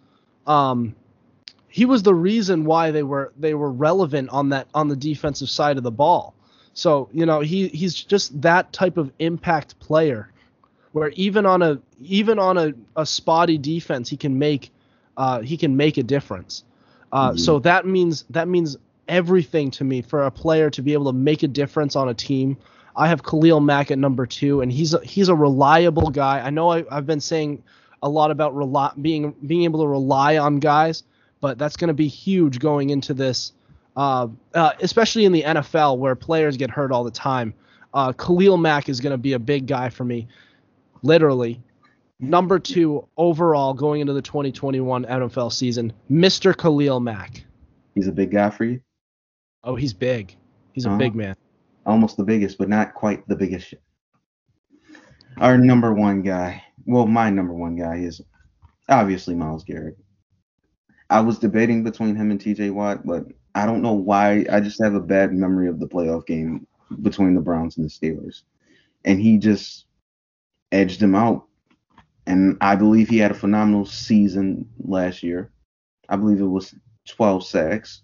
um, 0.48 0.96
he 1.68 1.86
was 1.86 2.04
the 2.04 2.14
reason 2.14 2.66
why 2.66 2.92
they 2.92 3.04
were 3.04 3.34
they 3.38 3.54
were 3.54 3.72
relevant 3.72 4.30
on 4.30 4.50
that 4.50 4.68
on 4.74 4.88
the 4.88 4.96
defensive 4.96 5.50
side 5.50 5.78
of 5.78 5.84
the 5.84 5.92
ball. 5.92 6.34
So 6.74 7.10
you 7.12 7.26
know 7.26 7.42
he 7.42 7.68
he's 7.70 7.94
just 7.94 8.42
that 8.42 8.72
type 8.72 8.98
of 8.98 9.12
impact 9.20 9.80
player, 9.80 10.32
where 10.92 11.10
even 11.10 11.46
on 11.46 11.62
a 11.62 11.80
even 12.02 12.40
on 12.40 12.58
a, 12.58 12.74
a 12.96 13.06
spotty 13.06 13.58
defense 13.58 14.10
he 14.10 14.18
can 14.18 14.40
make 14.40 14.72
uh, 15.18 15.42
he 15.42 15.58
can 15.58 15.76
make 15.76 15.98
a 15.98 16.04
difference. 16.04 16.64
Uh, 17.12 17.30
mm-hmm. 17.30 17.38
So 17.38 17.60
that 17.60 17.86
means 17.86 18.26
that 18.30 18.48
means 18.48 18.78
everything 19.08 19.72
to 19.72 19.84
me 19.84 20.02
for 20.02 20.24
a 20.24 20.32
player 20.32 20.70
to 20.72 20.82
be 20.82 20.94
able 20.94 21.06
to 21.06 21.14
make 21.14 21.44
a 21.44 21.48
difference 21.48 21.96
on 21.96 22.10
a 22.10 22.14
team. 22.14 22.58
I 22.96 23.08
have 23.08 23.24
Khalil 23.24 23.60
Mack 23.60 23.92
at 23.92 23.98
number 23.98 24.26
two, 24.26 24.62
and 24.62 24.72
he's 24.72 24.94
a, 24.94 25.04
he's 25.06 25.30
a 25.30 25.36
reliable 25.36 26.10
guy. 26.10 26.40
I 26.40 26.50
know 26.50 26.72
I, 26.72 26.86
I've 26.90 27.06
been 27.06 27.20
saying 27.20 27.64
a 28.02 28.10
lot 28.10 28.32
about 28.32 28.56
rely, 28.56 28.92
being 29.02 29.36
being 29.46 29.64
able 29.64 29.82
to 29.82 29.88
rely 29.88 30.38
on 30.38 30.60
guys, 30.60 31.04
but 31.42 31.58
that's 31.58 31.76
going 31.76 31.90
to 31.90 31.94
be 31.94 32.08
huge 32.08 32.60
going 32.60 32.90
into 32.90 33.14
this, 33.14 33.52
uh, 33.98 34.28
uh, 34.54 34.72
especially 34.82 35.26
in 35.26 35.32
the 35.32 35.44
NFL 35.44 35.98
where 35.98 36.16
players 36.16 36.56
get 36.58 36.70
hurt 36.70 36.92
all 36.92 37.04
the 37.04 37.12
time. 37.12 37.54
Uh, 37.94 38.14
Khalil 38.14 38.58
Mack 38.58 38.90
is 38.90 39.00
going 39.00 39.12
to 39.12 39.18
be 39.18 39.34
a 39.34 39.40
big 39.40 39.68
guy 39.68 39.90
for 39.90 40.04
me, 40.04 40.28
literally. 41.02 41.62
Number 42.20 42.60
two 42.60 43.08
overall 43.18 43.74
going 43.74 44.02
into 44.02 44.14
the 44.14 44.22
2021 44.22 45.06
NFL 45.06 45.52
season, 45.52 45.92
Mr. 46.10 46.56
Khalil 46.56 47.02
Mack. 47.02 47.44
He's 47.94 48.08
a 48.08 48.12
big 48.12 48.32
guy 48.32 48.50
for 48.50 48.64
you. 48.64 48.82
Oh, 49.66 49.76
he's 49.76 49.94
big. 49.94 50.38
He's 50.74 50.86
a 50.86 50.90
uh-huh. 50.90 50.98
big 51.00 51.16
man. 51.16 51.36
Almost 51.86 52.18
the 52.18 52.24
biggest, 52.24 52.58
but 52.58 52.70
not 52.70 52.94
quite 52.94 53.28
the 53.28 53.36
biggest. 53.36 53.74
Our 55.40 55.58
number 55.58 55.94
one 55.94 56.22
guy, 56.22 56.64
well, 56.86 57.08
my 57.08 57.30
number 57.30 57.54
one 57.54 57.76
guy 57.76 57.98
is 57.98 58.22
obviously 58.88 59.34
Myles 59.36 59.64
Garrett. 59.64 59.98
I 61.10 61.20
was 61.20 61.40
debating 61.40 61.84
between 61.84 62.16
him 62.16 62.32
and 62.32 62.40
TJ 62.40 62.72
Watt, 62.72 63.06
but 63.06 63.26
I 63.56 63.66
don't 63.66 63.82
know 63.82 63.94
why. 63.94 64.46
I 64.52 64.60
just 64.60 64.82
have 64.82 64.94
a 64.94 65.00
bad 65.00 65.34
memory 65.34 65.68
of 65.68 65.80
the 65.80 65.88
playoff 65.88 66.26
game 66.26 66.68
between 67.02 67.36
the 67.36 67.42
Browns 67.42 67.78
and 67.78 67.86
the 67.86 67.90
Steelers. 67.90 68.44
And 69.04 69.20
he 69.20 69.38
just 69.38 69.86
edged 70.72 71.02
him 71.02 71.16
out. 71.16 71.46
And 72.28 72.58
I 72.62 72.76
believe 72.76 73.10
he 73.10 73.18
had 73.18 73.32
a 73.32 73.36
phenomenal 73.36 73.86
season 73.86 74.68
last 74.80 75.22
year. 75.22 75.52
I 76.10 76.16
believe 76.16 76.40
it 76.40 76.46
was 76.46 76.74
12 77.08 77.46
sacks. 77.46 78.02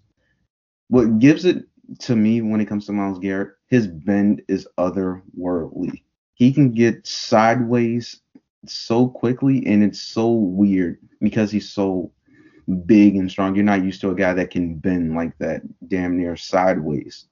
What 0.92 1.20
gives 1.20 1.46
it 1.46 1.64
to 2.00 2.14
me 2.14 2.42
when 2.42 2.60
it 2.60 2.66
comes 2.66 2.84
to 2.84 2.92
Myles 2.92 3.18
Garrett, 3.18 3.54
his 3.68 3.86
bend 3.86 4.42
is 4.46 4.68
otherworldly. 4.76 6.02
He 6.34 6.52
can 6.52 6.72
get 6.72 7.06
sideways 7.06 8.20
so 8.66 9.08
quickly 9.08 9.66
and 9.66 9.82
it's 9.82 10.02
so 10.02 10.30
weird 10.30 10.98
because 11.22 11.50
he's 11.50 11.72
so 11.72 12.12
big 12.84 13.16
and 13.16 13.30
strong. 13.30 13.54
You're 13.54 13.64
not 13.64 13.82
used 13.82 14.02
to 14.02 14.10
a 14.10 14.14
guy 14.14 14.34
that 14.34 14.50
can 14.50 14.74
bend 14.74 15.14
like 15.14 15.32
that, 15.38 15.62
damn 15.88 16.18
near 16.18 16.36
sideways 16.36 17.24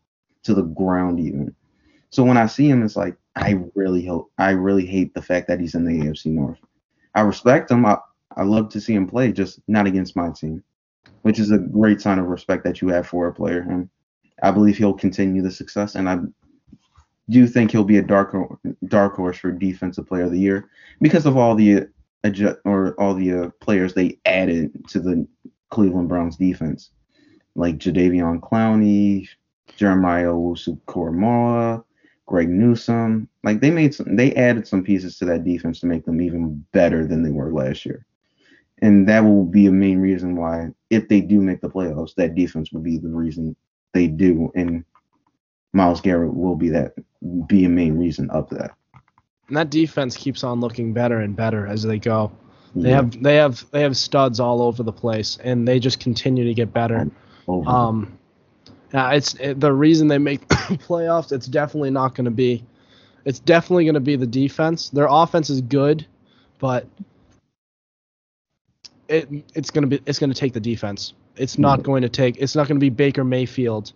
to 0.44 0.54
the 0.54 0.62
ground 0.62 1.20
even. 1.20 1.54
So 2.08 2.24
when 2.24 2.38
I 2.38 2.46
see 2.46 2.66
him, 2.66 2.82
it's 2.82 2.96
like 2.96 3.18
I 3.36 3.58
really 3.74 4.06
hope 4.06 4.32
I 4.38 4.52
really 4.52 4.86
hate 4.86 5.12
the 5.12 5.20
fact 5.20 5.48
that 5.48 5.61
he's 5.61 5.74
in 5.74 5.84
the 5.84 6.06
AFC 6.06 6.32
North. 6.32 6.61
I 7.14 7.20
respect 7.20 7.70
him. 7.70 7.84
I, 7.84 7.98
I 8.38 8.42
love 8.42 8.70
to 8.70 8.80
see 8.80 8.94
him 8.94 9.06
play, 9.06 9.32
just 9.32 9.61
not 9.68 9.86
against 9.86 10.16
my 10.16 10.30
team, 10.30 10.64
which 11.22 11.38
is 11.38 11.51
a 11.51 11.59
great 11.59 12.01
sign 12.01 12.18
of 12.18 12.26
respect 12.26 12.64
that 12.64 12.80
you 12.80 12.88
have 12.88 13.07
for 13.07 13.28
a 13.28 13.34
player. 13.34 13.66
And 13.68 13.88
I 14.42 14.51
believe 14.51 14.76
he'll 14.76 14.94
continue 14.94 15.42
the 15.42 15.51
success. 15.51 15.94
And 15.94 16.09
I 16.09 16.18
do 17.28 17.46
think 17.46 17.70
he'll 17.70 17.84
be 17.84 17.98
a 17.98 18.03
dark 18.03 18.34
dark 18.86 19.14
horse 19.14 19.38
for 19.38 19.53
defensive 19.53 20.07
player 20.07 20.24
of 20.24 20.32
the 20.32 20.38
year 20.38 20.68
because 21.01 21.26
of 21.26 21.36
all 21.36 21.55
the 21.55 21.86
or 22.64 22.94
all 23.01 23.14
the 23.14 23.32
uh, 23.32 23.51
players 23.61 23.94
they 23.94 24.18
added 24.26 24.72
to 24.88 25.01
the 25.01 25.26
Cleveland 25.70 26.09
Browns 26.09 26.36
defense, 26.36 26.90
like 27.55 27.78
Jadeveon 27.78 28.40
Clowney, 28.40 29.28
Jeremiah 29.76 30.26
Owusu-Koramoah, 30.26 31.82
Greg 32.26 32.48
Newsome. 32.48 33.28
Like 33.42 33.61
they 33.61 33.70
made 33.70 33.94
some, 33.94 34.16
they 34.16 34.34
added 34.34 34.66
some 34.66 34.84
pieces 34.84 35.16
to 35.18 35.24
that 35.26 35.44
defense 35.44 35.80
to 35.80 35.86
make 35.86 36.05
them 36.05 36.20
even 36.20 36.64
better 36.72 37.07
than 37.07 37.22
they 37.22 37.30
were 37.30 37.53
last 37.53 37.86
year. 37.86 38.05
And 38.82 39.09
that 39.09 39.20
will 39.20 39.44
be 39.44 39.66
a 39.66 39.72
main 39.72 39.98
reason 39.98 40.36
why, 40.36 40.68
if 40.91 41.09
they 41.09 41.20
do 41.20 41.41
make 41.41 41.61
the 41.61 41.70
playoffs, 41.70 42.14
that 42.16 42.34
defense 42.34 42.72
will 42.72 42.80
be 42.80 42.99
the 42.99 43.09
reason 43.09 43.57
they 43.95 44.09
do. 44.09 44.51
And 44.55 44.84
Myles 45.72 46.01
Garrett 46.01 46.34
will 46.34 46.57
be 46.57 46.68
that 46.70 46.95
be 47.47 47.64
a 47.64 47.68
main 47.68 47.97
reason 47.97 48.28
of 48.30 48.49
that. 48.51 48.72
And 49.49 49.57
that 49.57 49.70
defense 49.70 50.16
keeps 50.16 50.45
on 50.45 50.61
looking 50.61 50.93
better 50.93 51.20
and 51.20 51.34
better 51.34 51.66
as 51.66 51.82
they 51.82 51.99
go. 51.99 52.32
They 52.74 52.91
yeah. 52.91 52.97
have 52.97 53.22
they 53.22 53.36
have 53.36 53.70
they 53.72 53.82
have 53.82 53.97
studs 53.97 54.38
all 54.38 54.62
over 54.62 54.82
the 54.82 54.93
place, 54.93 55.38
and 55.43 55.66
they 55.66 55.80
just 55.80 55.99
continue 55.99 56.45
to 56.45 56.55
get 56.55 56.72
better. 56.72 57.11
Um, 57.49 58.16
yeah, 58.95 59.12
it's 59.12 59.34
it, 59.34 59.59
the 59.59 59.72
reason 59.72 60.07
they 60.07 60.18
make 60.18 60.47
playoffs. 60.49 61.32
It's 61.32 61.47
definitely 61.47 61.91
not 61.91 62.14
going 62.14 62.26
to 62.26 62.30
be. 62.30 62.64
It's 63.24 63.41
definitely 63.41 63.84
going 63.84 63.95
to 63.95 64.01
be 64.01 64.16
the 64.16 64.26
defense. 64.26 64.88
Their 64.91 65.09
offense 65.11 65.51
is 65.51 65.61
good, 65.61 66.07
but 66.59 66.86
it 69.11 69.28
it's 69.54 69.70
going 69.70 69.82
to 69.82 69.88
be 69.88 70.02
it's 70.06 70.18
to 70.18 70.32
take 70.32 70.52
the 70.52 70.61
defense. 70.61 71.14
It's 71.36 71.58
not 71.58 71.82
going 71.82 72.02
to 72.02 72.08
take. 72.08 72.36
It's 72.38 72.54
not 72.54 72.68
going 72.68 72.76
to 72.76 72.80
be 72.80 72.90
Baker 72.90 73.24
Mayfield 73.24 73.92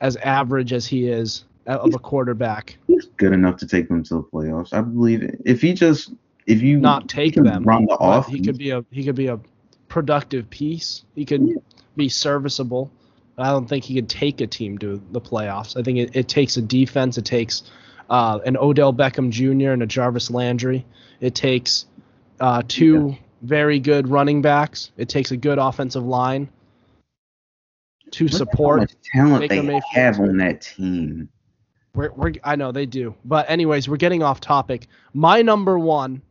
as 0.00 0.16
average 0.16 0.72
as 0.72 0.86
he 0.86 1.08
is 1.08 1.44
of 1.66 1.94
a 1.94 1.98
quarterback. 1.98 2.76
He's 2.86 3.06
good 3.16 3.32
enough 3.32 3.56
to 3.58 3.66
take 3.66 3.88
them 3.88 4.02
to 4.04 4.14
the 4.14 4.22
playoffs. 4.22 4.72
I 4.72 4.82
believe 4.82 5.22
it. 5.22 5.40
if 5.44 5.60
he 5.60 5.72
just 5.72 6.12
if 6.46 6.62
you 6.62 6.78
not 6.78 7.08
take 7.08 7.34
them, 7.34 7.64
run 7.64 7.86
the 7.86 7.94
off, 7.94 8.28
he 8.28 8.40
could 8.40 8.58
be 8.58 8.70
a 8.70 8.84
he 8.90 9.04
could 9.04 9.16
be 9.16 9.26
a 9.26 9.40
productive 9.88 10.48
piece. 10.50 11.04
He 11.14 11.24
could 11.24 11.46
yeah. 11.46 11.54
be 11.96 12.08
serviceable. 12.08 12.90
I 13.36 13.50
don't 13.50 13.66
think 13.66 13.84
he 13.84 13.94
could 13.94 14.08
take 14.08 14.40
a 14.40 14.46
team 14.46 14.78
to 14.78 15.02
the 15.10 15.20
playoffs. 15.20 15.76
I 15.76 15.82
think 15.82 15.98
it, 15.98 16.14
it 16.14 16.28
takes 16.28 16.56
a 16.56 16.62
defense. 16.62 17.18
It 17.18 17.24
takes 17.24 17.64
uh, 18.08 18.38
an 18.46 18.56
Odell 18.56 18.92
Beckham 18.92 19.30
Jr. 19.30 19.70
and 19.70 19.82
a 19.82 19.86
Jarvis 19.86 20.30
Landry. 20.30 20.86
It 21.20 21.34
takes 21.34 21.86
uh, 22.38 22.62
two 22.68 23.08
yeah. 23.10 23.23
Very 23.44 23.78
good 23.78 24.08
running 24.08 24.42
backs. 24.42 24.90
It 24.96 25.08
takes 25.08 25.30
a 25.30 25.36
good 25.36 25.58
offensive 25.58 26.04
line 26.04 26.48
to 28.12 28.24
Look 28.24 28.32
support. 28.32 28.80
How 29.12 29.24
much 29.24 29.40
talent 29.40 29.48
they 29.50 29.60
Mayfield. 29.60 29.82
have 29.92 30.20
on 30.20 30.36
that 30.38 30.62
team. 30.62 31.28
We're, 31.94 32.12
we're, 32.12 32.32
I 32.42 32.56
know 32.56 32.72
they 32.72 32.86
do. 32.86 33.14
But 33.24 33.48
anyways, 33.48 33.88
we're 33.88 33.98
getting 33.98 34.22
off 34.22 34.40
topic. 34.40 34.88
My 35.12 35.42
number 35.42 35.78
one, 35.78 36.22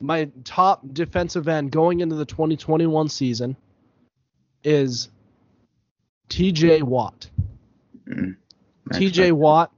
my 0.00 0.30
top 0.44 0.82
defensive 0.92 1.48
end 1.48 1.72
going 1.72 2.00
into 2.00 2.14
the 2.14 2.26
2021 2.26 3.08
season 3.08 3.56
is 4.62 5.08
TJ 6.28 6.82
Watt. 6.82 7.28
Mm, 8.08 8.36
TJ 8.92 9.32
Watt, 9.32 9.72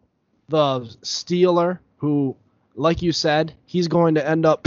the 0.49 0.81
Steeler, 1.03 1.79
who, 1.97 2.37
like 2.75 3.01
you 3.01 3.13
said, 3.13 3.55
he's 3.65 3.89
going 3.89 4.17
to 4.17 4.29
end 4.29 4.45
up, 4.45 4.67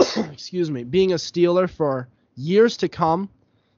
excuse 0.32 0.70
me, 0.70 0.84
being 0.84 1.12
a 1.12 1.16
Steeler 1.16 1.68
for 1.68 2.08
years 2.36 2.76
to 2.78 2.88
come. 2.88 3.28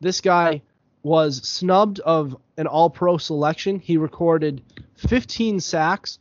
This 0.00 0.20
guy 0.20 0.62
was 1.02 1.46
snubbed 1.48 2.00
of 2.00 2.36
an 2.56 2.66
all 2.66 2.90
pro 2.90 3.18
selection. 3.18 3.78
He 3.78 3.96
recorded 3.96 4.62
15 4.96 5.60
sacks 5.60 6.18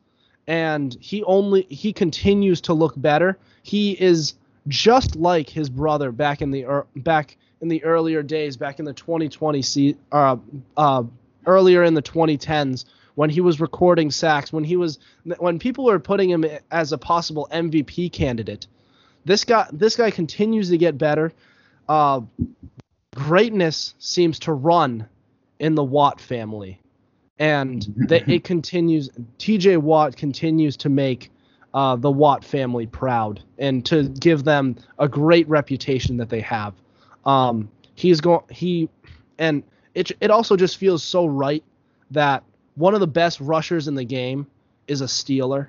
and 0.48 0.98
he 1.00 1.24
only 1.24 1.64
he 1.70 1.94
continues 1.94 2.62
to 2.62 2.74
look 2.74 2.94
better. 2.98 3.38
He 3.64 3.92
is 3.92 4.34
just 4.68 5.16
like 5.16 5.50
his 5.50 5.70
brother 5.70 6.12
back 6.12 6.42
in 6.42 6.52
the 6.52 6.66
er, 6.66 6.88
back 6.96 7.38
in 7.62 7.68
the 7.68 7.84
earlier 7.84 8.24
days, 8.24 8.58
back 8.58 8.80
in 8.80 8.86
the 8.86 8.94
2020 8.94 9.62
se- 9.62 9.98
uh, 10.12 10.38
uh, 10.78 11.04
earlier 11.46 11.84
in 11.84 11.94
the 11.94 12.02
2010s 12.02 12.86
when 13.16 13.30
he 13.30 13.42
was 13.42 13.60
recording 13.60 14.10
sacks, 14.10 14.52
when 14.52 14.64
he 14.64 14.78
was 14.78 15.00
when 15.38 15.60
people 15.60 15.86
were 15.86 16.00
putting 16.00 16.30
him 16.30 16.46
as 16.72 16.92
a 16.92 16.98
possible 16.98 17.48
MVP 17.52 18.12
candidate. 18.12 18.68
This 19.26 19.44
guy 19.44 19.68
this 19.72 19.96
guy 19.96 20.12
continues 20.12 20.70
to 20.70 20.78
get 20.78 20.98
better. 20.98 21.32
Uh, 21.88 22.22
greatness 23.16 23.96
seems 24.00 24.40
to 24.40 24.54
run 24.54 25.08
in 25.60 25.76
the 25.76 25.84
Watt 25.84 26.20
family, 26.20 26.82
and 27.40 27.86
that 28.08 28.28
it 28.30 28.44
continues. 28.44 29.10
T.J. 29.38 29.78
Watt 29.78 30.16
continues 30.16 30.78
to 30.78 30.90
make 30.90 31.32
uh, 31.74 31.96
the 31.96 32.12
Watt 32.12 32.44
family 32.44 32.88
proud 32.88 33.42
and 33.58 33.86
to 33.86 34.10
give 34.10 34.44
them 34.44 34.76
a 35.00 35.08
great 35.08 35.48
reputation 35.48 36.18
that 36.18 36.30
they 36.30 36.42
have. 36.42 36.74
Um, 37.26 37.70
he's 37.96 38.22
going 38.22 38.44
he 38.50 38.90
and 39.38 39.64
it 39.94 40.12
it 40.20 40.32
also 40.32 40.56
just 40.56 40.78
feels 40.78 41.04
so 41.04 41.26
right 41.26 41.64
that 42.12 42.44
one 42.76 42.94
of 42.94 43.00
the 43.00 43.08
best 43.08 43.40
rushers 43.40 43.88
in 43.88 43.96
the 43.96 44.04
game 44.04 44.48
is 44.88 45.02
a 45.02 45.06
Steeler. 45.06 45.68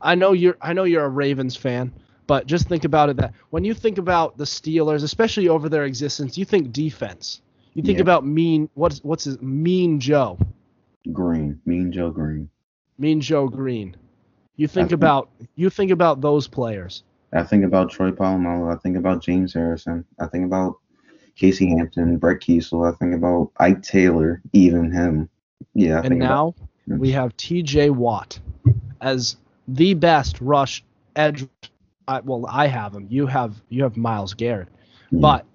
I 0.00 0.14
know 0.14 0.32
you're 0.32 0.56
I 0.60 0.72
know 0.72 0.84
you're 0.84 1.04
a 1.04 1.08
Ravens 1.08 1.56
fan, 1.56 1.92
but 2.28 2.46
just 2.46 2.68
think 2.68 2.84
about 2.84 3.08
it 3.08 3.16
that 3.16 3.32
when 3.50 3.64
you 3.64 3.74
think 3.74 3.98
about 3.98 4.38
the 4.38 4.44
Steelers, 4.44 5.02
especially 5.02 5.48
over 5.48 5.68
their 5.68 5.84
existence, 5.84 6.38
you 6.38 6.44
think 6.44 6.70
defense. 6.72 7.40
You 7.74 7.82
think 7.82 7.98
Yeah. 7.98 8.02
about 8.02 8.24
mean 8.24 8.68
what's 8.74 9.02
what's 9.02 9.24
his 9.24 9.40
mean 9.42 9.98
Joe. 9.98 10.38
Greene, 11.12 11.60
Mean 11.66 11.90
Joe 11.90 12.10
Greene. 12.10 12.48
Mean 12.98 13.20
Joe 13.20 13.48
Greene. 13.48 13.96
You 14.56 14.68
think 14.68 14.90
think- 14.90 14.92
about 15.00 15.30
you 15.56 15.70
think 15.70 15.90
about 15.90 16.20
those 16.20 16.46
players. 16.46 17.02
I 17.32 17.42
think 17.42 17.64
about 17.64 17.90
Troy 17.90 18.10
Polamalu. 18.10 18.72
I 18.74 18.78
think 18.78 18.96
about 18.96 19.22
James 19.22 19.52
Harrison. 19.54 20.04
I 20.18 20.26
think 20.26 20.44
about 20.46 20.76
Casey 21.36 21.68
Hampton, 21.68 22.16
Brett 22.16 22.40
Keisel. 22.40 22.90
I 22.90 22.96
think 22.96 23.14
about 23.14 23.50
Ike 23.58 23.82
Taylor, 23.82 24.40
even 24.52 24.90
him. 24.90 25.28
Yeah. 25.74 25.96
I 25.96 25.98
and 26.00 26.08
think 26.08 26.22
about- 26.22 26.54
now 26.86 26.96
we 26.98 27.10
have 27.12 27.36
T.J. 27.36 27.90
Watt 27.90 28.38
as 29.00 29.36
the 29.68 29.94
best 29.94 30.40
rush 30.40 30.82
edge. 31.16 31.46
I, 32.08 32.20
well, 32.20 32.46
I 32.48 32.66
have 32.66 32.94
him. 32.94 33.06
You 33.10 33.26
have 33.26 33.60
you 33.68 33.82
have 33.82 33.96
Myles 33.96 34.34
Garrett, 34.34 34.68
Yeah. 35.10 35.20
but 35.20 35.46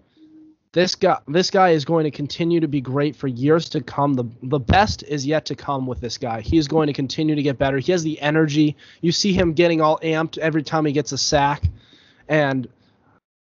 this 0.72 0.96
guy 0.96 1.18
this 1.28 1.50
guy 1.50 1.72
is 1.72 1.84
going 1.84 2.04
to 2.04 2.12
continue 2.12 2.60
to 2.60 2.68
be 2.68 2.80
great 2.80 3.16
for 3.16 3.28
years 3.28 3.70
to 3.70 3.82
come. 3.82 4.14
The 4.14 4.26
the 4.44 4.60
best 4.60 5.04
is 5.04 5.26
yet 5.26 5.46
to 5.48 5.56
come 5.56 5.88
with 5.88 6.00
this 6.00 6.18
guy. 6.18 6.42
He 6.42 6.58
is 6.58 6.68
going 6.68 6.88
to 6.88 6.94
continue 6.94 7.36
to 7.36 7.42
get 7.42 7.58
better. 7.58 7.80
He 7.80 7.92
has 7.92 8.04
the 8.04 8.22
energy. 8.22 8.78
You 9.02 9.12
see 9.12 9.34
him 9.34 9.54
getting 9.54 9.82
all 9.82 10.00
amped 10.04 10.38
every 10.38 10.64
time 10.64 10.86
he 10.86 10.94
gets 10.94 11.12
a 11.12 11.18
sack, 11.18 11.64
and 12.28 12.68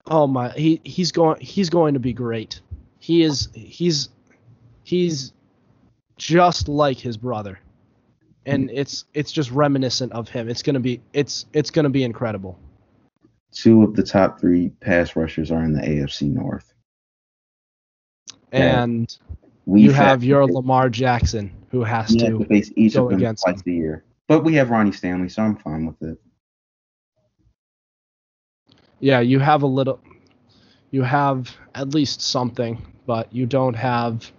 oh 0.05 0.27
my, 0.27 0.49
he 0.49 0.81
he's 0.83 1.11
going 1.11 1.39
he's 1.39 1.69
going 1.69 1.93
to 1.93 1.99
be 1.99 2.13
great. 2.13 2.59
He 2.99 3.23
is 3.23 3.47
he's 3.53 4.09
he's 4.83 5.31
just 6.17 6.67
like 6.67 6.97
his 6.97 7.15
brother 7.15 7.59
and 8.45 8.69
hmm. 8.69 8.77
it's 8.77 9.05
it's 9.13 9.31
just 9.31 9.51
reminiscent 9.51 10.11
of 10.11 10.27
him 10.27 10.49
it's 10.49 10.61
to 10.61 10.79
be 10.79 11.01
it's 11.13 11.45
it's 11.53 11.71
going 11.71 11.83
to 11.83 11.89
be 11.89 12.03
incredible 12.03 12.59
two 13.51 13.83
of 13.83 13.95
the 13.95 14.03
top 14.03 14.39
three 14.39 14.69
pass 14.81 15.15
rushers 15.15 15.51
are 15.51 15.63
in 15.63 15.73
the 15.73 15.81
AFC 15.81 16.31
North. 16.31 16.73
And 18.51 19.15
We 19.65 19.81
you 19.81 19.91
have 19.91 20.23
your 20.23 20.45
Lamar 20.47 20.89
Jackson 20.89 21.51
who 21.71 21.83
has 21.83 22.15
to 22.15 22.29
to 22.39 22.45
face 22.45 22.71
each 22.75 22.95
of 22.95 23.09
them 23.09 23.17
against 23.19 23.43
twice 23.43 23.61
him. 23.61 23.73
a 23.73 23.75
year. 23.75 24.03
But 24.27 24.43
we 24.43 24.55
have 24.55 24.69
Ronnie 24.69 24.91
Stanley, 24.91 25.29
so 25.29 25.43
I'm 25.43 25.55
fine 25.57 25.85
with 25.85 26.01
it. 26.01 26.17
yeah 28.99 29.19
you 29.19 29.39
have 29.39 29.63
a 29.63 29.67
little 29.67 29.99
you 30.91 31.03
have 31.03 31.55
at 31.75 31.93
least 31.93 32.21
something 32.21 32.81
but 33.05 33.33
you 33.33 33.45
don't 33.45 33.75
have 33.75 34.31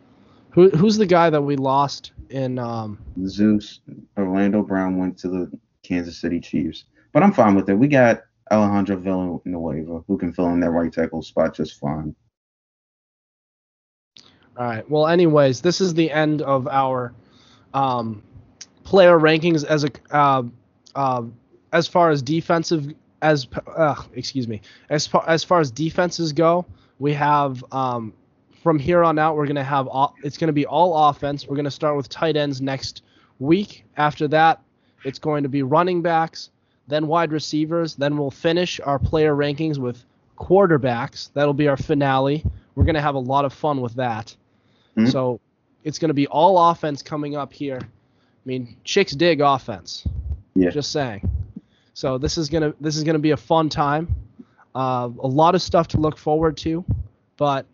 who 0.51 0.69
who's 0.71 0.97
the 0.97 1.07
guy 1.07 1.31
that 1.31 1.41
we 1.41 1.57
lost 1.57 2.13
in 2.31 2.59
um 2.59 2.99
Zeus, 3.27 3.81
Orlando 4.19 4.63
Brown 4.63 4.99
went 4.99 5.19
to 5.19 5.29
the 5.29 5.59
Kansas 5.83 6.21
City 6.21 6.41
Chiefs. 6.41 6.85
But 7.13 7.23
I'm 7.23 7.33
fine 7.33 7.55
with 7.57 7.69
it. 7.69 7.75
We 7.75 7.89
got 7.89 8.23
Alejandro 8.51 8.97
Villanueva 9.45 10.03
who 10.07 10.19
can 10.19 10.33
fill 10.33 10.49
in 10.49 10.61
that 10.61 10.71
right 10.71 10.93
tackle 10.93 11.23
spot 11.23 11.55
just 11.55 11.79
fine. 11.79 12.15
All 14.57 14.67
right. 14.67 14.89
Well, 14.91 15.07
anyways, 15.07 15.61
this 15.61 15.81
is 15.81 15.95
the 15.95 16.11
end 16.11 16.43
of 16.43 16.69
our 16.69 17.15
um, 17.73 18.23
player 18.85 19.19
rankings 19.19 19.65
as 19.65 19.85
a 19.85 19.91
uh, 20.11 20.43
uh, 20.95 21.23
as 21.73 21.87
far 21.87 22.11
as 22.11 22.21
defensive 22.23 22.93
as 23.23 23.47
uh, 23.77 23.95
excuse 24.15 24.49
me 24.49 24.61
as 24.89 25.07
far 25.07 25.25
as 25.29 25.45
far 25.45 25.61
as 25.61 25.71
defenses 25.71 26.33
go. 26.33 26.67
We 26.99 27.15
have 27.15 27.65
um, 27.73 28.13
from 28.63 28.79
here 28.79 29.03
on 29.03 29.19
out 29.19 29.37
we're 29.37 29.47
gonna 29.47 29.65
have 29.65 29.87
all, 29.87 30.15
it's 30.23 30.37
gonna 30.37 30.53
be 30.53 30.67
all 30.67 31.09
offense. 31.09 31.47
We're 31.47 31.57
gonna 31.57 31.71
start 31.71 31.97
with 31.97 32.09
tight 32.09 32.37
ends 32.37 32.61
next 32.61 33.03
week. 33.39 33.85
After 33.97 34.29
that, 34.29 34.61
it's 35.05 35.19
going 35.19 35.43
to 35.43 35.49
be 35.49 35.63
running 35.63 36.03
backs, 36.03 36.51
then 36.91 37.07
wide 37.07 37.33
receivers. 37.33 37.95
Then 37.95 38.17
we'll 38.19 38.31
finish 38.31 38.81
our 38.81 38.99
player 38.99 39.35
rankings 39.35 39.79
with 39.79 40.05
quarterbacks. 40.39 41.31
That'll 41.33 41.55
be 41.55 41.69
our 41.69 41.77
finale. 41.77 42.45
We're 42.75 42.85
gonna 42.85 43.01
have 43.01 43.15
a 43.15 43.19
lot 43.21 43.45
of 43.45 43.53
fun 43.53 43.81
with 43.81 43.95
that. 43.95 44.35
Mhm. 44.97 45.11
So 45.11 45.41
it's 45.85 45.99
going 45.99 46.09
to 46.09 46.15
be 46.15 46.27
all 46.27 46.71
offense 46.71 47.03
coming 47.03 47.37
up 47.37 47.53
here. 47.53 47.79
I 47.83 47.87
mean, 48.45 48.77
chicks 48.85 49.13
dig 49.13 49.41
offense. 49.41 50.07
Yeah. 50.55 50.71
Just 50.71 50.93
saying. 50.93 51.29
So 51.95 52.19
this 52.19 52.37
is 52.39 52.49
gonna 52.49 52.75
this 52.81 52.97
is 52.97 53.05
gonna 53.05 53.19
be 53.19 53.31
a 53.31 53.37
fun 53.37 53.69
time. 53.69 54.15
Uh, 54.75 55.09
a 55.23 55.27
lot 55.27 55.55
of 55.55 55.63
stuff 55.63 55.89
to 55.89 55.99
look 55.99 56.17
forward 56.17 56.57
to. 56.59 56.85
But 57.37 57.67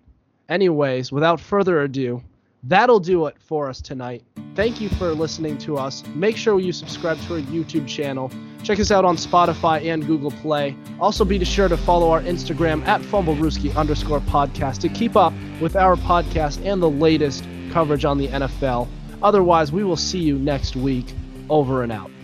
anyways, 0.49 1.11
without 1.13 1.41
further 1.41 1.83
ado, 1.83 2.23
that'll 2.69 3.01
do 3.01 3.27
it 3.27 3.37
for 3.39 3.69
us 3.69 3.81
tonight. 3.81 4.23
Thank 4.55 4.81
you 4.81 4.89
for 4.89 5.13
listening 5.13 5.59
to 5.59 5.77
us. 5.77 6.03
Make 6.15 6.37
sure 6.37 6.59
you 6.59 6.73
subscribe 6.73 7.21
to 7.23 7.35
our 7.35 7.41
YouTube 7.41 7.87
channel. 7.87 8.31
Check 8.63 8.81
us 8.81 8.91
out 8.91 9.05
on 9.05 9.17
Spotify 9.17 9.93
and 9.93 10.07
Google 10.07 10.31
Play. 10.31 10.77
Also, 10.99 11.25
be 11.25 11.45
sure 11.45 11.69
to 11.69 11.77
follow 11.77 12.11
our 12.11 12.23
Instagram 12.23 12.85
at 12.87 13.01
FumbleRooski 13.01 13.75
underscore 13.77 14.21
podcast 14.21 14.81
to 14.81 14.89
keep 14.89 15.17
up 15.17 15.33
with 15.61 15.77
our 15.77 15.97
podcast 15.97 16.65
and 16.65 16.83
the 16.83 16.91
latest 16.91 17.45
coverage 17.71 18.05
on 18.05 18.19
the 18.19 18.29
NFL. 18.29 18.89
Otherwise, 19.23 19.73
we 19.73 19.85
will 19.85 19.97
see 19.97 20.21
you 20.21 20.39
next 20.39 20.77
week. 20.77 21.15
Over 21.49 21.85
and 21.85 21.93
out. 21.93 22.16